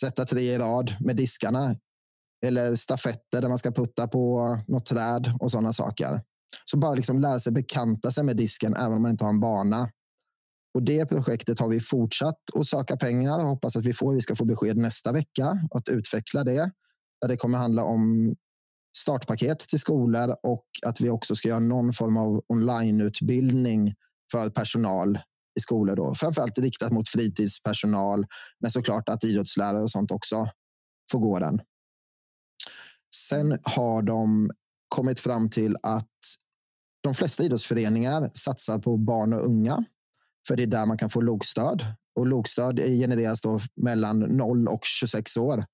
sätta 0.00 0.24
tre 0.24 0.54
i 0.54 0.58
rad 0.58 0.94
med 1.00 1.16
diskarna. 1.16 1.74
Eller 2.46 2.74
stafetter 2.74 3.40
där 3.40 3.48
man 3.48 3.58
ska 3.58 3.70
putta 3.70 4.08
på 4.08 4.58
något 4.68 4.86
träd 4.86 5.32
och 5.40 5.50
sådana 5.50 5.72
saker. 5.72 6.20
Så 6.64 6.76
bara 6.76 6.94
liksom 6.94 7.20
lära 7.20 7.40
sig 7.40 7.52
bekanta 7.52 8.10
sig 8.10 8.24
med 8.24 8.36
disken 8.36 8.74
även 8.74 8.92
om 8.92 9.02
man 9.02 9.10
inte 9.10 9.24
har 9.24 9.30
en 9.30 9.40
bana. 9.40 9.90
Och 10.74 10.82
det 10.82 11.06
projektet 11.06 11.58
har 11.58 11.68
vi 11.68 11.80
fortsatt 11.80 12.38
att 12.54 12.66
söka 12.66 12.96
pengar 12.96 13.38
och 13.38 13.48
hoppas 13.48 13.76
att 13.76 13.84
vi 13.84 13.92
får. 13.92 14.14
Vi 14.14 14.20
ska 14.20 14.36
få 14.36 14.44
besked 14.44 14.76
nästa 14.76 15.12
vecka 15.12 15.58
att 15.70 15.88
utveckla 15.88 16.44
det. 16.44 16.70
Där 17.20 17.28
det 17.28 17.36
kommer 17.36 17.58
handla 17.58 17.84
om 17.84 18.34
startpaket 18.96 19.58
till 19.58 19.78
skolor 19.78 20.36
och 20.42 20.64
att 20.86 21.00
vi 21.00 21.10
också 21.10 21.36
ska 21.36 21.48
göra 21.48 21.58
någon 21.58 21.92
form 21.92 22.16
av 22.16 22.42
onlineutbildning 22.48 23.94
för 24.32 24.50
personal 24.50 25.18
i 25.58 25.60
skolor. 25.60 25.96
Då. 25.96 26.14
Framförallt 26.14 26.58
riktat 26.58 26.92
mot 26.92 27.08
fritidspersonal, 27.08 28.26
men 28.60 28.70
såklart 28.70 29.08
att 29.08 29.24
idrottslärare 29.24 29.82
och 29.82 29.90
sånt 29.90 30.10
också 30.10 30.48
får 31.12 31.18
gå 31.18 31.38
den. 31.38 31.60
Sen 33.14 33.58
har 33.62 34.02
de 34.02 34.50
kommit 34.88 35.20
fram 35.20 35.50
till 35.50 35.76
att 35.82 36.08
de 37.00 37.14
flesta 37.14 37.44
idrottsföreningar 37.44 38.30
satsar 38.34 38.78
på 38.78 38.96
barn 38.96 39.32
och 39.32 39.46
unga 39.46 39.84
för 40.48 40.56
det 40.56 40.62
är 40.62 40.66
där 40.66 40.86
man 40.86 40.98
kan 40.98 41.10
få 41.10 41.20
lokstöd. 41.20 41.84
Och 42.14 42.26
lokstöd 42.26 42.78
genereras 42.78 43.40
då 43.40 43.60
mellan 43.76 44.18
0 44.18 44.68
och 44.68 44.80
26 44.84 45.36
år. 45.36 45.64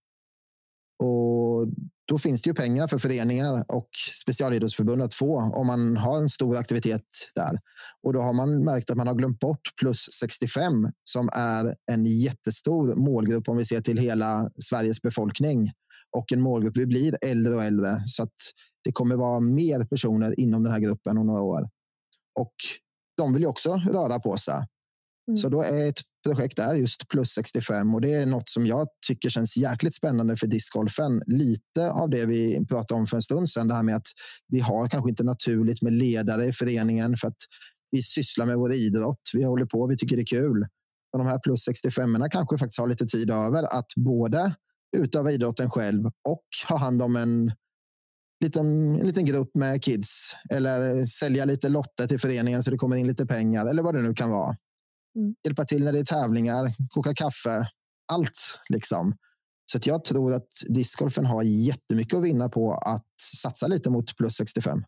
Och 0.98 1.68
då 2.08 2.18
finns 2.18 2.42
det 2.42 2.48
ju 2.50 2.54
pengar 2.54 2.86
för 2.86 2.98
föreningar 2.98 3.64
och 3.68 3.88
specialidrottsförbund 4.24 5.02
att 5.02 5.14
få 5.14 5.40
om 5.40 5.66
man 5.66 5.96
har 5.96 6.18
en 6.18 6.28
stor 6.28 6.56
aktivitet 6.56 7.02
där. 7.34 7.58
Och 8.02 8.12
då 8.12 8.20
har 8.20 8.32
man 8.32 8.64
märkt 8.64 8.90
att 8.90 8.96
man 8.96 9.06
har 9.06 9.14
glömt 9.14 9.38
bort 9.38 9.60
plus 9.80 9.98
65 10.20 10.88
som 11.04 11.28
är 11.32 11.74
en 11.92 12.06
jättestor 12.06 12.94
målgrupp 12.94 13.48
om 13.48 13.56
vi 13.56 13.64
ser 13.64 13.80
till 13.80 13.98
hela 13.98 14.50
Sveriges 14.58 15.02
befolkning. 15.02 15.70
Och 16.16 16.32
en 16.32 16.40
målgrupp, 16.40 16.76
vi 16.76 16.86
blir 16.86 17.18
äldre 17.22 17.54
och 17.54 17.64
äldre 17.64 17.96
så 18.06 18.22
att 18.22 18.36
det 18.84 18.92
kommer 18.92 19.16
vara 19.16 19.40
mer 19.40 19.84
personer 19.84 20.40
inom 20.40 20.62
den 20.62 20.72
här 20.72 20.80
gruppen 20.80 21.18
om 21.18 21.26
några 21.26 21.42
år. 21.42 21.68
Och 22.40 22.54
de 23.16 23.32
vill 23.32 23.42
ju 23.42 23.48
också 23.48 23.72
röra 23.72 24.20
på 24.20 24.36
sig. 24.36 24.66
Mm. 25.28 25.36
Så 25.36 25.48
då 25.48 25.62
är 25.62 25.88
ett 25.88 26.00
projekt 26.26 26.56
där 26.56 26.74
just 26.74 27.08
plus 27.08 27.30
65 27.30 27.94
och 27.94 28.00
det 28.00 28.14
är 28.14 28.26
något 28.26 28.48
som 28.48 28.66
jag 28.66 28.88
tycker 29.08 29.28
känns 29.28 29.56
jäkligt 29.56 29.94
spännande 29.94 30.36
för 30.36 30.46
discgolfen. 30.46 31.22
Lite 31.26 31.90
av 31.90 32.10
det 32.10 32.26
vi 32.26 32.66
pratade 32.66 33.00
om 33.00 33.06
för 33.06 33.16
en 33.16 33.22
stund 33.22 33.48
sedan, 33.48 33.68
det 33.68 33.74
här 33.74 33.82
med 33.82 33.96
att 33.96 34.06
vi 34.48 34.60
har 34.60 34.88
kanske 34.88 35.10
inte 35.10 35.24
naturligt 35.24 35.82
med 35.82 35.92
ledare 35.92 36.44
i 36.44 36.52
föreningen 36.52 37.16
för 37.16 37.28
att 37.28 37.38
vi 37.90 38.02
sysslar 38.02 38.46
med 38.46 38.56
vår 38.56 38.72
idrott. 38.72 39.30
Vi 39.34 39.44
håller 39.44 39.66
på, 39.66 39.86
vi 39.86 39.96
tycker 39.96 40.16
det 40.16 40.22
är 40.22 40.26
kul. 40.26 40.66
Och 41.12 41.18
de 41.18 41.26
här 41.26 41.38
plus 41.38 41.64
65 41.64 42.16
kanske 42.30 42.58
faktiskt 42.58 42.80
har 42.80 42.88
lite 42.88 43.06
tid 43.06 43.30
över 43.30 43.76
att 43.78 43.86
både 43.96 44.54
utöva 44.96 45.32
idrotten 45.32 45.70
själv 45.70 46.06
och 46.06 46.44
ha 46.68 46.78
hand 46.78 47.02
om 47.02 47.16
en 47.16 47.52
liten, 48.44 48.94
en 49.00 49.06
liten 49.06 49.24
grupp 49.24 49.50
med 49.54 49.82
kids 49.82 50.36
eller 50.50 51.04
sälja 51.04 51.44
lite 51.44 51.68
lotter 51.68 52.06
till 52.06 52.20
föreningen 52.20 52.62
så 52.62 52.70
det 52.70 52.76
kommer 52.76 52.96
in 52.96 53.06
lite 53.06 53.26
pengar 53.26 53.66
eller 53.66 53.82
vad 53.82 53.94
det 53.94 54.02
nu 54.02 54.14
kan 54.14 54.30
vara. 54.30 54.56
Mm. 55.16 55.34
Hjälpa 55.44 55.64
till 55.64 55.84
när 55.84 55.92
det 55.92 55.98
är 55.98 56.04
tävlingar, 56.04 56.72
koka 56.90 57.14
kaffe, 57.14 57.68
allt 58.12 58.60
liksom. 58.68 59.16
Så 59.66 59.78
jag 59.82 60.04
tror 60.04 60.34
att 60.34 60.48
discgolfen 60.68 61.24
har 61.24 61.42
jättemycket 61.42 62.14
att 62.14 62.24
vinna 62.24 62.48
på 62.48 62.72
att 62.72 63.06
satsa 63.42 63.66
lite 63.66 63.90
mot 63.90 64.16
plus 64.16 64.34
65. 64.34 64.84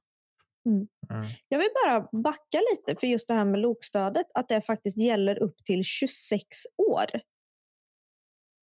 Mm. 0.67 0.87
Mm. 1.11 1.27
Jag 1.49 1.59
vill 1.59 1.69
bara 1.87 2.23
backa 2.23 2.61
lite 2.71 3.01
för 3.01 3.07
just 3.07 3.29
det 3.29 3.35
här 3.35 3.45
med 3.45 3.61
lokstödet, 3.61 4.27
att 4.35 4.49
det 4.49 4.61
faktiskt 4.61 4.99
gäller 4.99 5.43
upp 5.43 5.65
till 5.65 5.85
26 5.85 6.43
år. 6.77 7.07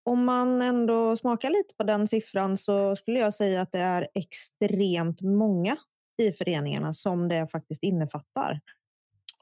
Om 0.04 0.24
man 0.24 0.62
ändå 0.62 1.16
smakar 1.16 1.50
lite 1.50 1.74
på 1.78 1.84
den 1.84 2.08
siffran 2.08 2.56
så 2.56 2.96
skulle 2.96 3.18
jag 3.18 3.34
säga 3.34 3.62
att 3.62 3.72
det 3.72 3.78
är 3.78 4.08
extremt 4.14 5.20
många 5.20 5.76
i 6.22 6.32
föreningarna 6.32 6.94
som 6.94 7.28
det 7.28 7.48
faktiskt 7.52 7.82
innefattar. 7.82 8.60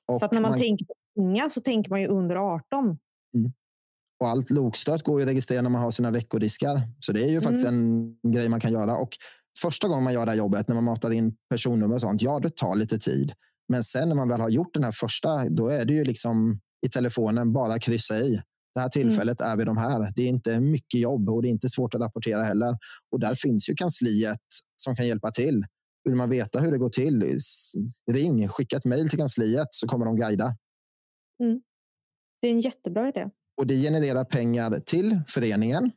Och 0.06 0.20
För 0.20 0.26
att 0.26 0.32
när 0.32 0.40
man, 0.40 0.50
man, 0.50 0.60
tänker 0.60 0.84
på 0.84 0.94
unga 1.20 1.50
så 1.50 1.60
tänker 1.60 1.90
man 1.90 2.00
ju 2.00 2.06
under 2.06 2.36
18. 2.36 2.98
Mm. 3.34 3.52
Och 4.20 4.28
allt 4.28 4.50
lokstöt 4.50 5.02
går 5.02 5.20
ju 5.20 5.22
att 5.22 5.30
registrera 5.30 5.62
när 5.62 5.70
man 5.70 5.82
har 5.82 5.90
sina 5.90 6.10
veckodiskar. 6.10 6.80
Så 7.00 7.12
det 7.12 7.24
är 7.24 7.28
ju 7.28 7.36
mm. 7.36 7.42
faktiskt 7.42 7.66
en 7.66 8.16
grej 8.32 8.48
man 8.48 8.60
kan 8.60 8.72
göra. 8.72 8.96
Och 8.96 9.10
första 9.62 9.88
gången 9.88 10.04
man 10.04 10.12
gör 10.12 10.26
det 10.26 10.30
här 10.30 10.38
jobbet, 10.38 10.68
när 10.68 10.74
man 10.74 10.84
matar 10.84 11.12
in 11.12 11.36
personnummer 11.50 11.94
och 11.94 12.00
sånt, 12.00 12.22
ja, 12.22 12.38
det 12.40 12.56
tar 12.56 12.74
lite 12.74 12.98
tid. 12.98 13.32
Men 13.68 13.84
sen 13.84 14.08
när 14.08 14.16
man 14.16 14.28
väl 14.28 14.40
har 14.40 14.48
gjort 14.48 14.74
den 14.74 14.84
här 14.84 14.92
första, 14.92 15.48
då 15.48 15.68
är 15.68 15.84
det 15.84 15.92
ju 15.92 16.04
liksom 16.04 16.60
i 16.86 16.88
telefonen 16.88 17.52
bara 17.52 17.78
kryssa 17.78 18.18
i. 18.18 18.42
Det 18.74 18.80
här 18.80 18.90
mm. 18.96 19.08
tillfället 19.08 19.40
mm. 19.40 19.52
är 19.52 19.56
vi 19.56 19.64
de 19.64 19.76
här. 19.76 20.12
Det 20.16 20.22
är 20.22 20.28
inte 20.28 20.60
mycket 20.60 21.00
jobb 21.00 21.30
och 21.30 21.42
det 21.42 21.48
är 21.48 21.50
inte 21.50 21.68
svårt 21.68 21.94
att 21.94 22.00
rapportera 22.00 22.42
heller. 22.42 22.76
Och 23.12 23.20
där 23.20 23.34
finns 23.34 23.68
ju 23.68 23.74
kansliet 23.74 24.40
som 24.76 24.96
kan 24.96 25.06
hjälpa 25.06 25.30
till. 25.30 25.64
Vill 26.04 26.14
man 26.14 26.30
veta 26.30 26.60
hur 26.60 26.72
det 26.72 26.78
går 26.78 26.88
till, 26.88 27.24
ring, 28.12 28.48
skicka 28.48 28.76
ett 28.76 28.84
mejl 28.84 29.08
till 29.08 29.18
kansliet 29.18 29.68
så 29.70 29.86
kommer 29.86 30.06
de 30.06 30.16
guida. 30.16 30.56
Mm. 31.42 31.60
Det 32.40 32.48
är 32.48 32.52
en 32.52 32.60
jättebra 32.60 33.08
idé. 33.08 33.30
Och 33.56 33.66
det 33.66 33.82
genererar 33.82 34.24
pengar 34.24 34.78
till 34.78 35.20
föreningen 35.28 35.90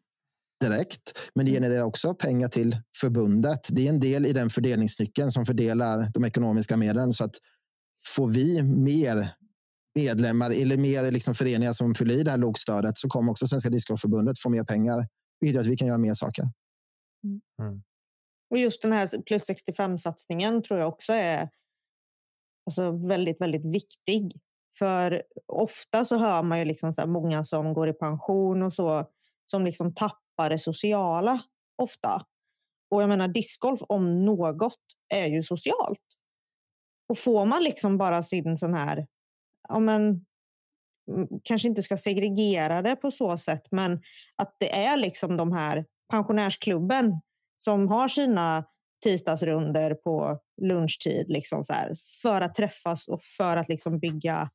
direkt, 0.62 1.20
men 1.36 1.46
det 1.46 1.52
mm. 1.52 1.64
genererar 1.64 1.84
också 1.84 2.14
pengar 2.14 2.48
till 2.48 2.78
förbundet. 3.02 3.68
Det 3.70 3.88
är 3.88 3.90
en 3.90 4.00
del 4.00 4.26
i 4.26 4.34
den 4.34 4.50
fördelningsnyckeln 4.50 5.32
som 5.32 5.46
fördelar 5.46 6.08
de 6.14 6.26
ekonomiska 6.26 6.78
medlen. 6.78 7.14
Så 7.14 7.24
att 7.24 7.36
får 8.16 8.30
vi 8.30 8.64
mer 8.64 9.30
medlemmar 9.96 10.52
eller 10.52 10.78
mer 10.78 11.12
liksom 11.12 11.36
föreningar 11.36 11.74
som 11.74 11.96
fyller 11.96 12.16
i 12.16 12.24
det 12.24 12.32
här 12.32 12.38
lokstödet 12.38 12.98
så 12.98 13.08
kommer 13.08 13.32
också 13.32 13.48
Svenska 13.48 13.70
Discgolfförbundet 13.70 14.40
få 14.40 14.50
mer 14.50 14.64
pengar, 14.64 15.08
vilket 15.40 15.56
gör 15.56 15.62
att 15.62 15.68
vi 15.68 15.78
kan 15.78 15.88
göra 15.88 15.98
mer 15.98 16.14
saker. 16.14 16.44
Mm. 17.24 17.42
mm. 17.62 17.84
Och 18.50 18.58
just 18.60 18.82
den 18.82 18.92
här 18.92 19.22
plus 19.22 19.46
65 19.46 19.98
satsningen 19.98 20.64
tror 20.64 20.80
jag 20.80 20.88
också 20.88 21.14
är 21.14 21.50
alltså 22.66 22.92
väldigt, 22.92 23.42
väldigt 23.42 23.66
viktig. 23.66 24.42
För 24.80 25.24
ofta 25.48 26.06
så 26.06 26.18
hör 26.18 26.44
man 26.44 26.60
ju 26.60 26.66
liksom 26.66 26.94
så 26.94 27.08
många 27.08 27.44
som 27.44 27.74
går 27.74 27.90
i 27.90 27.94
pension 27.94 28.64
och 28.64 28.74
så 28.74 29.10
som 29.46 29.66
liksom 29.66 29.94
tappar 29.94 30.50
det 30.50 30.60
sociala 30.60 31.42
ofta. 31.78 32.26
Och 32.92 33.02
jag 33.02 33.10
menar 33.10 33.28
discgolf 33.28 33.82
om 33.82 34.26
något 34.26 34.80
är 35.10 35.28
ju 35.28 35.44
socialt. 35.44 36.18
Och 37.10 37.18
får 37.18 37.46
man 37.46 37.64
liksom 37.64 37.98
bara 37.98 38.24
sin 38.24 38.58
sån 38.58 38.74
här 38.74 39.08
ja, 39.70 39.80
men, 39.80 40.02
mm, 41.12 41.28
kanske 41.44 41.68
inte 41.68 41.82
ska 41.82 41.98
segregera 41.98 42.82
det 42.82 42.96
på 42.96 43.12
så 43.12 43.38
sätt, 43.38 43.64
men 43.72 44.02
att 44.36 44.56
det 44.60 44.76
är 44.76 44.98
liksom 44.98 45.38
de 45.38 45.52
här 45.52 45.86
pensionärsklubben 46.12 47.22
som 47.58 47.88
har 47.88 48.08
sina 48.08 48.66
tisdagsrunder 49.04 49.94
på 49.94 50.40
lunchtid 50.62 51.26
liksom 51.28 51.64
så 51.64 51.74
här, 51.74 51.92
för 52.22 52.42
att 52.42 52.56
träffas 52.56 53.08
och 53.08 53.22
för 53.38 53.58
att 53.58 53.70
liksom 53.70 54.00
bygga 54.00 54.50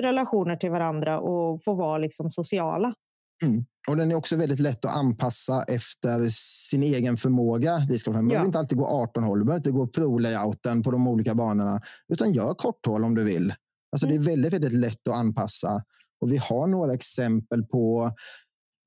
relationer 0.00 0.56
till 0.56 0.70
varandra 0.70 1.20
och 1.20 1.62
få 1.64 1.74
vara 1.74 1.98
liksom 1.98 2.30
sociala. 2.30 2.94
Mm. 3.42 3.64
Och 3.88 3.96
den 3.96 4.10
är 4.10 4.14
också 4.14 4.36
väldigt 4.36 4.60
lätt 4.60 4.84
att 4.84 4.96
anpassa 4.96 5.62
efter 5.62 6.28
sin 6.68 6.82
egen 6.82 7.16
förmåga. 7.16 7.78
Man 7.78 8.28
behöver 8.28 8.34
ja. 8.34 8.44
inte 8.44 8.58
alltid 8.58 8.78
gå 8.78 8.86
18 8.86 9.24
hål, 9.24 9.38
du 9.38 9.44
behöver 9.44 9.60
inte 9.60 9.70
gå 9.70 9.86
pro-layouten 9.86 10.82
på 10.82 10.90
de 10.90 11.08
olika 11.08 11.34
banorna, 11.34 11.80
utan 12.08 12.32
gör 12.32 12.54
korthål 12.54 13.04
om 13.04 13.14
du 13.14 13.24
vill. 13.24 13.54
Alltså 13.94 14.06
mm. 14.06 14.18
Det 14.18 14.24
är 14.24 14.30
väldigt, 14.30 14.52
väldigt 14.52 14.72
lätt 14.72 15.08
att 15.08 15.14
anpassa. 15.14 15.82
Och 16.20 16.32
vi 16.32 16.36
har 16.36 16.66
några 16.66 16.94
exempel 16.94 17.62
på 17.62 18.14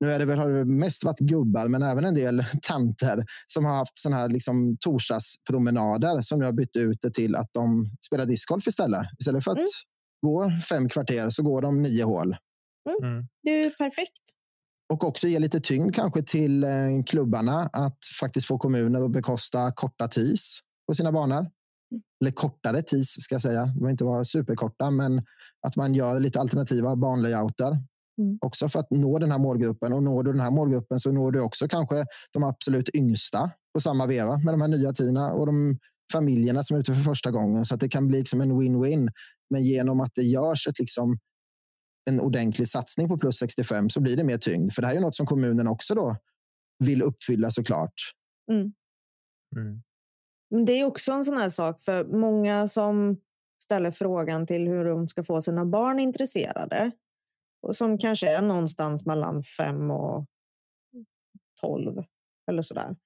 nu 0.00 0.10
är 0.10 0.18
det 0.18 0.24
väl, 0.24 0.38
har 0.38 0.50
det 0.50 0.64
mest 0.64 1.04
varit 1.04 1.18
gubbar, 1.18 1.68
men 1.68 1.82
även 1.82 2.04
en 2.04 2.14
del 2.14 2.44
tanter 2.62 3.24
som 3.46 3.64
har 3.64 3.76
haft 3.76 3.98
såna 3.98 4.16
här 4.16 4.28
liksom 4.28 4.76
torsdagspromenader 4.80 6.20
som 6.20 6.40
jag 6.40 6.54
bytt 6.54 6.76
ut 6.76 6.98
det 7.02 7.10
till 7.10 7.36
att 7.36 7.52
de 7.52 7.90
spelar 8.06 8.26
discgolf 8.26 8.66
istället. 8.66 9.06
Istället 9.20 9.44
för 9.44 9.50
att 9.50 9.56
mm. 9.56 9.68
gå 10.22 10.50
fem 10.68 10.88
kvarter 10.88 11.30
så 11.30 11.42
går 11.42 11.62
de 11.62 11.82
nio 11.82 12.04
hål. 12.04 12.36
Mm. 12.88 13.12
mm. 13.12 13.26
Det 13.42 13.50
är 13.50 13.70
perfekt. 13.70 14.22
Och 14.92 15.04
också 15.04 15.26
ge 15.26 15.38
lite 15.38 15.60
tyngd 15.60 15.94
kanske 15.94 16.22
till 16.22 16.64
eh, 16.64 16.70
klubbarna 17.06 17.70
att 17.72 17.98
faktiskt 18.20 18.46
få 18.46 18.58
kommuner 18.58 19.04
att 19.04 19.12
bekosta 19.12 19.72
korta 19.72 20.08
tis 20.08 20.60
på 20.86 20.94
sina 20.94 21.12
banor. 21.12 21.46
Eller 22.20 22.30
kortare 22.30 22.82
tis 22.82 23.08
ska 23.20 23.34
jag 23.34 23.42
säga. 23.42 23.66
Det 23.66 23.80
var 23.80 23.90
inte 23.90 24.04
vara 24.04 24.24
superkorta, 24.24 24.90
men 24.90 25.22
att 25.66 25.76
man 25.76 25.94
gör 25.94 26.20
lite 26.20 26.40
alternativa 26.40 26.96
banlayouter. 26.96 27.78
Mm. 28.18 28.38
Också 28.40 28.68
för 28.68 28.80
att 28.80 28.90
nå 28.90 29.18
den 29.18 29.30
här 29.30 29.38
målgruppen. 29.38 29.92
Och 29.92 30.02
når 30.02 30.22
du 30.22 30.32
den 30.32 30.40
här 30.40 30.50
målgruppen 30.50 30.98
så 30.98 31.12
når 31.12 31.32
du 31.32 31.40
också 31.40 31.68
kanske 31.68 32.06
de 32.32 32.44
absolut 32.44 32.88
yngsta 32.94 33.50
på 33.72 33.80
samma 33.80 34.06
veva 34.06 34.38
med 34.38 34.54
de 34.54 34.60
här 34.60 34.68
nya 34.68 34.92
tiderna 34.92 35.32
och 35.32 35.46
de 35.46 35.78
familjerna 36.12 36.62
som 36.62 36.76
är 36.76 36.80
ute 36.80 36.94
för 36.94 37.02
första 37.02 37.30
gången. 37.30 37.64
Så 37.64 37.74
att 37.74 37.80
det 37.80 37.88
kan 37.88 38.08
bli 38.08 38.18
liksom 38.18 38.40
en 38.40 38.52
win-win. 38.52 39.08
Men 39.50 39.64
genom 39.64 40.00
att 40.00 40.12
det 40.14 40.22
görs 40.22 40.66
ett 40.66 40.78
liksom 40.78 41.18
en 42.08 42.20
ordentlig 42.20 42.68
satsning 42.68 43.08
på 43.08 43.18
plus 43.18 43.38
65 43.38 43.90
så 43.90 44.00
blir 44.00 44.16
det 44.16 44.24
mer 44.24 44.38
tyngd. 44.38 44.72
För 44.72 44.82
det 44.82 44.88
här 44.88 44.94
är 44.94 45.00
något 45.00 45.16
som 45.16 45.26
kommunen 45.26 45.68
också 45.68 45.94
då 45.94 46.16
vill 46.84 47.02
uppfylla 47.02 47.50
såklart. 47.50 47.92
Mm. 48.52 48.72
Mm. 49.56 49.82
Det 50.66 50.72
är 50.72 50.84
också 50.84 51.12
en 51.12 51.24
sån 51.24 51.36
här 51.36 51.50
sak 51.50 51.82
för 51.82 52.04
många 52.04 52.68
som 52.68 53.20
ställer 53.62 53.90
frågan 53.90 54.46
till 54.46 54.68
hur 54.68 54.84
de 54.84 55.08
ska 55.08 55.24
få 55.24 55.42
sina 55.42 55.64
barn 55.64 56.00
intresserade 56.00 56.90
och 57.62 57.76
som 57.76 57.98
kanske 57.98 58.36
är 58.36 58.42
någonstans 58.42 59.06
mellan 59.06 59.42
5 59.42 59.90
och 59.90 60.26
12 61.60 62.02
eller 62.50 62.62
sådär. 62.62 62.96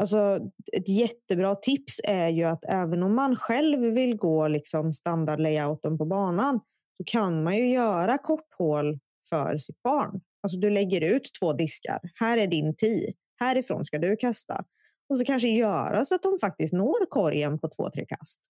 Alltså, 0.00 0.40
ett 0.76 0.88
jättebra 0.88 1.54
tips 1.54 2.00
är 2.04 2.28
ju 2.28 2.44
att 2.44 2.64
även 2.64 3.02
om 3.02 3.14
man 3.14 3.36
själv 3.36 3.94
vill 3.94 4.16
gå 4.16 4.48
liksom 4.48 4.92
standardlayouten 4.92 5.98
på 5.98 6.04
banan 6.04 6.60
så 6.96 7.04
kan 7.06 7.44
man 7.44 7.56
ju 7.56 7.72
göra 7.72 8.18
korthål 8.18 8.98
för 9.28 9.58
sitt 9.58 9.82
barn. 9.82 10.20
Alltså 10.42 10.58
du 10.58 10.70
lägger 10.70 11.00
ut 11.00 11.30
två 11.40 11.52
diskar. 11.52 11.98
Här 12.14 12.38
är 12.38 12.46
din 12.46 12.76
tee. 12.76 13.12
Härifrån 13.40 13.84
ska 13.84 13.98
du 13.98 14.16
kasta. 14.16 14.64
Och 15.08 15.18
så 15.18 15.24
kanske 15.24 15.48
göra 15.48 16.04
så 16.04 16.14
att 16.14 16.22
de 16.22 16.38
faktiskt 16.40 16.72
når 16.72 17.10
korgen 17.10 17.58
på 17.58 17.68
två, 17.68 17.90
tre 17.90 18.04
kast. 18.06 18.40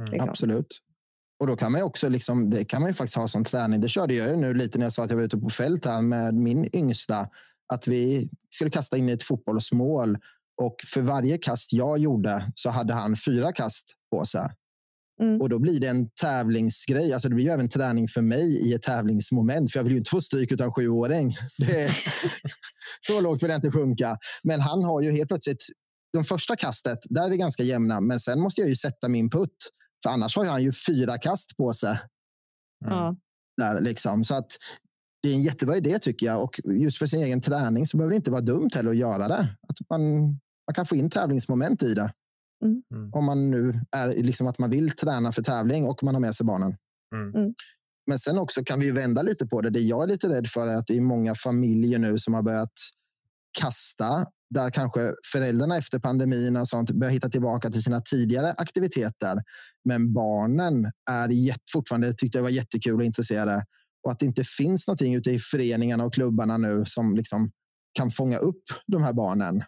Mm. 0.00 0.10
Liksom. 0.10 0.28
Absolut. 0.28 0.82
Och 1.40 1.46
då 1.46 1.56
kan 1.56 1.72
man 1.72 1.82
också, 1.82 2.08
liksom, 2.08 2.50
det 2.50 2.64
kan 2.64 2.80
man 2.80 2.90
ju 2.90 2.94
faktiskt 2.94 3.16
ha 3.16 3.28
som 3.28 3.44
träning. 3.44 3.80
Det 3.80 3.88
körde 3.88 4.14
jag 4.14 4.30
ju 4.30 4.36
nu 4.36 4.54
lite 4.54 4.78
när 4.78 4.86
jag 4.86 4.92
sa 4.92 5.04
att 5.04 5.10
jag 5.10 5.16
var 5.16 5.24
ute 5.24 5.38
på 5.38 5.50
fält 5.50 5.84
här 5.84 6.02
med 6.02 6.34
min 6.34 6.76
yngsta. 6.76 7.28
Att 7.72 7.88
vi 7.88 8.28
skulle 8.50 8.70
kasta 8.70 8.96
in 8.96 9.08
i 9.08 9.12
ett 9.12 9.22
fotbollsmål 9.22 10.18
och 10.62 10.76
för 10.86 11.00
varje 11.00 11.38
kast 11.38 11.72
jag 11.72 11.98
gjorde 11.98 12.52
så 12.54 12.70
hade 12.70 12.94
han 12.94 13.16
fyra 13.16 13.52
kast 13.52 13.94
på 14.10 14.24
sig. 14.24 14.50
Mm. 15.20 15.40
Och 15.40 15.48
då 15.48 15.58
blir 15.58 15.80
det 15.80 15.86
en 15.86 16.10
tävlingsgrej. 16.10 17.12
Alltså 17.12 17.28
det 17.28 17.34
blir 17.34 17.44
ju 17.44 17.50
även 17.50 17.68
träning 17.68 18.08
för 18.08 18.22
mig 18.22 18.68
i 18.68 18.74
ett 18.74 18.82
tävlingsmoment. 18.82 19.72
För 19.72 19.78
jag 19.78 19.84
vill 19.84 19.92
ju 19.92 19.98
inte 19.98 20.10
få 20.10 20.20
stryk 20.20 20.52
utan 20.52 20.72
sjuåring. 20.72 21.36
Det 21.58 21.90
så 23.06 23.20
lågt 23.20 23.42
vill 23.42 23.50
jag 23.50 23.58
inte 23.58 23.70
sjunka. 23.70 24.18
Men 24.42 24.60
han 24.60 24.84
har 24.84 25.02
ju 25.02 25.12
helt 25.12 25.28
plötsligt, 25.28 25.64
de 26.12 26.24
första 26.24 26.56
kastet, 26.56 26.98
där 27.04 27.24
är 27.24 27.30
vi 27.30 27.36
ganska 27.36 27.62
jämna. 27.62 28.00
Men 28.00 28.20
sen 28.20 28.40
måste 28.40 28.60
jag 28.60 28.68
ju 28.68 28.76
sätta 28.76 29.08
min 29.08 29.30
putt. 29.30 29.56
För 30.02 30.10
annars 30.10 30.36
har 30.36 30.44
han 30.44 30.62
ju 30.62 30.72
fyra 30.86 31.18
kast 31.18 31.56
på 31.56 31.72
sig. 31.72 31.98
Mm. 32.86 33.16
Där, 33.56 33.80
liksom. 33.80 34.24
Så 34.24 34.34
att 34.34 34.56
det 35.22 35.28
är 35.28 35.34
en 35.34 35.42
jättebra 35.42 35.76
idé 35.76 35.98
tycker 35.98 36.26
jag. 36.26 36.42
Och 36.42 36.60
just 36.64 36.98
för 36.98 37.06
sin 37.06 37.22
egen 37.22 37.40
träning 37.40 37.86
så 37.86 37.96
behöver 37.96 38.10
det 38.10 38.16
inte 38.16 38.30
vara 38.30 38.40
dumt 38.40 38.70
heller 38.74 38.90
att 38.90 38.96
göra 38.96 39.28
det. 39.28 39.48
Att 39.68 39.90
man, 39.90 40.00
man 40.66 40.74
kan 40.74 40.86
få 40.86 40.96
in 40.96 41.10
tävlingsmoment 41.10 41.82
i 41.82 41.94
det. 41.94 42.12
Mm. 42.64 42.82
mm. 42.94 43.12
Om 43.12 43.24
man 43.24 43.50
nu 43.50 43.80
är 43.96 44.22
liksom 44.22 44.46
att 44.46 44.58
man 44.58 44.70
vill 44.70 44.90
träna 44.90 45.32
för 45.32 45.42
tävling 45.42 45.84
och 45.84 46.02
man 46.02 46.14
har 46.14 46.20
med 46.20 46.34
sig 46.34 46.46
barnen. 46.46 46.76
Mm. 47.14 47.34
mm. 47.34 47.54
Men 48.06 48.18
sen 48.18 48.38
också 48.38 48.64
kan 48.64 48.80
vi 48.80 48.90
vända 48.90 49.22
lite 49.22 49.46
på 49.46 49.60
det. 49.60 49.70
Det 49.70 49.80
jag 49.80 50.02
är 50.02 50.06
lite 50.06 50.28
rädd 50.28 50.48
för 50.48 50.66
är 50.66 50.76
att 50.76 50.86
det 50.86 50.96
är 50.96 51.00
många 51.00 51.34
familjer 51.34 51.98
nu 51.98 52.18
som 52.18 52.34
har 52.34 52.42
börjat 52.42 52.72
kasta 53.60 54.26
där 54.50 54.70
kanske 54.70 55.14
föräldrarna 55.32 55.76
efter 55.76 55.98
pandemin 55.98 56.56
och 56.56 56.68
sånt 56.68 56.90
börjar 56.90 57.12
hitta 57.12 57.28
tillbaka 57.28 57.70
till 57.70 57.82
sina 57.82 58.00
tidigare 58.00 58.52
aktiviteter. 58.52 59.42
Men 59.84 60.12
barnen 60.12 60.84
är 61.10 61.54
fortfarande 61.72 62.14
tyckte 62.14 62.38
det 62.38 62.42
var 62.42 62.50
jättekul 62.50 62.94
och 62.94 63.04
intresserade 63.04 63.62
och 64.02 64.12
att 64.12 64.18
det 64.18 64.26
inte 64.26 64.44
finns 64.44 64.86
någonting 64.86 65.14
ute 65.14 65.30
i 65.30 65.38
föreningarna 65.38 66.04
och 66.04 66.14
klubbarna 66.14 66.56
nu 66.56 66.82
som 66.86 67.16
liksom 67.16 67.50
kan 67.92 68.10
fånga 68.10 68.38
upp 68.38 68.62
de 68.86 69.02
här 69.02 69.12
barnen. 69.12 69.62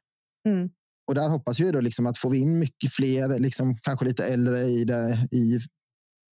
Mm. 0.49 0.71
Och 1.11 1.15
där 1.15 1.29
hoppas 1.29 1.61
vi 1.61 1.71
då 1.71 1.81
liksom 1.81 2.07
att 2.07 2.19
få 2.19 2.29
vi 2.29 2.39
in 2.39 2.59
mycket 2.59 2.93
fler, 2.93 3.39
liksom 3.39 3.75
kanske 3.83 4.05
lite 4.05 4.27
äldre 4.27 4.59
i, 4.59 4.85
det, 4.85 5.29
i 5.33 5.59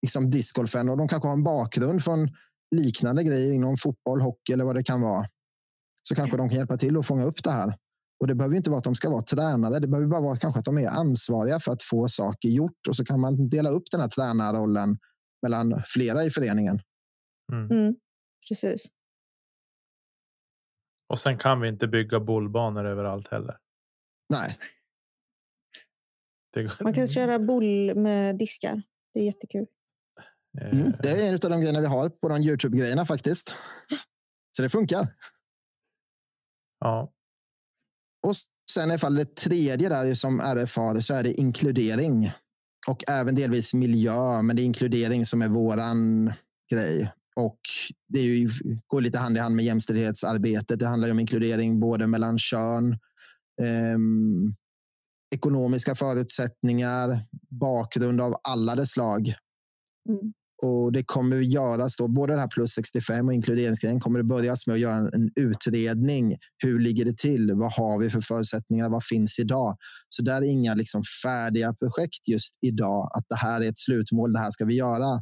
liksom 0.02 0.30
discgolfen 0.30 0.90
och 0.90 0.98
de 0.98 1.08
kanske 1.08 1.28
har 1.28 1.34
en 1.34 1.44
bakgrund 1.44 2.04
från 2.04 2.28
liknande 2.76 3.24
grejer 3.24 3.54
inom 3.54 3.78
fotboll, 3.78 4.22
hockey 4.22 4.54
eller 4.54 4.66
vad 4.66 4.76
det 4.76 4.84
kan 4.84 5.02
vara. 5.02 5.26
Så 6.04 6.16
kanske 6.16 6.38
de 6.38 6.50
kan 6.50 6.58
hjälpa 6.58 6.78
till 6.78 6.98
att 6.98 7.08
fånga 7.08 7.24
upp 7.24 7.44
det 7.44 7.52
här. 7.52 7.74
Och 8.20 8.28
Det 8.28 8.36
behöver 8.36 8.56
inte 8.56 8.70
vara 8.70 8.78
att 8.78 8.84
de 8.84 8.96
ska 8.96 9.10
vara 9.10 9.22
tränare. 9.22 9.80
Det 9.80 9.88
behöver 9.88 10.08
bara 10.08 10.22
vara 10.22 10.38
kanske 10.38 10.60
att 10.60 10.66
de 10.66 10.78
är 10.78 10.88
ansvariga 10.88 11.60
för 11.60 11.72
att 11.72 11.84
få 11.84 12.08
saker 12.08 12.50
gjort. 12.50 12.88
Och 12.90 12.96
så 12.96 13.06
kan 13.06 13.20
man 13.20 13.50
dela 13.50 13.70
upp 13.70 13.84
den 13.92 14.02
här 14.02 14.08
tränarrollen 14.08 14.98
mellan 15.42 15.82
flera 15.86 16.24
i 16.24 16.30
föreningen. 16.30 16.80
Mm. 17.52 17.72
Mm, 17.72 17.96
precis. 18.50 18.86
Och 21.10 21.20
sen 21.20 21.38
kan 21.38 21.62
vi 21.62 21.68
inte 21.68 21.88
bygga 21.88 22.20
bollbanor 22.20 22.86
överallt 22.86 23.28
heller. 23.28 23.58
Nej. 24.30 24.58
Man 26.82 26.94
kan 26.94 27.08
köra 27.08 27.40
boll 27.40 27.96
med 27.96 28.38
diskar. 28.38 28.84
Det 29.14 29.20
är 29.20 29.24
jättekul. 29.24 29.66
Mm, 30.62 30.94
det 31.04 31.10
är 31.10 31.30
en 31.30 31.34
av 31.34 31.40
de 31.40 31.62
grejerna 31.62 31.80
vi 31.80 31.86
har 31.86 32.10
på 32.10 32.30
de 32.30 32.42
Youtube-grejerna 32.42 33.06
faktiskt. 33.06 33.56
Så 34.58 34.62
det 34.62 34.70
funkar. 34.70 35.08
Ja. 36.80 37.14
Och 38.28 38.36
sen 38.72 38.92
i 38.92 38.98
fall 38.98 39.16
det 39.16 39.36
tredje 39.36 39.90
där 39.90 40.16
som 40.16 40.40
RF 40.40 40.76
har 40.76 41.00
så 41.00 41.14
är 41.14 41.24
det 41.24 41.34
inkludering. 41.34 42.32
Och 42.88 43.04
även 43.08 43.36
delvis 43.36 43.74
miljö, 43.74 44.42
men 44.42 44.56
det 44.56 44.62
är 44.62 44.66
inkludering 44.66 45.26
som 45.26 45.42
är 45.42 45.48
våran 45.48 46.34
grej. 46.72 47.12
Och 47.36 47.60
det 48.08 48.20
är 48.20 48.24
ju, 48.24 48.50
går 48.88 49.02
lite 49.02 49.18
hand 49.18 49.38
i 49.38 49.40
hand 49.40 49.56
med 49.56 49.66
jämställdhetsarbetet. 49.66 50.80
Det 50.80 50.88
handlar 50.88 51.12
om 51.12 51.20
inkludering 51.20 51.80
både 51.80 52.08
mellan 52.08 52.38
kön, 52.38 53.00
eh, 53.62 53.98
ekonomiska 55.36 55.96
förutsättningar, 55.96 57.20
bakgrund 57.60 58.22
av 58.22 58.36
alla 58.44 58.76
dess 58.76 58.92
slag. 58.92 59.34
Mm. 60.10 60.34
Och 60.64 60.92
det 60.92 61.04
kommer 61.04 61.38
göras 61.38 61.96
då, 61.96 62.08
både 62.08 62.34
det 62.34 62.40
här 62.40 62.48
plus 62.48 62.72
65 62.72 63.28
och 63.28 63.34
inkluderingsgrejen 63.34 64.00
kommer 64.00 64.20
det 64.20 64.24
börjas 64.24 64.68
med 64.68 64.74
att 64.74 64.80
göra 64.80 64.96
en 64.96 65.32
utredning. 65.36 66.38
Hur 66.58 66.80
ligger 66.80 67.06
det 67.06 67.18
till? 67.18 67.54
Vad 67.54 67.74
har 67.74 68.00
vi 68.00 68.10
för 68.10 68.22
förutsättningar? 68.22 68.90
Vad 68.90 69.04
finns 69.04 69.40
idag? 69.40 69.78
Så 70.10 70.22
där 70.22 70.42
är 70.42 70.46
inga 70.46 70.74
liksom 70.74 71.02
färdiga 71.24 71.74
projekt 71.74 72.28
just 72.28 72.58
idag. 72.62 73.12
Att 73.14 73.26
det 73.30 73.36
här 73.36 73.62
är 73.62 73.70
ett 73.70 73.78
slutmål. 73.80 74.34
Det 74.34 74.40
här 74.40 74.52
ska 74.52 74.66
vi 74.66 74.76
göra. 74.76 75.22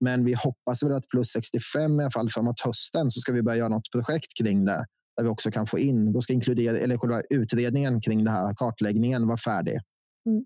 Men 0.00 0.24
vi 0.24 0.34
hoppas 0.34 0.82
väl 0.82 0.92
att 0.92 1.08
plus 1.08 1.28
65 1.28 2.00
i 2.00 2.02
alla 2.02 2.10
fall 2.10 2.30
framåt 2.30 2.60
hösten 2.60 3.10
så 3.10 3.20
ska 3.20 3.32
vi 3.32 3.42
börja 3.42 3.58
göra 3.58 3.68
något 3.68 3.90
projekt 3.92 4.36
kring 4.42 4.64
det 4.64 4.84
där 5.16 5.24
vi 5.24 5.28
också 5.28 5.50
kan 5.50 5.66
få 5.66 5.78
in. 5.78 6.12
Då 6.12 6.20
ska 6.22 6.32
inkludera 6.32 6.78
eller 6.78 6.98
själva 6.98 7.22
utredningen 7.30 8.00
kring 8.00 8.24
det 8.24 8.30
här 8.30 8.54
kartläggningen 8.54 9.26
vara 9.26 9.36
färdig. 9.36 9.78
Mm. 10.26 10.44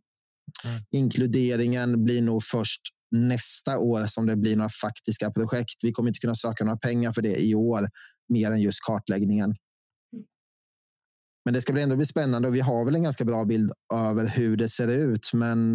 Mm. 0.64 0.80
Inkluderingen 0.90 2.04
blir 2.04 2.22
nog 2.22 2.44
först 2.44 2.82
nästa 3.10 3.78
år 3.78 4.06
som 4.06 4.26
det 4.26 4.36
blir 4.36 4.56
några 4.56 4.70
faktiska 4.82 5.30
projekt. 5.30 5.74
Vi 5.82 5.92
kommer 5.92 6.08
inte 6.10 6.20
kunna 6.20 6.34
söka 6.34 6.64
några 6.64 6.78
pengar 6.78 7.12
för 7.12 7.22
det 7.22 7.36
i 7.36 7.54
år, 7.54 7.88
mer 8.28 8.50
än 8.50 8.60
just 8.60 8.78
kartläggningen. 8.86 9.54
Men 11.44 11.54
det 11.54 11.60
ska 11.60 11.80
ändå 11.80 11.96
bli 11.96 12.06
spännande 12.06 12.48
och 12.48 12.54
vi 12.54 12.60
har 12.60 12.84
väl 12.84 12.94
en 12.94 13.02
ganska 13.02 13.24
bra 13.24 13.44
bild 13.44 13.72
över 13.94 14.26
hur 14.26 14.56
det 14.56 14.68
ser 14.68 14.88
ut. 14.88 15.30
Men 15.32 15.74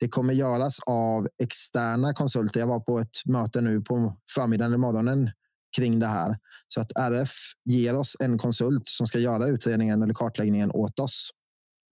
Det 0.00 0.08
kommer 0.08 0.34
göras 0.34 0.78
av 0.86 1.28
externa 1.42 2.14
konsulter. 2.14 2.60
Jag 2.60 2.66
var 2.66 2.80
på 2.80 2.98
ett 2.98 3.26
möte 3.26 3.60
nu 3.60 3.80
på 3.80 4.16
förmiddagen 4.34 4.70
eller 4.70 4.78
morgonen 4.78 5.30
kring 5.76 5.98
det 5.98 6.06
här. 6.06 6.36
Så 6.68 6.80
att 6.80 6.92
RF 6.98 7.32
ger 7.64 7.98
oss 7.98 8.16
en 8.20 8.38
konsult 8.38 8.82
som 8.88 9.06
ska 9.06 9.18
göra 9.18 9.46
utredningen 9.46 10.02
eller 10.02 10.14
kartläggningen 10.14 10.70
åt 10.70 10.98
oss. 10.98 11.30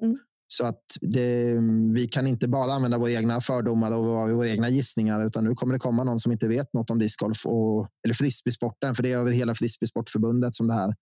Mm. 0.02 0.18
Så 0.50 0.64
att 0.64 0.82
det, 1.00 1.54
vi 1.94 2.08
kan 2.08 2.26
inte 2.26 2.48
bara 2.48 2.72
använda 2.72 2.98
våra 2.98 3.10
egna 3.10 3.40
fördomar 3.40 3.92
och 3.92 4.04
våra, 4.04 4.34
våra 4.34 4.48
egna 4.48 4.68
gissningar, 4.68 5.26
utan 5.26 5.44
nu 5.44 5.54
kommer 5.54 5.74
det 5.74 5.80
komma 5.80 6.04
någon 6.04 6.18
som 6.18 6.32
inte 6.32 6.48
vet 6.48 6.72
något 6.72 6.90
om 6.90 6.98
discgolf 6.98 7.46
och, 7.46 7.88
eller 8.04 8.14
frisbeesporten, 8.14 8.94
för 8.94 9.02
det 9.02 9.12
är 9.12 9.16
över 9.16 9.32
hela 9.32 9.54
frisbeesportförbundet 9.54 10.54
som 10.54 10.66
det 10.66 10.74
här 10.74 10.94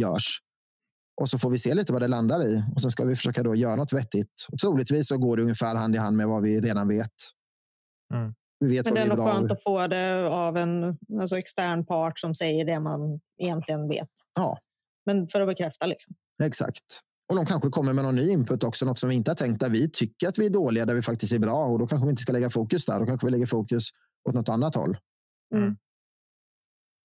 görs. 0.00 0.40
Och 1.20 1.30
så 1.30 1.38
får 1.38 1.50
vi 1.50 1.58
se 1.58 1.74
lite 1.74 1.92
vad 1.92 2.02
det 2.02 2.08
landar 2.08 2.46
i 2.46 2.62
och 2.74 2.80
så 2.80 2.90
ska 2.90 3.04
vi 3.04 3.16
försöka 3.16 3.42
då 3.42 3.54
göra 3.54 3.76
något 3.76 3.92
vettigt. 3.92 4.46
Och 4.52 4.58
troligtvis 4.58 5.08
så 5.08 5.18
går 5.18 5.36
det 5.36 5.42
ungefär 5.42 5.76
hand 5.76 5.94
i 5.94 5.98
hand 5.98 6.16
med 6.16 6.28
vad 6.28 6.42
vi 6.42 6.60
redan 6.60 6.88
vet. 6.88 7.14
Mm. 8.14 8.34
Vi 8.64 8.76
vet 8.76 8.84
Men 8.84 8.94
det 8.94 9.00
är 9.00 9.06
nog 9.06 9.18
skönt 9.18 9.50
att 9.50 9.62
få 9.62 9.86
det 9.86 10.28
av 10.28 10.56
en 10.56 10.98
alltså 11.20 11.38
extern 11.38 11.86
part 11.86 12.18
som 12.18 12.34
säger 12.34 12.64
det 12.64 12.80
man 12.80 13.20
egentligen 13.38 13.88
vet. 13.88 14.08
Ja. 14.34 14.58
Men 15.06 15.28
för 15.28 15.40
att 15.40 15.48
bekräfta 15.48 15.86
liksom. 15.86 16.14
Exakt. 16.42 17.00
Och 17.28 17.36
de 17.36 17.46
kanske 17.46 17.70
kommer 17.70 17.92
med 17.92 18.04
någon 18.04 18.14
ny 18.16 18.30
input 18.30 18.64
också, 18.64 18.86
något 18.86 18.98
som 18.98 19.08
vi 19.08 19.14
inte 19.14 19.30
har 19.30 19.36
tänkt 19.36 19.60
där 19.60 19.70
vi 19.70 19.90
tycker 19.90 20.28
att 20.28 20.38
vi 20.38 20.46
är 20.46 20.50
dåliga, 20.50 20.86
där 20.86 20.94
vi 20.94 21.02
faktiskt 21.02 21.32
är 21.32 21.38
bra 21.38 21.66
och 21.66 21.78
då 21.78 21.86
kanske 21.86 22.06
vi 22.06 22.10
inte 22.10 22.22
ska 22.22 22.32
lägga 22.32 22.50
fokus 22.50 22.86
där. 22.86 23.00
Då 23.00 23.06
kanske 23.06 23.26
vi 23.26 23.30
lägger 23.30 23.46
fokus 23.46 23.88
åt 24.28 24.34
något 24.34 24.48
annat 24.48 24.74
håll. 24.74 24.96
Mm. 25.54 25.76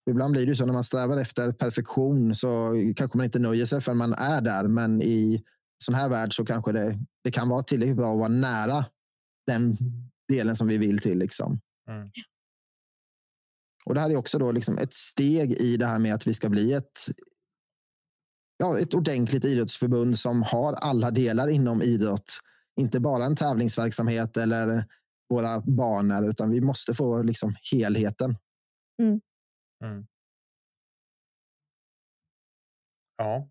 Ibland 0.10 0.32
blir 0.32 0.46
det 0.46 0.50
ju 0.50 0.56
så 0.56 0.66
när 0.66 0.74
man 0.74 0.84
strävar 0.84 1.22
efter 1.22 1.52
perfektion 1.52 2.36
så 2.36 2.76
kanske 2.96 3.18
man 3.18 3.26
inte 3.26 3.40
nöjer 3.40 3.66
sig 3.66 3.82
förrän 3.82 3.98
man 3.98 4.14
är 4.14 4.42
där. 4.42 4.68
Men 4.68 5.02
i 5.02 5.44
sån 5.84 5.96
här 5.96 6.10
värld 6.10 6.36
så 6.36 6.46
kanske 6.46 6.72
det, 6.72 7.00
det 7.24 7.32
kan 7.32 7.50
vara 7.50 7.64
tillräckligt 7.64 7.98
bra 7.98 8.12
att 8.12 8.20
vara 8.20 8.28
nära 8.28 8.86
den 9.48 9.78
delen 10.30 10.56
som 10.56 10.68
vi 10.68 10.78
vill 10.78 11.00
till. 11.00 11.20
Liksom. 11.20 11.60
Mm. 11.90 12.10
Och 13.86 13.94
det 13.94 14.02
här 14.02 14.10
är 14.10 14.16
också 14.16 14.40
då 14.40 14.52
liksom 14.52 14.78
ett 14.78 14.94
steg 14.94 15.52
i 15.52 15.78
det 15.78 15.86
här 15.86 16.00
med 16.00 16.14
att 16.14 16.28
vi 16.28 16.34
ska 16.34 16.50
bli 16.50 16.74
ett, 16.74 17.00
ja, 18.58 18.80
ett 18.80 18.94
ordentligt 18.94 19.46
idrottsförbund 19.46 20.20
som 20.20 20.44
har 20.44 20.74
alla 20.74 21.12
delar 21.12 21.50
inom 21.50 21.82
idrott. 21.82 22.40
Inte 22.80 23.00
bara 23.00 23.26
en 23.26 23.36
tävlingsverksamhet 23.36 24.38
eller 24.38 24.86
våra 25.30 25.62
banor, 25.62 26.30
utan 26.30 26.52
vi 26.52 26.62
måste 26.62 26.94
få 26.94 27.22
liksom 27.24 27.56
helheten. 27.72 28.36
Mm. 29.02 29.22
Ja. 33.18 33.50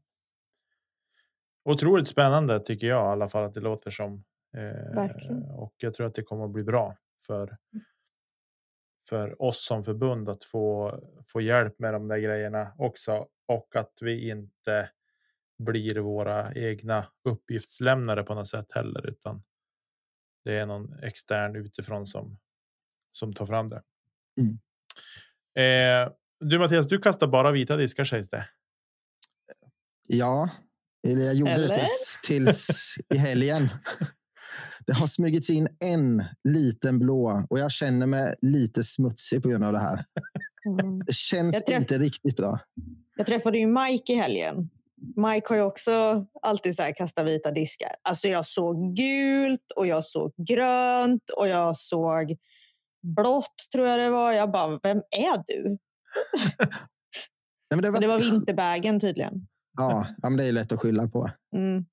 Otroligt 1.65 2.09
spännande 2.09 2.61
tycker 2.61 2.87
jag 2.87 3.05
i 3.05 3.13
alla 3.13 3.29
fall 3.29 3.45
att 3.45 3.55
det 3.55 3.61
låter 3.61 3.91
som. 3.91 4.25
Eh, 4.57 4.95
Verkligen. 4.95 5.43
och 5.43 5.75
jag 5.79 5.95
tror 5.95 6.07
att 6.07 6.15
det 6.15 6.23
kommer 6.23 6.45
att 6.45 6.51
bli 6.51 6.65
bra 6.65 6.97
för. 7.27 7.57
För 9.09 9.43
oss 9.43 9.65
som 9.67 9.85
förbund 9.85 10.29
att 10.29 10.45
få 10.45 10.99
få 11.27 11.41
hjälp 11.41 11.79
med 11.79 11.95
de 11.95 12.09
där 12.09 12.19
grejerna 12.19 12.75
också 12.79 13.29
och 13.47 13.77
att 13.77 13.93
vi 14.03 14.31
inte 14.31 14.91
blir 15.59 15.97
våra 15.97 16.55
egna 16.55 17.07
uppgiftslämnare 17.25 18.23
på 18.23 18.35
något 18.35 18.49
sätt 18.49 18.67
heller, 18.71 19.07
utan 19.07 19.43
det 20.45 20.59
är 20.59 20.67
någon 20.67 20.99
extern 21.03 21.57
utifrån 21.57 22.07
som 22.07 22.39
som 23.13 23.33
tar 23.33 23.47
fram 23.47 23.69
det. 23.69 23.83
Mm. 24.41 24.59
Eh, 25.55 26.13
du 26.41 26.59
Mattias, 26.59 26.89
du 26.89 26.99
kastar 26.99 27.27
bara 27.27 27.51
vita 27.53 27.77
diskar 27.77 28.05
sägs 28.05 28.29
det. 28.29 28.49
Ja, 30.07 30.51
eller 31.09 31.23
jag 31.23 31.35
gjorde 31.35 31.53
Eller? 31.53 31.69
det 31.69 31.79
tills, 31.79 32.19
tills 32.23 32.97
i 33.15 33.17
helgen. 33.17 33.69
Det 34.89 34.95
har 34.95 35.07
smugits 35.07 35.51
in 35.51 35.69
en 35.81 36.25
liten 36.45 36.99
blå 36.99 37.43
och 37.51 37.59
jag 37.59 37.71
känner 37.73 38.07
mig 38.07 38.35
lite 38.43 38.85
smutsig 38.85 39.43
på 39.43 39.49
grund 39.49 39.65
av 39.65 39.73
det 39.73 39.79
här. 39.79 40.05
Mm. 40.81 40.99
Det 41.07 41.15
känns 41.15 41.65
träff- 41.65 41.77
inte 41.79 41.99
riktigt 41.99 42.37
bra. 42.37 42.59
Jag 43.17 43.27
träffade 43.27 43.59
ju 43.59 43.67
Mike 43.67 44.13
i 44.13 44.17
helgen. 44.17 44.71
Mike 45.17 45.47
har 45.49 45.57
ju 45.57 45.63
också 45.63 46.27
alltid 46.43 46.77
så 46.77 46.83
här 46.83 46.93
kastat 46.95 47.27
vita 47.27 47.51
diskar. 47.51 47.95
Alltså 48.03 48.29
jag 48.29 48.47
såg 48.47 48.97
gult 48.97 49.73
och 49.77 49.87
jag 49.87 50.05
såg 50.05 50.33
grönt 50.37 51.31
och 51.37 51.49
jag 51.49 51.77
såg 51.77 52.37
blått 53.03 53.55
tror 53.73 53.87
jag 53.87 53.99
det 53.99 54.11
var. 54.11 54.33
Jag 54.33 54.51
bara, 54.51 54.81
vem 54.83 54.99
är 55.11 55.43
du? 55.47 55.63
Nej, 57.71 57.77
men 57.77 57.83
det, 57.83 57.91
Men 57.91 58.01
det 58.01 58.07
var 58.09 58.19
vinterbagen 58.19 59.01
tydligen. 59.01 59.47
ja, 59.77 60.07
ja, 60.23 60.29
men 60.29 60.37
det 60.39 60.47
är 60.47 60.53
lätt 60.53 60.73
att 60.73 60.81
skylla 60.81 61.09
på. 61.09 61.31
Mm. 61.57 61.85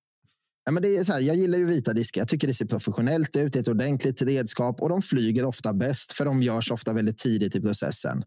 Ja, 0.66 0.72
men 0.72 0.84
det 0.84 0.98
är 0.98 1.04
så 1.04 1.14
här, 1.14 1.20
jag 1.20 1.36
gillar 1.36 1.58
ju 1.58 1.66
vita 1.66 1.94
diskar. 1.94 2.22
Jag 2.22 2.28
tycker 2.28 2.48
det 2.48 2.54
ser 2.54 2.66
professionellt 2.66 3.36
ut. 3.36 3.54
Det 3.54 3.60
är 3.60 3.62
ett 3.62 3.68
ordentligt 3.68 4.22
redskap 4.22 4.82
och 4.82 4.90
de 4.90 5.02
flyger 5.02 5.46
ofta 5.46 5.74
bäst 5.74 6.12
för 6.12 6.26
de 6.26 6.42
görs 6.42 6.72
ofta 6.72 6.94
väldigt 6.94 7.18
tidigt 7.18 7.56
i 7.56 7.62
processen. 7.62 8.24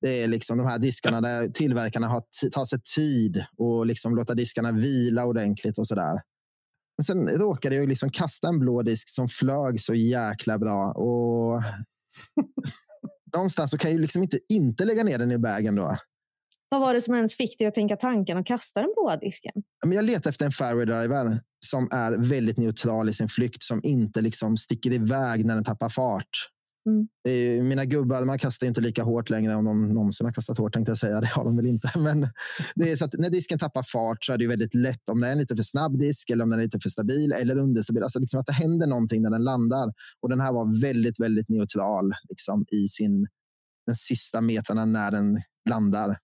Det 0.00 0.22
är 0.22 0.28
liksom 0.28 0.58
de 0.58 0.66
här 0.66 0.78
diskarna 0.78 1.20
där 1.20 1.48
tillverkarna 1.48 2.08
har 2.08 2.22
tar 2.52 2.64
sig 2.64 2.80
tid 2.94 3.44
och 3.56 3.86
liksom 3.86 4.16
låta 4.16 4.34
diskarna 4.34 4.72
vila 4.72 5.24
ordentligt 5.24 5.78
och 5.78 5.86
sådär. 5.86 6.20
Men 6.98 7.04
sen 7.04 7.28
råkade 7.28 7.76
jag 7.76 7.88
liksom 7.88 8.10
kasta 8.10 8.48
en 8.48 8.58
blå 8.58 8.82
disk 8.82 9.08
som 9.08 9.28
flög 9.28 9.80
så 9.80 9.94
jäkla 9.94 10.58
bra. 10.58 10.92
Och 10.92 11.62
någonstans 13.36 13.70
så 13.70 13.78
kan 13.78 13.90
jag 13.90 13.96
ju 13.96 14.02
liksom 14.02 14.22
inte 14.22 14.38
inte 14.48 14.84
lägga 14.84 15.04
ner 15.04 15.18
den 15.18 15.32
i 15.32 15.38
bagen 15.38 15.76
då. 15.76 15.96
Vad 16.68 16.80
var 16.80 16.94
det 16.94 17.00
som 17.00 17.14
ens 17.14 17.36
fick 17.36 17.58
dig 17.58 17.66
att 17.66 17.74
tänka 17.74 17.96
tanken 17.96 18.38
och 18.38 18.46
kasta 18.46 18.80
den 18.80 18.92
blåa 18.96 19.16
disken? 19.16 19.52
Men 19.86 19.92
jag 19.92 20.04
letar 20.04 20.30
efter 20.30 20.46
en 20.46 20.52
fairway 20.52 20.84
driver 20.84 21.40
som 21.64 21.88
är 21.92 22.16
väldigt 22.18 22.58
neutral 22.58 23.08
i 23.08 23.12
sin 23.12 23.28
flykt, 23.28 23.62
som 23.62 23.80
inte 23.82 24.20
liksom 24.20 24.56
sticker 24.56 24.92
iväg 24.92 25.46
när 25.46 25.54
den 25.54 25.64
tappar 25.64 25.88
fart. 25.88 26.50
Mm. 26.88 27.08
Det 27.24 27.30
är 27.30 27.54
ju, 27.54 27.62
mina 27.62 27.84
gubbar 27.84 28.24
man 28.24 28.38
kastar 28.38 28.66
inte 28.66 28.80
lika 28.80 29.02
hårt 29.02 29.30
längre 29.30 29.54
om 29.54 29.64
de 29.64 29.92
någonsin 29.94 30.26
har 30.26 30.32
kastat 30.32 30.58
hårt, 30.58 30.72
tänkte 30.72 30.90
jag 30.90 30.98
säga. 30.98 31.20
Det 31.20 31.26
har 31.26 31.44
de 31.44 31.56
väl 31.56 31.66
inte. 31.66 31.98
Men 31.98 32.28
det 32.74 32.90
är 32.90 32.96
så 32.96 33.04
att 33.04 33.12
när 33.12 33.30
disken 33.30 33.58
tappar 33.58 33.82
fart 33.82 34.24
så 34.24 34.32
är 34.32 34.38
det 34.38 34.46
väldigt 34.46 34.74
lätt 34.74 35.08
om 35.08 35.20
det 35.20 35.28
är 35.28 35.34
lite 35.34 35.56
för 35.56 35.62
snabb 35.62 35.98
disk 35.98 36.30
eller 36.30 36.44
om 36.44 36.50
den 36.50 36.58
är 36.58 36.64
lite 36.64 36.80
för 36.80 36.88
stabil 36.88 37.32
eller 37.32 37.58
understabil. 37.58 38.02
Alltså 38.02 38.18
liksom 38.18 38.40
att 38.40 38.46
det 38.46 38.52
händer 38.52 38.86
någonting 38.86 39.22
när 39.22 39.30
den 39.30 39.44
landar. 39.44 39.92
Och 40.20 40.28
den 40.28 40.40
här 40.40 40.52
var 40.52 40.80
väldigt, 40.80 41.20
väldigt 41.20 41.48
neutral 41.48 42.12
liksom, 42.28 42.64
i 42.70 42.88
sin, 42.88 43.26
den 43.86 43.94
sista 43.94 44.40
metrarna 44.40 44.84
när 44.84 45.10
den 45.10 45.42
landar. 45.70 46.16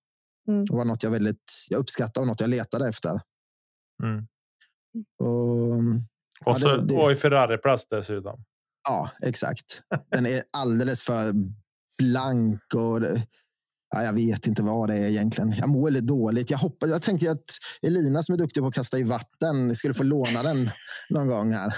Mm. 0.49 0.65
Det 0.65 0.73
var 0.75 0.85
något 0.85 1.03
jag, 1.03 1.11
väldigt, 1.11 1.67
jag 1.69 1.79
uppskattade 1.79 2.23
och 2.23 2.27
något 2.27 2.41
jag 2.41 2.51
letade 2.51 2.89
efter. 2.89 3.21
Mm. 4.03 4.27
Och, 5.19 5.29
Och, 5.69 5.79
Ja, 6.45 6.59
så, 6.61 6.77
det- 6.77 6.87
det- 6.87 6.95
och 7.03 7.13
i 7.13 7.17
Ferrari-plast 7.17 7.91
dessutom. 7.91 8.45
ja, 8.89 9.11
exakt. 9.27 9.83
Den 10.11 10.27
är 10.27 10.43
alldeles 10.53 11.03
för 11.03 11.35
blank 12.03 12.61
och 12.75 13.01
det, 13.01 13.27
ja, 13.95 14.03
jag 14.03 14.13
vet 14.13 14.47
inte 14.47 14.63
vad 14.63 14.89
det 14.89 14.97
är 14.97 15.09
egentligen. 15.09 15.53
Jag 15.53 15.69
mår 15.69 15.85
väldigt 15.85 16.07
dåligt. 16.07 16.51
Jag, 16.51 16.59
hoppas, 16.59 16.91
jag 16.91 17.03
tänkte 17.03 17.31
att 17.31 17.45
Elina 17.83 18.23
som 18.23 18.33
är 18.33 18.39
duktig 18.39 18.63
på 18.63 18.67
att 18.67 18.75
kasta 18.75 18.99
i 18.99 19.03
vatten 19.03 19.75
skulle 19.75 19.95
få 19.95 20.03
låna 20.03 20.43
den 20.43 20.71
någon 21.11 21.29
gång 21.29 21.53
här. 21.53 21.75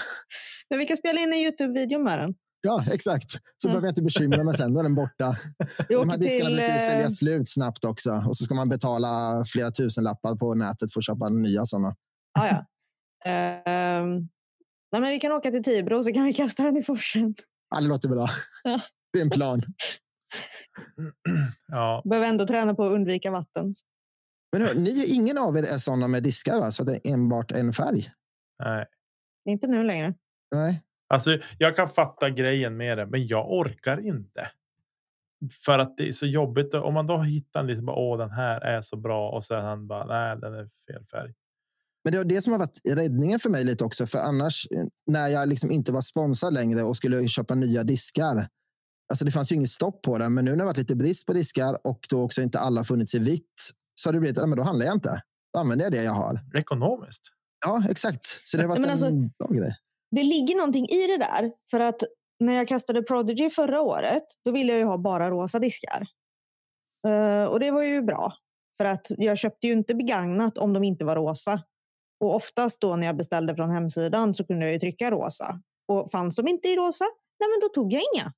Men 0.69 0.79
vi 0.79 0.85
kan 0.85 0.97
spela 0.97 1.19
in 1.21 1.33
en 1.33 1.39
Youtube-video 1.39 1.99
med 1.99 2.19
den. 2.19 2.33
Ja, 2.61 2.83
exakt. 2.91 3.31
Så 3.31 3.67
Mm. 3.67 3.73
behöver 3.73 3.87
jag 3.87 3.91
inte 3.91 4.01
bekymra 4.01 4.43
mig 4.43 4.57
sen. 4.57 4.73
Då 4.73 4.79
är 4.79 4.83
den 4.83 4.95
borta. 4.95 5.37
Vi 5.89 5.95
De 5.95 6.09
här 6.09 6.17
diskarna 6.17 6.45
till... 6.45 6.55
brukar 6.55 6.67
ju 6.67 6.81
eh, 6.83 6.87
sälja 6.87 7.09
slut 7.09 7.49
snabbt 7.49 7.85
också. 7.85 8.23
Och 8.27 8.37
så 8.37 8.45
ska 8.45 8.53
man 8.55 8.69
betala 8.69 9.43
flera 9.47 9.71
tusen 9.71 10.03
lappar 10.03 10.35
på 10.35 10.53
nätet 10.53 10.93
för 10.93 10.99
att 10.99 11.05
köpa 11.05 11.29
nya 11.29 11.65
sådana. 11.65 11.95
Ah, 12.39 12.47
ja. 12.47 12.65
Ehm, 13.25 14.29
nej, 14.91 15.01
men 15.01 15.09
vi 15.09 15.19
kan 15.19 15.31
åka 15.31 15.51
till 15.51 15.63
Tibro 15.63 15.97
och 15.97 16.05
så 16.05 16.13
kan 16.13 16.23
vi 16.23 16.33
kasta 16.43 16.63
den 16.63 16.77
i 16.77 16.83
forsen. 16.83 17.35
Ja, 17.69 17.81
det 17.81 17.87
låter 17.87 18.09
bra. 18.09 18.29
Det 19.13 19.19
är 19.19 19.23
en 19.23 19.29
plan. 19.29 19.61
Ja, 21.67 22.01
Behöver 22.05 22.27
ändå 22.27 22.47
träna 22.47 22.75
på 22.75 22.83
att 22.85 22.91
undvika 22.91 23.31
vatten. 23.31 23.73
Men 24.51 24.61
hör, 24.61 24.75
ni, 24.75 25.05
ingen 25.07 25.37
av 25.37 25.57
er 25.57 25.63
är 25.63 25.77
sådana 25.77 26.07
med 26.07 26.23
diskar, 26.23 26.59
va? 26.59 26.71
så 26.71 26.83
det 26.83 26.93
är 26.95 27.13
enbart 27.13 27.51
en 27.51 27.73
färg? 27.73 28.09
nej. 28.63 28.85
Inte 29.49 29.67
nu 29.67 29.83
längre. 29.83 30.13
Nej. 30.51 30.83
Alltså, 31.07 31.37
jag 31.57 31.75
kan 31.75 31.87
fatta 31.89 32.29
grejen 32.29 32.77
med 32.77 32.97
det, 32.97 33.05
men 33.05 33.27
jag 33.27 33.51
orkar 33.51 34.05
inte. 34.07 34.49
För 35.65 35.79
att 35.79 35.97
det 35.97 36.07
är 36.07 36.11
så 36.11 36.25
jobbigt. 36.25 36.73
Om 36.73 36.93
man 36.93 37.07
då 37.07 37.17
hittar 37.17 37.59
en 37.59 37.67
liten, 37.67 37.85
bara, 37.85 37.95
åh, 37.95 38.17
den 38.17 38.31
här 38.31 38.61
är 38.61 38.81
så 38.81 38.95
bra 38.97 39.29
och 39.29 39.43
sen 39.43 39.65
han 39.65 39.87
bara, 39.87 40.05
nej, 40.05 40.37
den 40.41 40.53
är 40.53 40.69
fel 40.87 41.05
färg. 41.11 41.33
Men 42.03 42.11
det 42.11 42.17
var 42.17 42.25
det 42.25 42.41
som 42.41 42.51
har 42.51 42.59
varit 42.59 42.81
räddningen 42.83 43.39
för 43.39 43.49
mig 43.49 43.63
lite 43.63 43.83
också. 43.83 44.05
För 44.05 44.19
annars, 44.19 44.67
eh, 44.71 44.85
när 45.07 45.27
jag 45.27 45.49
liksom 45.49 45.71
inte 45.71 45.91
var 45.91 46.01
sponsrad 46.01 46.53
längre 46.53 46.83
och 46.83 46.97
skulle 46.97 47.27
köpa 47.27 47.55
nya 47.55 47.83
diskar. 47.83 48.47
Alltså 49.09 49.25
det 49.25 49.31
fanns 49.31 49.51
ju 49.51 49.55
inget 49.55 49.69
stopp 49.69 50.01
på 50.01 50.17
det, 50.17 50.29
men 50.29 50.45
nu 50.45 50.51
när 50.51 50.57
det 50.57 50.65
varit 50.65 50.77
lite 50.77 50.95
brist 50.95 51.25
på 51.25 51.33
diskar 51.33 51.87
och 51.87 51.99
då 52.09 52.21
också 52.23 52.41
inte 52.41 52.59
alla 52.59 52.83
funnits 52.83 53.15
i 53.15 53.19
vitt 53.19 53.71
så 53.95 54.09
har 54.09 54.13
det 54.13 54.19
blivit, 54.19 54.37
ja, 54.37 54.45
men 54.45 54.57
då 54.57 54.63
handlar 54.63 54.85
jag 54.85 54.95
inte. 54.95 55.21
Då 55.53 55.59
använder 55.59 55.85
jag 55.85 55.91
det 55.91 56.03
jag 56.03 56.11
har. 56.11 56.39
Ekonomiskt. 56.55 57.21
Ja, 57.65 57.83
exakt. 57.89 58.41
Så 58.43 58.57
det 58.57 58.63
har 58.63 58.67
varit 58.67 58.81
Men 58.81 58.89
alltså- 58.89 59.05
en 59.05 59.31
bra 59.39 59.47
grej. 59.47 59.75
Det 60.11 60.23
ligger 60.23 60.55
någonting 60.57 60.85
i 60.85 61.07
det 61.07 61.17
där. 61.17 61.51
För 61.71 61.79
att 61.79 62.03
när 62.39 62.53
jag 62.53 62.67
kastade 62.67 63.03
Prodigy 63.03 63.49
förra 63.49 63.81
året, 63.81 64.23
då 64.45 64.51
ville 64.51 64.71
jag 64.71 64.79
ju 64.79 64.85
ha 64.85 64.97
bara 64.97 65.29
rosa 65.29 65.59
diskar. 65.59 66.07
Eh, 67.07 67.43
och 67.45 67.59
det 67.59 67.71
var 67.71 67.83
ju 67.83 68.01
bra. 68.01 68.33
För 68.77 68.85
att 68.85 69.07
jag 69.09 69.37
köpte 69.37 69.67
ju 69.67 69.73
inte 69.73 69.95
begagnat 69.95 70.57
om 70.57 70.73
de 70.73 70.83
inte 70.83 71.05
var 71.05 71.15
rosa. 71.15 71.61
Och 72.23 72.35
oftast 72.35 72.81
då 72.81 72.95
när 72.95 73.07
jag 73.07 73.17
beställde 73.17 73.55
från 73.55 73.71
hemsidan 73.71 74.33
så 74.33 74.45
kunde 74.45 74.65
jag 74.65 74.73
ju 74.73 74.79
trycka 74.79 75.11
rosa. 75.11 75.61
Och 75.87 76.11
fanns 76.11 76.35
de 76.35 76.47
inte 76.47 76.67
i 76.67 76.75
rosa, 76.75 77.05
nej 77.39 77.49
men 77.49 77.59
då 77.59 77.69
tog 77.69 77.93
jag 77.93 78.01
inga. 78.13 78.33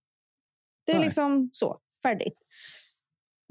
Det 0.86 0.92
är 0.92 0.98
Nej. 0.98 1.06
liksom 1.06 1.50
så, 1.54 1.80
färdigt. 2.04 2.38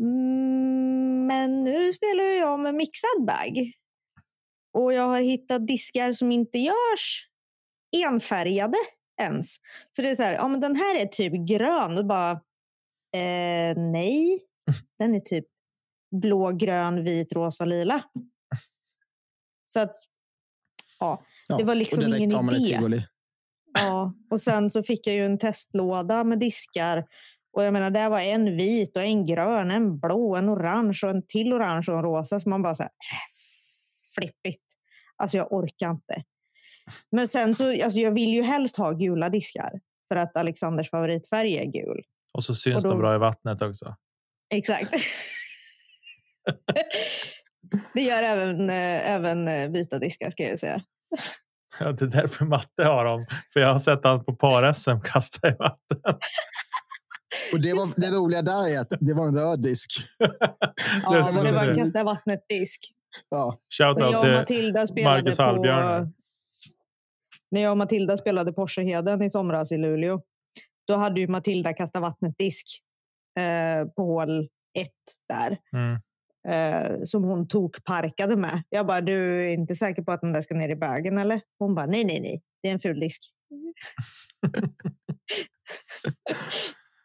Mm, 0.03 1.26
Men 1.26 1.64
nu 1.64 1.93
spelar 1.93 2.24
jag 2.24 2.61
med 2.61 2.74
mixad 2.74 3.24
bag. 3.26 3.72
Och 4.72 4.93
jag 4.93 5.09
har 5.09 5.20
hittat 5.20 5.66
diskar 5.66 6.12
som 6.12 6.32
inte 6.32 6.59
görs 6.59 7.28
enfärgade 7.97 8.78
ens. 9.20 9.57
Så 9.97 10.03
det 10.03 10.11
är 10.11 10.14
så 10.14 10.22
här, 10.22 10.35
ja 10.35 10.49
men 10.49 10.61
den 10.61 10.76
här 10.76 10.97
är 10.97 11.07
typ 11.07 11.32
grön. 11.49 11.99
Och 11.99 12.07
bara, 12.07 12.30
eh, 13.16 13.76
nej, 13.76 14.43
den 14.99 15.14
är 15.14 15.20
typ 15.20 15.47
blå, 16.11 16.51
grön, 16.51 17.05
vit, 17.05 17.32
rosa, 17.32 17.64
lila. 17.64 18.05
Så 19.66 19.80
att, 19.80 19.97
ja. 21.05 21.24
Ja, 21.48 21.57
Det 21.57 21.64
var 21.64 21.74
liksom 21.74 21.98
och 21.98 22.05
ingen 22.18 22.30
tar 22.30 22.42
man 22.42 22.55
ett 22.55 22.61
idé. 22.61 22.76
tivoli. 22.76 23.07
Ja, 23.78 24.14
och 24.30 24.40
sen 24.40 24.70
så 24.70 24.82
fick 24.82 25.07
jag 25.07 25.16
ju 25.16 25.24
en 25.24 25.38
testlåda 25.38 26.24
med 26.24 26.38
diskar. 26.38 27.05
Och 27.57 27.64
jag 27.64 27.72
menar, 27.72 27.90
där 27.90 28.11
var 28.11 28.20
en 28.20 28.57
vit 28.57 28.96
och 28.96 29.02
en 29.02 29.26
grön, 29.26 29.70
en 29.70 29.98
blå, 29.98 30.36
en 30.36 30.48
orange 30.50 31.00
och 31.05 31.11
en 31.11 31.26
till 31.26 31.52
orange 31.52 31.84
och 31.88 31.96
en 31.96 32.02
rosa. 32.02 32.40
Så 32.40 32.48
man 32.48 32.62
bara 32.62 32.74
så 32.74 32.82
här, 32.82 32.90
äh, 32.90 32.94
flippigt. 34.14 34.62
Alltså 35.16 35.36
jag 35.36 35.52
orkar 35.52 35.90
inte. 35.90 36.22
Men 37.11 37.28
sen 37.28 37.55
så, 37.55 37.68
alltså 37.84 37.98
jag 37.98 38.11
vill 38.11 38.34
ju 38.34 38.42
helst 38.42 38.76
ha 38.76 38.90
gula 38.92 39.28
diskar. 39.28 39.80
För 40.09 40.16
att 40.16 40.36
Alexanders 40.36 40.90
favoritfärg 40.90 41.57
är 41.57 41.64
gul. 41.64 42.02
Och 42.32 42.44
så 42.44 42.55
syns 42.55 42.76
Och 42.76 42.82
då- 42.82 42.88
de 42.88 42.98
bra 42.98 43.14
i 43.14 43.18
vattnet 43.18 43.62
också. 43.62 43.96
Exakt. 44.55 44.90
Det 47.94 48.02
gör 48.02 48.22
även, 48.22 48.70
eh, 48.70 49.11
även 49.11 49.48
eh, 49.48 49.70
vita 49.70 49.98
diskar 49.98 50.30
ska 50.30 50.42
jag 50.42 50.59
säga. 50.59 50.82
Ja, 51.79 51.93
det 51.93 52.05
är 52.05 52.09
därför 52.09 52.45
Matte 52.45 52.85
har 52.85 53.05
dem. 53.05 53.27
För 53.53 53.61
jag 53.61 53.73
har 53.73 53.81
sett 53.81 54.05
han 54.05 54.25
på 54.25 54.37
par-SM 54.37 55.01
kasta 55.05 55.49
i 55.49 55.53
vatten. 55.59 56.01
Och 57.53 57.61
det, 57.61 57.73
var, 57.73 58.01
det 58.01 58.11
roliga 58.17 58.43
där 58.43 58.75
är 58.77 58.81
att 58.81 58.89
det 59.01 59.15
var 59.15 59.27
en 59.27 59.39
röd 59.39 59.62
disk. 59.62 59.91
Ja, 61.05 61.33
det 61.43 61.53
var 61.53 61.65
ser. 61.65 61.75
kasta 61.75 62.05
vattnet 62.05 62.45
disk. 62.49 62.81
Ja, 63.31 63.61
När 63.79 63.87
Shoutout 63.87 64.12
jag 64.12 64.21
och 64.21 64.23
till 64.23 64.35
Matilda 64.35 64.87
spelade 64.87 65.23
Marcus 65.23 65.37
på... 65.37 65.43
Hallbjörn. 65.43 66.12
När 67.51 67.61
jag 67.61 67.71
och 67.71 67.79
Matilda 67.79 68.17
spelade 68.17 68.53
Porscheheden 68.53 69.23
i 69.23 69.31
somras 69.31 69.73
i 69.73 69.77
Luleå. 69.79 70.21
Då 70.87 70.97
hade 70.97 71.21
ju 71.21 71.29
Matilda 71.29 71.73
kastat 71.73 72.03
vattnet 72.03 72.39
disk 72.39 72.67
eh, 73.39 73.89
på 73.89 74.03
hål 74.03 74.49
ett 74.79 74.91
där. 75.29 75.59
Mm. 75.73 76.01
Eh, 76.49 77.05
som 77.05 77.24
hon 77.24 77.49
tokparkade 77.49 78.36
med. 78.36 78.62
Jag 78.68 78.86
bara, 78.86 79.01
du 79.01 79.45
är 79.45 79.49
inte 79.49 79.76
säker 79.76 80.03
på 80.03 80.12
att 80.12 80.20
den 80.20 80.32
där 80.32 80.40
ska 80.40 80.55
ner 80.55 80.68
i 80.68 80.76
bögen 80.76 81.18
eller? 81.18 81.40
Hon 81.59 81.74
bara, 81.74 81.86
nej, 81.86 82.05
nej, 82.05 82.20
nej. 82.20 82.42
Det 82.62 82.68
är 82.68 82.72
en 82.72 82.80
ful 82.80 83.01
disk. 83.01 83.30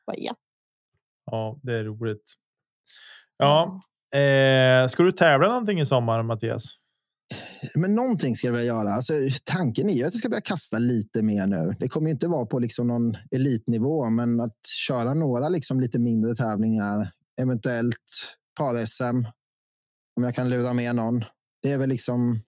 bara, 0.05 0.17
ja. 0.17 0.35
Ja, 1.25 1.59
det 1.63 1.73
är 1.73 1.83
roligt. 1.83 2.33
Ja, 3.37 3.81
eh, 4.19 4.87
ska 4.87 5.03
du 5.03 5.11
tävla 5.11 5.47
någonting 5.47 5.79
i 5.79 5.85
sommar, 5.85 6.23
Mattias? 6.23 6.79
men 7.75 7.95
någonting 7.95 8.35
ska 8.35 8.47
jag 8.47 8.53
väl 8.53 8.65
göra. 8.65 8.89
Alltså, 8.89 9.13
tanken 9.43 9.89
är 9.89 9.93
ju 9.93 10.03
att 10.03 10.13
jag 10.13 10.19
ska 10.19 10.29
börja 10.29 10.41
kasta 10.41 10.79
lite 10.79 11.21
mer 11.21 11.47
nu. 11.47 11.75
Det 11.79 11.87
kommer 11.87 12.07
ju 12.07 12.11
inte 12.11 12.27
vara 12.27 12.45
på 12.45 12.59
liksom 12.59 12.87
någon 12.87 13.17
elitnivå, 13.31 14.09
men 14.09 14.39
att 14.39 14.57
köra 14.87 15.13
några 15.13 15.49
liksom 15.49 15.79
lite 15.79 15.99
mindre 15.99 16.35
tävlingar. 16.35 17.11
Eventuellt 17.41 18.37
par-SM. 18.59 19.25
Om 20.17 20.23
jag 20.23 20.35
kan 20.35 20.49
lura 20.49 20.73
med 20.73 20.95
någon. 20.95 21.23
Det 21.61 21.71
är 21.71 21.77
väl 21.77 21.89
liksom 21.89 22.39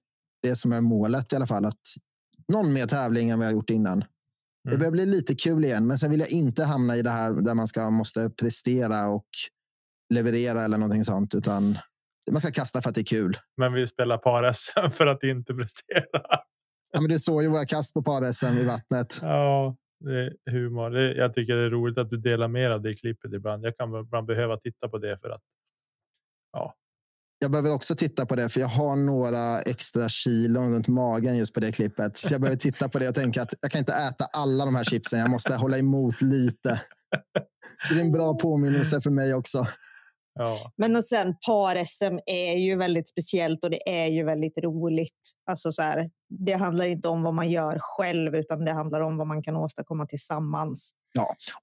det 0.42 0.56
som 0.56 0.72
är 0.74 0.82
målet 0.82 1.34
i 1.34 1.36
alla 1.36 1.48
fall. 1.48 1.66
Att 1.66 1.82
någon 2.48 2.74
mer 2.74 2.88
tävling 2.88 3.30
än 3.30 3.40
vad 3.40 3.48
jag 3.48 3.54
gjort 3.54 3.70
innan. 3.70 4.00
Det 4.00 4.70
Mm. 4.70 4.80
börjar 4.80 4.92
bli 4.92 5.06
lite 5.06 5.36
kul 5.36 5.66
igen, 5.66 5.88
men 5.88 5.98
sen 5.98 6.12
vill 6.12 6.20
jag 6.20 6.32
inte 6.32 6.64
hamna 6.64 6.98
i 6.98 7.02
det 7.02 7.10
här 7.10 7.32
där 7.32 7.54
man 7.56 7.68
ska, 7.68 7.90
måste 7.90 8.30
prestera 8.30 9.08
och 9.08 9.28
leverera 10.14 10.62
eller 10.62 10.78
någonting 10.78 11.04
sånt, 11.04 11.36
utan 11.36 11.78
man 12.32 12.42
ska 12.42 12.52
kasta 12.52 12.82
för 12.82 12.90
att 12.90 12.96
det 12.96 13.02
är 13.02 13.06
kul. 13.06 13.38
Men 13.58 13.74
vi 13.74 13.88
spelar 13.88 14.18
par-SM 14.18 14.92
för 14.92 15.08
att 15.08 15.24
inte 15.24 15.54
prestera. 15.54 16.22
Ja, 16.94 17.02
men 17.02 17.10
du 17.10 17.20
såg 17.20 17.42
ju 17.44 17.48
våra 17.50 17.66
kast 17.66 17.94
på 17.94 18.02
par-SM 18.04 18.46
i 18.58 18.66
vattnet. 18.66 19.20
Ja, 19.22 19.76
det 20.00 20.14
är 20.22 20.52
humor. 20.52 20.90
Det, 20.90 21.14
jag 21.16 21.34
tycker 21.34 21.56
det 21.56 21.66
är 21.66 21.70
roligt 21.70 21.98
att 21.98 22.10
du 22.10 22.18
delar 22.18 22.48
mer 22.48 22.70
av 22.72 22.82
det 22.82 22.94
klippet 22.96 23.34
ibland. 23.34 23.66
Jag 23.66 23.78
kan 23.78 23.96
ibland 23.96 24.28
behöva 24.28 24.58
titta 24.58 24.90
på 24.90 24.98
det 24.98 25.18
för 25.22 25.30
att 25.30 25.42
jag 27.40 27.52
behöver 27.52 27.74
också 27.74 27.96
titta 27.96 28.26
på 28.26 28.36
det, 28.36 28.50
för 28.50 28.60
jag 28.60 28.68
har 28.68 28.96
några 28.96 29.62
extra 29.62 30.10
kilon 30.10 30.74
runt 30.74 30.88
magen 30.88 31.38
just 31.38 31.54
på 31.54 31.60
det 31.60 31.72
klippet. 31.72 32.18
Så 32.18 32.34
jag 32.34 32.42
behöver 32.42 32.60
titta 32.60 32.90
på 32.90 33.00
det 33.00 33.10
och 33.10 33.16
tänka 33.16 33.42
att 33.42 33.54
jag 33.62 33.72
kan 33.72 33.80
inte 33.80 33.94
äta 33.94 34.26
alla 34.26 34.66
de 34.66 34.76
här 34.76 34.84
chipsen. 34.84 35.20
Jag 35.20 35.30
måste 35.30 35.56
hålla 35.56 35.78
emot 35.78 36.22
lite. 36.22 36.82
Så 37.88 37.94
det 37.94 38.00
är 38.00 38.06
en 38.06 38.12
bra 38.12 38.34
påminnelse 38.34 39.02
för 39.02 39.10
mig 39.10 39.34
också 39.34 39.68
ja, 40.34 40.72
Men 40.78 40.96
och 40.96 41.06
sen 41.06 41.36
par-SM 41.48 42.20
är 42.26 42.56
ju 42.56 42.78
väldigt 42.78 43.10
speciellt 43.10 43.64
och 43.64 43.70
det 43.70 43.90
är 43.90 44.08
ju 44.08 44.24
väldigt 44.24 44.58
roligt. 44.58 45.20
Alltså 45.50 45.72
så 45.72 45.82
här, 45.82 46.10
det 46.46 46.54
handlar 46.54 46.88
inte 46.88 47.08
om 47.08 47.24
vad 47.24 47.34
man 47.34 47.52
gör 47.52 47.78
själv 47.80 48.36
utan 48.36 48.66
det 48.66 48.74
handlar 48.74 49.02
om 49.02 49.18
vad 49.18 49.28
man 49.28 49.44
kan 49.44 49.56
åstadkomma 49.56 50.06
tillsammans. 50.06 50.92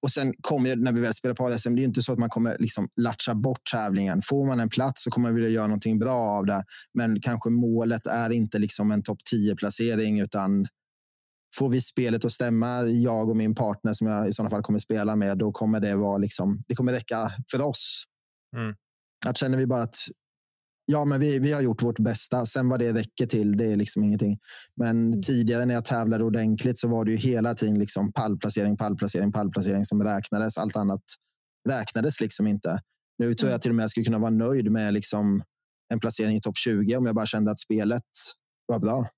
Och 0.00 0.10
sen 0.10 0.32
kommer 0.40 0.76
när 0.76 0.92
vi 0.92 1.00
väl 1.00 1.14
spelar 1.14 1.34
par-SM, 1.34 1.74
det 1.74 1.82
är 1.82 1.84
inte 1.84 2.02
så 2.02 2.12
att 2.12 2.18
man 2.18 2.28
kommer 2.28 2.56
liksom 2.58 2.88
latcha 2.96 3.34
bort 3.34 3.60
tävlingen. 3.72 4.22
Får 4.22 4.46
man 4.46 4.60
en 4.60 4.68
plats 4.68 5.04
så 5.04 5.10
kommer 5.10 5.28
man 5.28 5.34
vilja 5.34 5.50
göra 5.50 5.66
någonting 5.66 5.98
bra 5.98 6.16
av 6.16 6.46
det. 6.46 6.64
Men 6.94 7.20
kanske 7.20 7.50
målet 7.50 8.06
är 8.06 8.32
inte 8.32 8.58
liksom 8.58 8.90
en 8.90 9.02
topp 9.02 9.18
10-placering, 9.34 10.20
utan 10.20 10.66
får 11.58 11.68
vi 11.68 11.80
spelet 11.80 12.24
att 12.24 12.32
stämma, 12.32 12.82
jag 12.82 13.28
och 13.28 13.36
min 13.36 13.54
partner 13.54 13.92
som 13.92 14.06
jag 14.06 14.28
i 14.28 14.32
sådana 14.32 14.50
fall 14.50 14.62
kommer 14.62 14.78
spela 14.78 15.16
med, 15.16 15.38
då 15.38 15.52
kommer 15.52 15.80
det 15.80 15.96
vara 15.96 16.18
liksom, 16.18 16.62
det 16.68 16.74
kommer 16.74 16.92
räcka 16.92 17.16
för 17.50 17.66
oss. 17.66 18.04
Mm. 18.56 18.74
Att 19.26 19.36
känner 19.36 19.58
vi 19.58 19.66
bara 19.66 19.82
att 19.82 19.96
ja, 20.86 21.04
men 21.04 21.20
vi, 21.20 21.38
vi 21.38 21.52
har 21.52 21.60
gjort 21.60 21.82
vårt 21.82 21.98
bästa. 21.98 22.46
Sen 22.46 22.68
vad 22.68 22.80
det 22.80 22.92
räcker 22.92 23.26
till, 23.26 23.56
det 23.56 23.72
är 23.72 23.76
liksom 23.76 24.04
ingenting. 24.04 24.38
Men 24.76 25.06
Mm. 25.08 25.22
tidigare 25.22 25.64
när 25.66 25.74
jag 25.74 25.84
tävlade 25.84 26.24
ordentligt 26.24 26.78
så 26.78 26.88
var 26.88 27.04
det 27.04 27.10
ju 27.10 27.16
hela 27.16 27.54
tiden 27.54 27.78
liksom 27.78 28.12
pallplacering, 28.12 28.76
pallplacering, 28.76 29.32
pallplacering 29.32 29.84
som 29.84 30.02
räknades. 30.02 30.58
Allt 30.58 30.76
annat 30.76 31.02
räknades 31.68 32.20
liksom 32.20 32.46
inte. 32.46 32.80
Nu 33.18 33.34
tror 33.34 33.46
Mm. 33.48 33.52
jag 33.52 33.62
till 33.62 33.70
och 33.70 33.74
med 33.74 33.82
jag 33.82 33.90
skulle 33.90 34.04
kunna 34.04 34.18
vara 34.18 34.30
nöjd 34.30 34.70
med 34.72 34.94
liksom 34.94 35.42
en 35.92 36.00
placering 36.00 36.36
i 36.36 36.40
topp 36.40 36.56
20 36.58 36.96
om 36.96 37.06
jag 37.06 37.14
bara 37.14 37.26
kände 37.26 37.50
att 37.50 37.60
spelet 37.60 38.02
var 38.66 38.78
bra. 38.78 39.08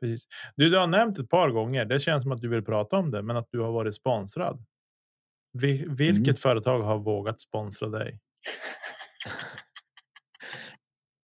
precis. 0.00 0.26
Du, 0.56 0.70
du 0.70 0.78
har 0.78 0.86
nämnt 0.86 1.18
ett 1.18 1.28
par 1.28 1.50
gånger. 1.50 1.84
Det 1.84 2.00
känns 2.00 2.22
som 2.22 2.32
att 2.32 2.40
du 2.40 2.48
vill 2.48 2.64
prata 2.64 2.96
om 2.96 3.10
det, 3.10 3.22
men 3.22 3.36
att 3.36 3.48
du 3.50 3.60
har 3.60 3.72
varit 3.72 3.94
sponsrad. 3.94 4.64
Vi, 5.52 5.84
vilket 5.88 6.26
Mm. 6.26 6.36
företag 6.36 6.82
har 6.82 6.98
vågat 6.98 7.40
sponsra 7.40 7.88
dig? 7.88 8.20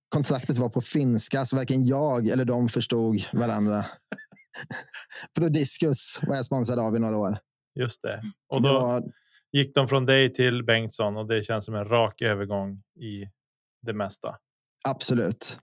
Kontraktet 0.09 0.59
var 0.59 0.69
på 0.69 0.81
finska, 0.81 1.45
så 1.45 1.57
varken 1.57 1.87
jag 1.87 2.29
eller 2.29 2.45
de 2.45 2.69
förstod 2.69 3.21
varandra. 3.33 3.85
Prodiscus 5.39 6.19
var 6.23 6.37
jag 6.37 6.45
sponsrad 6.45 6.79
av 6.79 6.97
i 6.97 6.99
några 6.99 7.17
år. 7.17 7.37
Just 7.75 8.03
det. 8.03 8.23
Och 8.55 8.63
Det 8.63 8.69
då 8.69 8.75
var, 8.75 9.03
gick 9.53 9.75
de 9.75 9.89
från 9.89 10.07
dig 10.07 10.33
till 10.33 10.65
Bengtsson 10.65 11.17
och 11.17 11.27
det 11.29 11.43
känns 11.43 11.65
som 11.65 11.75
en 11.75 11.85
rak 11.85 12.23
övergång 12.23 12.83
i 13.01 13.25
det 13.83 13.93
mesta. 13.93 14.37
Absolut. 14.89 15.59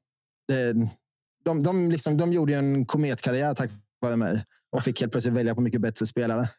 Det, 0.47 0.74
de, 1.45 1.64
de, 1.64 1.91
liksom, 1.91 2.18
de 2.18 2.34
gjorde 2.34 2.55
en 2.55 2.86
kometkarriär 2.86 3.53
tack 3.53 3.72
vare 4.01 4.16
mig 4.16 4.43
och 4.72 4.84
fick 4.84 5.01
helt 5.01 5.11
plötsligt 5.11 5.36
välja 5.36 5.55
på 5.55 5.61
mycket 5.61 5.82
bättre 5.82 6.05
spelare. 6.05 6.49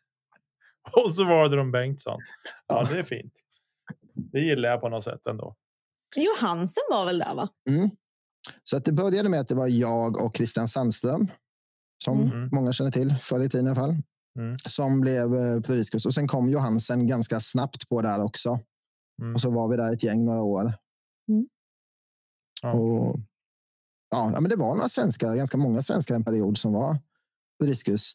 Och 1.05 1.13
så 1.15 1.25
var 1.25 1.49
det 1.49 1.57
de 1.57 1.71
Bengtsson. 1.73 2.21
Ja, 2.67 2.83
Ja. 2.83 2.89
det 2.93 2.99
är 2.99 3.03
fint. 3.03 3.33
Det 4.15 4.41
gillar 4.41 4.69
jag 4.69 4.81
på 4.81 4.89
något 4.89 5.05
sätt 5.05 5.27
ändå. 5.27 5.57
Johansen 6.17 6.83
var 6.91 7.07
väl 7.07 7.19
där 7.19 7.35
va? 7.35 7.49
Mm. 7.71 7.91
Så 8.63 8.77
att 8.77 8.85
det 8.85 8.93
började 8.93 9.29
med 9.29 9.41
att 9.41 9.49
det 9.49 9.55
var 9.55 9.67
jag 9.69 10.17
och 10.25 10.37
Christian 10.37 10.69
Sandström, 10.69 11.29
som 12.05 12.21
Mm. 12.21 12.49
många 12.53 12.73
känner 12.73 12.91
till 12.91 13.15
förr 13.15 13.43
i 13.45 13.49
tiden 13.49 13.67
i 13.67 13.71
alla 13.71 13.81
fall, 13.81 13.97
Mm. 14.39 14.57
som 14.59 15.01
blev 15.01 15.35
eh, 15.35 15.61
Prodiscus. 15.61 16.07
Och 16.07 16.15
sen 16.15 16.29
kom 16.29 16.51
Johansen 16.51 17.07
ganska 17.07 17.41
snabbt 17.41 17.89
på 17.89 18.03
där 18.03 18.25
också. 18.25 18.59
Mm. 19.23 19.35
Och 19.35 19.41
så 19.41 19.51
var 19.51 19.69
vi 19.69 19.77
där 19.77 19.93
ett 19.93 20.03
gäng 20.03 20.25
några 20.25 20.43
år. 20.43 20.73
Ja. 22.63 22.73
Och, 22.73 23.17
ja, 24.11 24.31
ja, 24.33 24.41
men 24.41 24.49
det 24.51 24.57
var 24.57 24.75
några 24.75 24.89
svenskar, 24.89 25.37
ganska 25.37 25.59
många 25.59 25.83
svenskar 25.83 26.15
en 26.15 26.25
period 26.25 26.59
som 26.59 26.73
var 26.73 26.99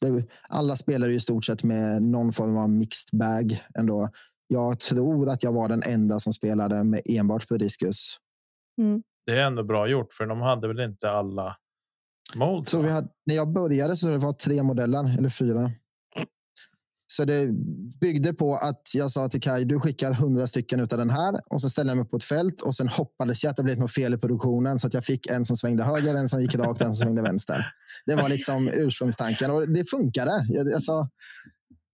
Det, 0.02 0.26
alla 0.50 0.76
spelade 0.76 1.12
ju 1.12 1.18
i 1.18 1.22
stort 1.22 1.46
sett 1.46 1.64
med 1.64 2.02
någon 2.02 2.34
form 2.34 2.58
av 2.58 2.70
mixed 2.70 3.20
bag 3.20 3.64
ändå. 3.80 4.10
Jag 4.48 4.80
tror 4.80 5.30
att 5.30 5.44
jag 5.44 5.54
var 5.54 5.70
den 5.70 5.84
enda 5.84 6.20
som 6.20 6.34
spelade 6.34 6.84
med 6.84 7.02
enbart 7.06 7.48
Prodiscus. 7.48 8.18
Det 9.26 9.40
är 9.40 9.46
ändå 9.46 9.64
bra 9.64 9.88
gjort 9.88 10.14
för 10.14 10.26
de 10.26 10.42
hade 10.42 10.68
väl 10.68 10.80
inte 10.80 11.12
alla 11.12 11.56
molds. 12.36 12.72
Så 12.72 12.82
vi 12.82 12.90
hade, 12.90 13.08
när 13.26 13.36
jag 13.36 13.54
började 13.54 13.96
så 13.96 14.08
det 14.08 14.18
var 14.18 14.34
tre 14.34 14.64
modeller, 14.64 15.18
eller 15.18 15.30
fyra. 15.30 15.72
Så 17.12 17.26
det 17.26 17.50
byggde 18.02 18.34
på 18.34 18.56
att 18.56 18.82
jag 18.94 19.12
sa 19.12 19.30
till 19.30 19.42
Kai, 19.42 19.64
du 19.64 19.80
skickar 19.80 20.14
hundra 20.14 20.48
stycken 20.48 20.80
utav 20.80 21.00
den 21.00 21.10
här 21.10 21.40
och 21.50 21.62
så 21.62 21.70
ställde 21.70 21.92
jag 21.92 21.98
mig 21.98 22.08
på 22.08 22.18
ett 22.18 22.24
fält 22.24 22.62
och 22.62 22.76
sen 22.76 22.88
hoppades 22.88 23.44
jag 23.44 23.52
att 23.52 23.58
det 23.58 23.64
blev 23.64 23.80
något 23.80 23.94
fel 23.94 24.14
i 24.14 24.18
produktionen 24.18 24.80
så 24.80 24.88
att 24.88 24.94
jag 24.94 25.06
fick 25.06 25.28
en 25.28 25.46
som 25.46 25.56
svängde 25.56 25.84
höger, 25.84 26.16
en 26.16 26.30
som 26.30 26.42
gick 26.42 26.56
rakt, 26.56 26.82
en 26.82 26.88
som 26.88 27.06
svängde 27.06 27.22
vänster. 27.22 27.66
Det 28.06 28.16
var 28.16 28.30
liksom 28.30 28.68
ursprungstanken 28.74 29.52
och 29.52 29.70
det 29.70 29.90
funkade. 29.90 30.46
Jag, 30.50 30.74
alltså, 30.74 31.10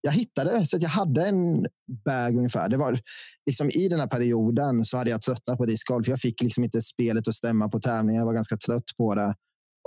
jag 0.01 0.11
hittade 0.11 0.65
så 0.65 0.75
att 0.75 0.83
jag 0.83 0.89
hade 0.89 1.25
en 1.25 1.65
bag 2.05 2.35
ungefär. 2.35 2.69
Det 2.69 2.77
var 2.77 2.99
liksom 3.45 3.69
i 3.69 3.87
den 3.89 3.99
här 3.99 4.07
perioden 4.07 4.85
så 4.85 4.97
hade 4.97 5.09
jag 5.09 5.21
tröttnat 5.21 5.57
på 5.57 5.65
discgolf. 5.65 6.07
Jag 6.07 6.19
fick 6.19 6.41
liksom 6.41 6.63
inte 6.63 6.81
spelet 6.81 7.27
att 7.27 7.35
stämma 7.35 7.69
på 7.69 7.79
tävlingar. 7.79 8.21
Jag 8.21 8.25
var 8.25 8.33
ganska 8.33 8.57
trött 8.57 8.97
på 8.97 9.15
det 9.15 9.35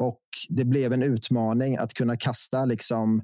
och 0.01 0.23
det 0.49 0.65
blev 0.65 0.93
en 0.93 1.03
utmaning 1.03 1.77
att 1.77 1.95
kunna 1.95 2.17
kasta 2.17 2.65
liksom 2.65 3.23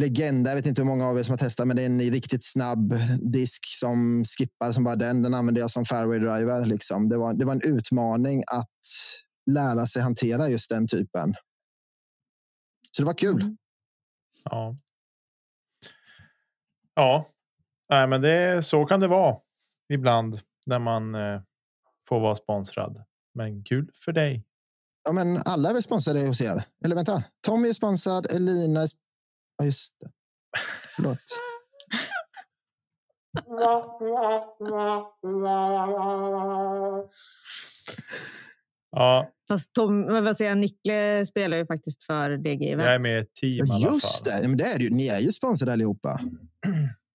legenda. 0.00 0.50
Jag 0.50 0.56
vet 0.56 0.66
inte 0.66 0.80
hur 0.80 0.86
många 0.86 1.06
av 1.06 1.18
er 1.18 1.22
som 1.22 1.32
har 1.32 1.38
testat, 1.38 1.66
men 1.66 1.76
det 1.76 1.82
är 1.82 1.86
en 1.86 2.00
riktigt 2.00 2.44
snabb 2.44 2.94
disk 3.32 3.60
som 3.66 4.24
skippar 4.24 4.72
som 4.72 4.84
bara 4.84 4.96
den. 4.96 5.22
Den 5.22 5.34
använder 5.34 5.60
jag 5.60 5.70
som 5.70 5.84
fairway 5.84 6.18
driver. 6.18 6.66
Liksom. 6.66 7.08
Det, 7.08 7.16
var, 7.16 7.34
det 7.34 7.44
var 7.44 7.52
en 7.52 7.76
utmaning 7.76 8.42
att 8.46 8.68
lära 9.50 9.86
sig 9.86 10.02
hantera 10.02 10.48
just 10.48 10.70
den 10.70 10.86
typen. 10.88 11.34
Så 12.96 13.02
det 13.02 13.06
var 13.06 13.14
kul. 13.14 13.42
Mm. 13.42 13.56
Ja. 14.44 14.76
Ja, 16.94 17.32
Nej, 17.92 18.06
men 18.06 18.22
det, 18.22 18.62
så 18.64 18.84
kan 18.84 19.00
det 19.00 19.08
vara 19.08 19.36
ibland 19.88 20.40
när 20.66 20.78
man 20.78 21.14
eh, 21.14 21.40
får 22.08 22.20
vara 22.20 22.34
sponsrad. 22.34 23.04
Men 23.34 23.64
kul 23.64 23.90
för 23.94 24.12
dig. 24.12 24.44
Ja, 25.04 25.12
men 25.12 25.38
alla 25.44 25.68
är 25.68 25.72
väl 25.72 25.82
sponsrade 25.82 26.26
hos 26.26 26.40
er? 26.40 26.64
Eller 26.84 26.96
vänta, 26.96 27.22
Tommy 27.46 27.68
är 27.68 27.72
sponsrad, 27.72 28.26
Elina 28.30 28.82
är... 28.82 28.88
Ja, 29.56 29.64
just 29.64 30.00
det. 30.00 30.10
Förlåt. 30.96 31.18
Ja. 38.90 39.28
Fast 39.48 39.72
Tom, 39.74 40.06
vad 40.06 40.36
säger, 40.36 40.54
Nikle 40.54 41.26
spelar 41.26 41.56
ju 41.56 41.66
faktiskt 41.66 42.04
för 42.04 42.36
DG 42.36 42.70
Events. 42.70 42.86
Jag 42.86 42.94
är 42.94 43.02
med 43.02 43.18
i 43.18 43.20
ett 43.20 43.34
team 43.34 43.66
ja, 43.68 43.90
Just 43.92 44.24
det, 44.24 44.48
men 44.48 44.56
det 44.56 44.64
är 44.64 44.78
ju, 44.78 44.90
ni 44.90 45.08
är 45.08 45.18
ju 45.18 45.32
sponsrade 45.32 45.72
allihopa. 45.72 46.20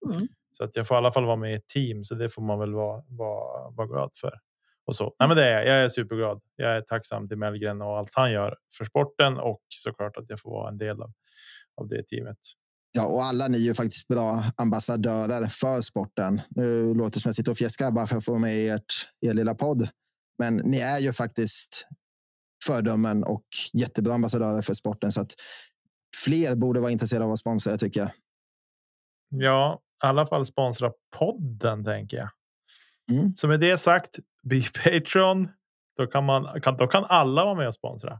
Mm. 0.05 0.27
Så 0.51 0.63
att 0.63 0.75
jag 0.75 0.88
får 0.88 0.95
i 0.95 0.97
alla 0.97 1.11
fall 1.11 1.25
vara 1.25 1.35
med 1.35 1.51
i 1.51 1.55
ett 1.55 1.67
team, 1.67 2.05
så 2.05 2.15
det 2.15 2.29
får 2.29 2.41
man 2.41 2.59
väl 2.59 2.73
vara, 2.73 3.03
vara, 3.07 3.69
vara 3.69 3.88
glad 3.88 4.11
för. 4.21 4.39
Och 4.88 4.95
så. 4.95 5.15
Nej, 5.19 5.27
men 5.27 5.38
det 5.38 5.45
är 5.45 5.65
jag. 5.65 5.83
är 5.83 5.88
superglad. 5.88 6.41
Jag 6.55 6.77
är 6.77 6.81
tacksam 6.81 7.27
till 7.27 7.38
Mellgren 7.38 7.81
och 7.81 7.97
allt 7.97 8.11
han 8.13 8.31
gör 8.31 8.57
för 8.77 8.85
sporten 8.85 9.38
och 9.38 9.61
såklart 9.69 10.17
att 10.17 10.25
jag 10.27 10.39
får 10.39 10.49
vara 10.49 10.69
en 10.69 10.77
del 10.77 11.01
av, 11.01 11.13
av 11.81 11.88
det 11.88 12.03
teamet. 12.03 12.38
Ja, 12.91 13.05
och 13.05 13.23
alla 13.23 13.47
ni 13.47 13.57
är 13.57 13.61
ju 13.61 13.73
faktiskt 13.73 14.07
bra 14.07 14.43
ambassadörer 14.57 15.47
för 15.47 15.81
sporten. 15.81 16.41
Nu 16.49 16.93
låter 16.93 17.13
det 17.13 17.19
som 17.19 17.29
jag 17.29 17.35
sitter 17.35 17.51
och 17.51 17.57
fjäskar 17.57 17.91
bara 17.91 18.07
för 18.07 18.17
att 18.17 18.25
få 18.25 18.38
med 18.38 18.55
i 18.55 18.69
ert, 18.69 19.09
er 19.21 19.33
lilla 19.33 19.55
podd. 19.55 19.89
Men 20.38 20.55
ni 20.55 20.79
är 20.79 20.99
ju 20.99 21.13
faktiskt 21.13 21.88
fördömen 22.65 23.23
och 23.23 23.45
jättebra 23.73 24.13
ambassadörer 24.13 24.61
för 24.61 24.73
sporten. 24.73 25.11
Så 25.11 25.21
att 25.21 25.31
fler 26.23 26.55
borde 26.55 26.79
vara 26.79 26.91
intresserade 26.91 27.25
av 27.25 27.31
att 27.31 27.39
sponsra, 27.39 27.77
tycker 27.77 27.99
jag. 27.99 28.09
Ja, 29.29 29.81
i 30.03 30.07
alla 30.07 30.27
fall 30.27 30.45
sponsra 30.45 30.91
podden 31.17 31.85
tänker 31.85 32.17
jag. 32.17 32.29
Mm. 33.12 33.36
Så 33.36 33.47
med 33.47 33.60
det 33.60 33.78
sagt, 33.78 34.20
bli 34.43 34.64
Patreon. 34.84 35.49
Då 35.97 36.08
kan, 36.08 36.24
man, 36.26 36.62
kan, 36.62 36.78
då 36.78 36.88
kan 36.88 37.05
alla 37.05 37.45
vara 37.45 37.55
med 37.55 37.68
och 37.68 37.74
sponsra. 37.74 38.20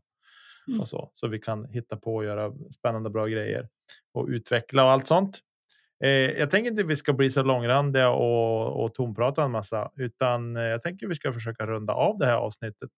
Mm. 0.68 0.82
Och 0.82 0.88
så, 0.88 1.12
så 1.14 1.28
vi 1.28 1.40
kan 1.40 1.66
hitta 1.66 1.98
på 1.98 2.16
och 2.16 2.26
göra 2.26 2.54
spännande 2.80 3.10
bra 3.10 3.28
grejer 3.28 3.68
och 4.14 4.28
utveckla 4.28 4.84
och 4.84 4.92
allt 4.92 5.08
sånt. 5.08 5.40
Eh, 6.04 6.10
jag 6.10 6.50
tänker 6.50 6.72
inte 6.72 6.82
att 6.82 6.88
vi 6.88 6.96
ska 6.96 7.14
bli 7.14 7.30
så 7.30 7.44
långrandiga 7.44 8.10
och, 8.10 8.84
och 8.84 8.94
tomprata 8.94 9.44
en 9.44 9.52
massa, 9.52 9.92
utan 9.96 10.58
eh, 10.58 10.64
jag 10.64 10.82
tänker 10.82 11.06
att 11.06 11.12
vi 11.12 11.16
ska 11.16 11.34
försöka 11.34 11.68
runda 11.68 11.94
av 11.94 12.18
det 12.18 12.26
här 12.26 12.34
avsnittet. 12.34 12.90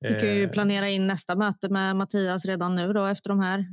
Vi 0.00 0.20
kan 0.20 0.34
ju 0.34 0.44
eh. 0.44 0.50
planera 0.50 0.88
in 0.88 1.06
nästa 1.06 1.36
möte 1.36 1.68
med 1.68 1.96
Mattias 1.96 2.44
redan 2.44 2.74
nu 2.74 2.92
då 2.92 3.06
efter 3.06 3.28
de 3.28 3.40
här 3.40 3.66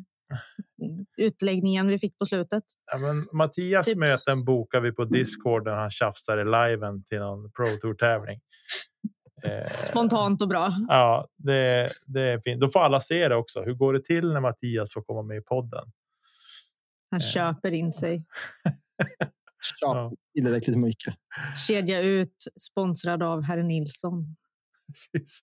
utläggningen 1.17 1.87
vi 1.87 1.99
fick 1.99 2.17
på 2.17 2.25
slutet. 2.25 2.63
Ja, 2.91 2.97
men 2.97 3.27
Mattias 3.31 3.85
typ. 3.85 3.97
möten 3.97 4.45
bokar 4.45 4.81
vi 4.81 4.91
på 4.91 5.05
Discord 5.05 5.65
när 5.65 5.75
han 5.75 5.91
tjafsar 5.91 6.37
i 6.37 6.45
liven 6.45 7.03
till 7.03 7.19
någon 7.19 7.51
Pro 7.51 7.65
Tour 7.81 7.93
tävling. 7.93 8.39
Eh, 9.43 9.71
Spontant 9.89 10.41
och 10.41 10.47
bra. 10.47 10.73
Ja, 10.87 11.27
det, 11.35 11.93
det 12.05 12.21
är 12.21 12.39
fint. 12.39 12.61
Då 12.61 12.67
får 12.67 12.79
alla 12.79 12.99
se 12.99 13.27
det 13.27 13.35
också. 13.35 13.61
Hur 13.61 13.73
går 13.73 13.93
det 13.93 14.03
till 14.03 14.33
när 14.33 14.39
Mattias 14.39 14.93
får 14.93 15.01
komma 15.01 15.21
med 15.21 15.37
i 15.37 15.41
podden? 15.41 15.91
Han 17.11 17.19
eh. 17.19 17.25
köper 17.25 17.71
in 17.71 17.91
sig. 17.91 18.25
ja. 19.81 20.13
Tillräckligt 20.33 20.77
mycket. 20.77 21.13
Kedja 21.67 22.01
ut, 22.01 22.47
sponsrad 22.61 23.23
av 23.23 23.41
herr 23.41 23.63
Nilsson. 23.63 24.35
Precis. 25.13 25.41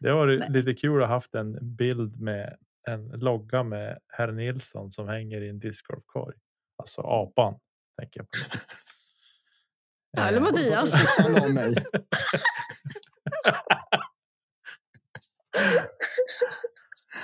Det 0.00 0.12
var 0.12 0.50
lite 0.50 0.72
kul 0.72 1.02
att 1.02 1.08
haft 1.08 1.34
en 1.34 1.76
bild 1.76 2.20
med 2.20 2.56
en 2.86 3.08
logga 3.08 3.62
med 3.62 3.98
herr 4.08 4.32
Nilsson 4.32 4.92
som 4.92 5.08
hänger 5.08 5.40
i 5.40 5.48
en 5.48 5.58
discgolfkorg. 5.58 6.36
Alltså 6.76 7.00
apan 7.00 7.58
tänker 8.00 8.20
jag 8.20 8.30
på. 8.30 8.36
Ja, 10.10 10.28
eller 10.28 10.38
eh, 10.38 10.44
Mattias. 10.44 10.92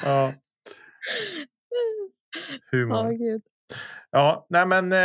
ja. 0.04 0.32
Humor. 2.72 2.96
Oh, 2.96 3.12
ja, 4.10 4.46
nej, 4.48 4.66
men 4.66 4.92
eh, 4.92 4.98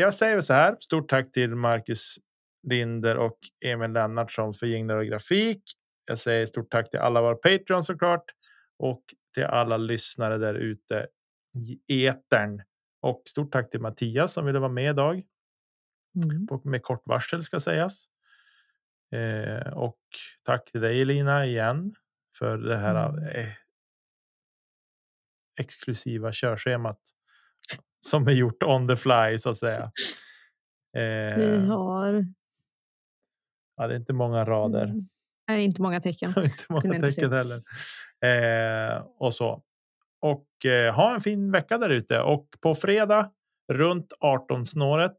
jag 0.00 0.14
säger 0.14 0.40
så 0.40 0.52
här. 0.52 0.76
Stort 0.80 1.08
tack 1.08 1.32
till 1.32 1.54
Marcus 1.54 2.16
Linder 2.62 3.16
och 3.16 3.38
Emil 3.64 3.92
Lennartsson 3.92 4.54
för 4.54 4.66
jinglar 4.66 4.96
och 4.96 5.06
grafik. 5.06 5.62
Jag 6.06 6.18
säger 6.18 6.46
stort 6.46 6.70
tack 6.70 6.90
till 6.90 7.00
alla 7.00 7.22
våra 7.22 7.34
Patreon 7.34 7.82
såklart 7.82 8.24
och 8.78 9.02
till 9.34 9.44
alla 9.44 9.76
lyssnare 9.76 10.38
där 10.38 10.54
ute 10.54 11.06
i 11.88 12.06
etern. 12.06 12.62
Och 13.00 13.22
stort 13.26 13.52
tack 13.52 13.70
till 13.70 13.80
Mattias 13.80 14.32
som 14.32 14.46
ville 14.46 14.58
vara 14.58 14.72
med 14.72 14.90
idag. 14.90 15.22
Mm. 16.24 16.60
med 16.64 16.82
kort 16.82 17.02
varsel 17.04 17.42
ska 17.42 17.60
sägas. 17.60 18.06
Eh, 19.14 19.72
och 19.72 20.00
tack 20.42 20.70
till 20.70 20.80
dig 20.80 21.02
Elina 21.02 21.46
igen 21.46 21.94
för 22.38 22.58
det 22.58 22.76
här 22.76 23.08
mm. 23.08 23.24
eh, 23.24 23.52
exklusiva 25.60 26.32
körschemat 26.32 27.00
som 28.00 28.28
är 28.28 28.32
gjort 28.32 28.62
on 28.62 28.88
the 28.88 28.96
fly 28.96 29.38
så 29.38 29.50
att 29.50 29.56
säga. 29.56 29.92
Eh, 30.96 31.38
Vi 31.38 31.66
har. 31.66 32.26
Ja, 33.76 33.86
det 33.86 33.94
är 33.94 33.98
inte 33.98 34.12
många 34.12 34.44
rader. 34.44 34.84
Mm. 34.84 35.08
Nej, 35.48 35.64
inte 35.64 35.82
många 35.82 36.00
tecken. 36.00 36.34
inte 36.44 36.64
många 36.68 37.00
tecken 37.00 37.32
heller. 37.32 37.60
Eh, 38.24 39.06
och 39.18 39.34
så. 39.34 39.62
Och 40.20 40.66
eh, 40.66 40.94
ha 40.94 41.14
en 41.14 41.20
fin 41.20 41.52
vecka 41.52 41.78
där 41.78 41.90
ute. 41.90 42.20
Och 42.20 42.48
på 42.60 42.74
fredag 42.74 43.30
runt 43.72 44.12
18 44.20 44.66
snåret. 44.66 45.16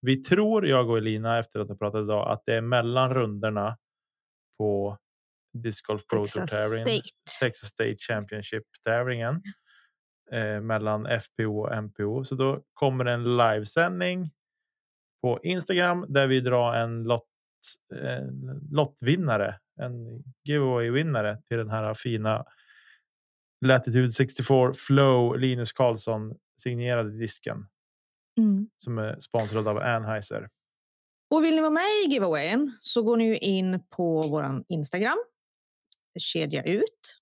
Vi 0.00 0.16
tror, 0.16 0.66
jag 0.66 0.90
och 0.90 0.98
Elina, 0.98 1.38
efter 1.38 1.60
att 1.60 1.68
ha 1.68 1.76
pratat 1.76 2.02
idag, 2.02 2.32
att 2.32 2.42
det 2.46 2.54
är 2.54 2.60
mellan 2.60 3.14
runderna 3.14 3.78
på 4.58 4.98
Disc 5.58 5.82
Golf 5.82 6.06
Pro 6.06 6.26
Tour 6.26 6.46
tävlingen. 6.46 7.02
Texas 7.40 7.68
State 7.68 7.96
Championship 7.98 8.62
tävlingen. 8.84 9.42
Eh, 10.30 10.60
mellan 10.60 11.06
FPO 11.20 11.60
och 11.60 11.82
MPO. 11.82 12.24
Så 12.24 12.34
då 12.34 12.62
kommer 12.74 13.04
en 13.04 13.36
livesändning 13.36 14.30
på 15.22 15.40
Instagram 15.42 16.06
där 16.08 16.26
vi 16.26 16.40
drar 16.40 16.74
en 16.74 17.02
lott, 17.02 17.28
eh, 17.94 18.26
lottvinnare 18.70 19.58
en 19.80 20.22
giveaway 20.44 20.90
vinnare 20.90 21.42
till 21.48 21.56
den 21.56 21.70
här 21.70 21.94
fina 21.94 22.44
Latitude 23.64 24.12
64 24.12 24.72
Flow 24.72 25.38
Linus 25.38 25.72
Karlsson 25.72 26.34
signerade 26.62 27.18
disken 27.18 27.66
mm. 28.38 28.68
som 28.76 28.98
är 28.98 29.20
sponsrad 29.20 29.68
av 29.68 29.78
Anheuser. 29.78 30.48
Och 31.30 31.44
vill 31.44 31.54
ni 31.54 31.60
vara 31.60 31.70
med 31.70 31.82
i 32.06 32.10
giveawayen 32.10 32.76
så 32.80 33.02
går 33.02 33.16
ni 33.16 33.36
in 33.36 33.80
på 33.90 34.22
vår 34.22 34.64
Instagram, 34.68 35.18
kedja 36.18 36.62
ut 36.62 37.20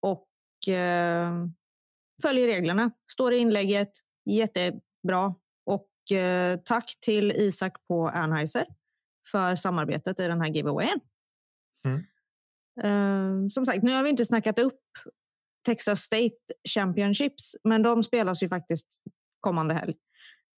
och 0.00 0.28
eh, 0.68 1.46
följer 2.22 2.46
reglerna. 2.46 2.90
Står 3.12 3.32
i 3.32 3.36
inlägget. 3.36 3.90
Jättebra. 4.30 5.34
Och 5.66 6.16
eh, 6.16 6.58
tack 6.64 6.94
till 7.00 7.32
Isak 7.32 7.76
på 7.88 8.08
Anheuser 8.08 8.66
för 9.30 9.56
samarbetet 9.56 10.20
i 10.20 10.26
den 10.26 10.40
här 10.40 10.48
giveawayen. 10.48 11.00
Mm. 11.84 12.04
Uh, 12.84 13.48
som 13.48 13.66
sagt, 13.66 13.82
nu 13.82 13.92
har 13.92 14.02
vi 14.02 14.10
inte 14.10 14.24
snackat 14.24 14.58
upp 14.58 14.80
Texas 15.66 16.00
State 16.00 16.36
Championships, 16.68 17.56
men 17.64 17.82
de 17.82 18.02
spelas 18.02 18.42
ju 18.42 18.48
faktiskt 18.48 19.02
kommande 19.40 19.74
helg. 19.74 19.94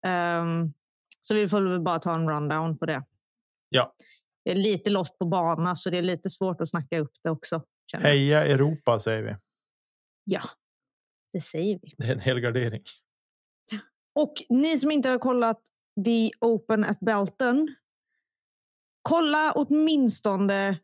Um, 0.06 0.72
så 1.20 1.34
vi 1.34 1.48
får 1.48 1.60
väl 1.60 1.80
bara 1.80 1.98
ta 1.98 2.14
en 2.14 2.28
rundown 2.28 2.78
på 2.78 2.86
det. 2.86 3.04
Ja. 3.68 3.94
Det 4.44 4.50
är 4.50 4.54
lite 4.54 4.90
lost 4.90 5.18
på 5.18 5.26
bana, 5.26 5.76
så 5.76 5.90
det 5.90 5.98
är 5.98 6.02
lite 6.02 6.30
svårt 6.30 6.60
att 6.60 6.70
snacka 6.70 6.98
upp 6.98 7.12
det 7.22 7.30
också. 7.30 7.62
Heja 7.92 8.44
Europa 8.44 8.98
säger 8.98 9.22
vi. 9.22 9.36
Ja, 10.24 10.40
det 11.32 11.40
säger 11.40 11.78
vi. 11.82 11.94
Det 11.98 12.04
är 12.04 12.12
en 12.12 12.20
helgardering. 12.20 12.82
Och 14.14 14.34
ni 14.48 14.78
som 14.78 14.90
inte 14.90 15.08
har 15.08 15.18
kollat 15.18 15.60
The 16.04 16.30
Open 16.40 16.84
at 16.84 17.00
Belton. 17.00 17.74
Kolla 19.02 19.52
åtminstone 19.52 20.78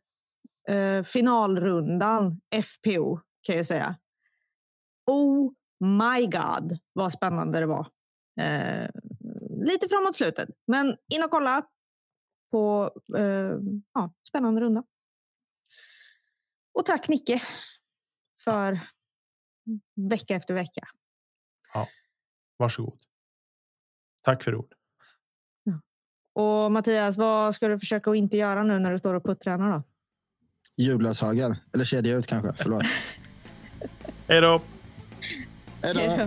eh, 0.69 1.03
finalrundan 1.03 2.41
FPO 2.51 3.21
kan 3.43 3.57
jag 3.57 3.67
säga. 3.67 3.97
Oh 5.07 5.53
My 5.81 6.27
God, 6.27 6.79
vad 6.93 7.13
spännande 7.13 7.61
det 7.61 7.67
var. 7.67 7.87
Eh, 8.41 8.91
lite 9.65 9.89
framåt 9.89 10.17
slutet, 10.17 10.49
men 10.67 10.97
in 11.15 11.23
och 11.25 11.31
kolla 11.31 11.67
på 12.51 12.91
eh, 13.17 13.57
ja, 13.95 14.15
spännande 14.29 14.61
runda. 14.61 14.85
Och 16.75 16.87
tack 16.87 17.09
Nicke 17.09 17.43
för 18.45 18.81
vecka 20.11 20.35
efter 20.35 20.55
vecka. 20.55 20.89
Varsågod. 22.57 23.01
Tack 24.23 24.45
för 24.45 24.55
ord. 24.55 24.75
Och 26.35 26.73
Mattias, 26.73 27.19
vad 27.19 27.55
ska 27.55 27.69
du 27.69 27.79
försöka 27.79 28.11
att 28.11 28.17
inte 28.17 28.37
göra 28.37 28.63
nu 28.63 28.79
när 28.79 28.93
du 28.93 28.99
står 28.99 29.15
och 29.15 29.25
puttränar 29.25 29.73
då? 29.73 29.83
Julglasögon. 30.77 31.57
Eller 31.75 31.85
kedja 31.85 32.17
ut 32.17 32.27
kanske. 32.27 32.53
Förlåt. 32.63 32.83
Hej 34.29 34.41
då! 34.41 34.61
Hej 35.83 35.95
då. 35.95 36.27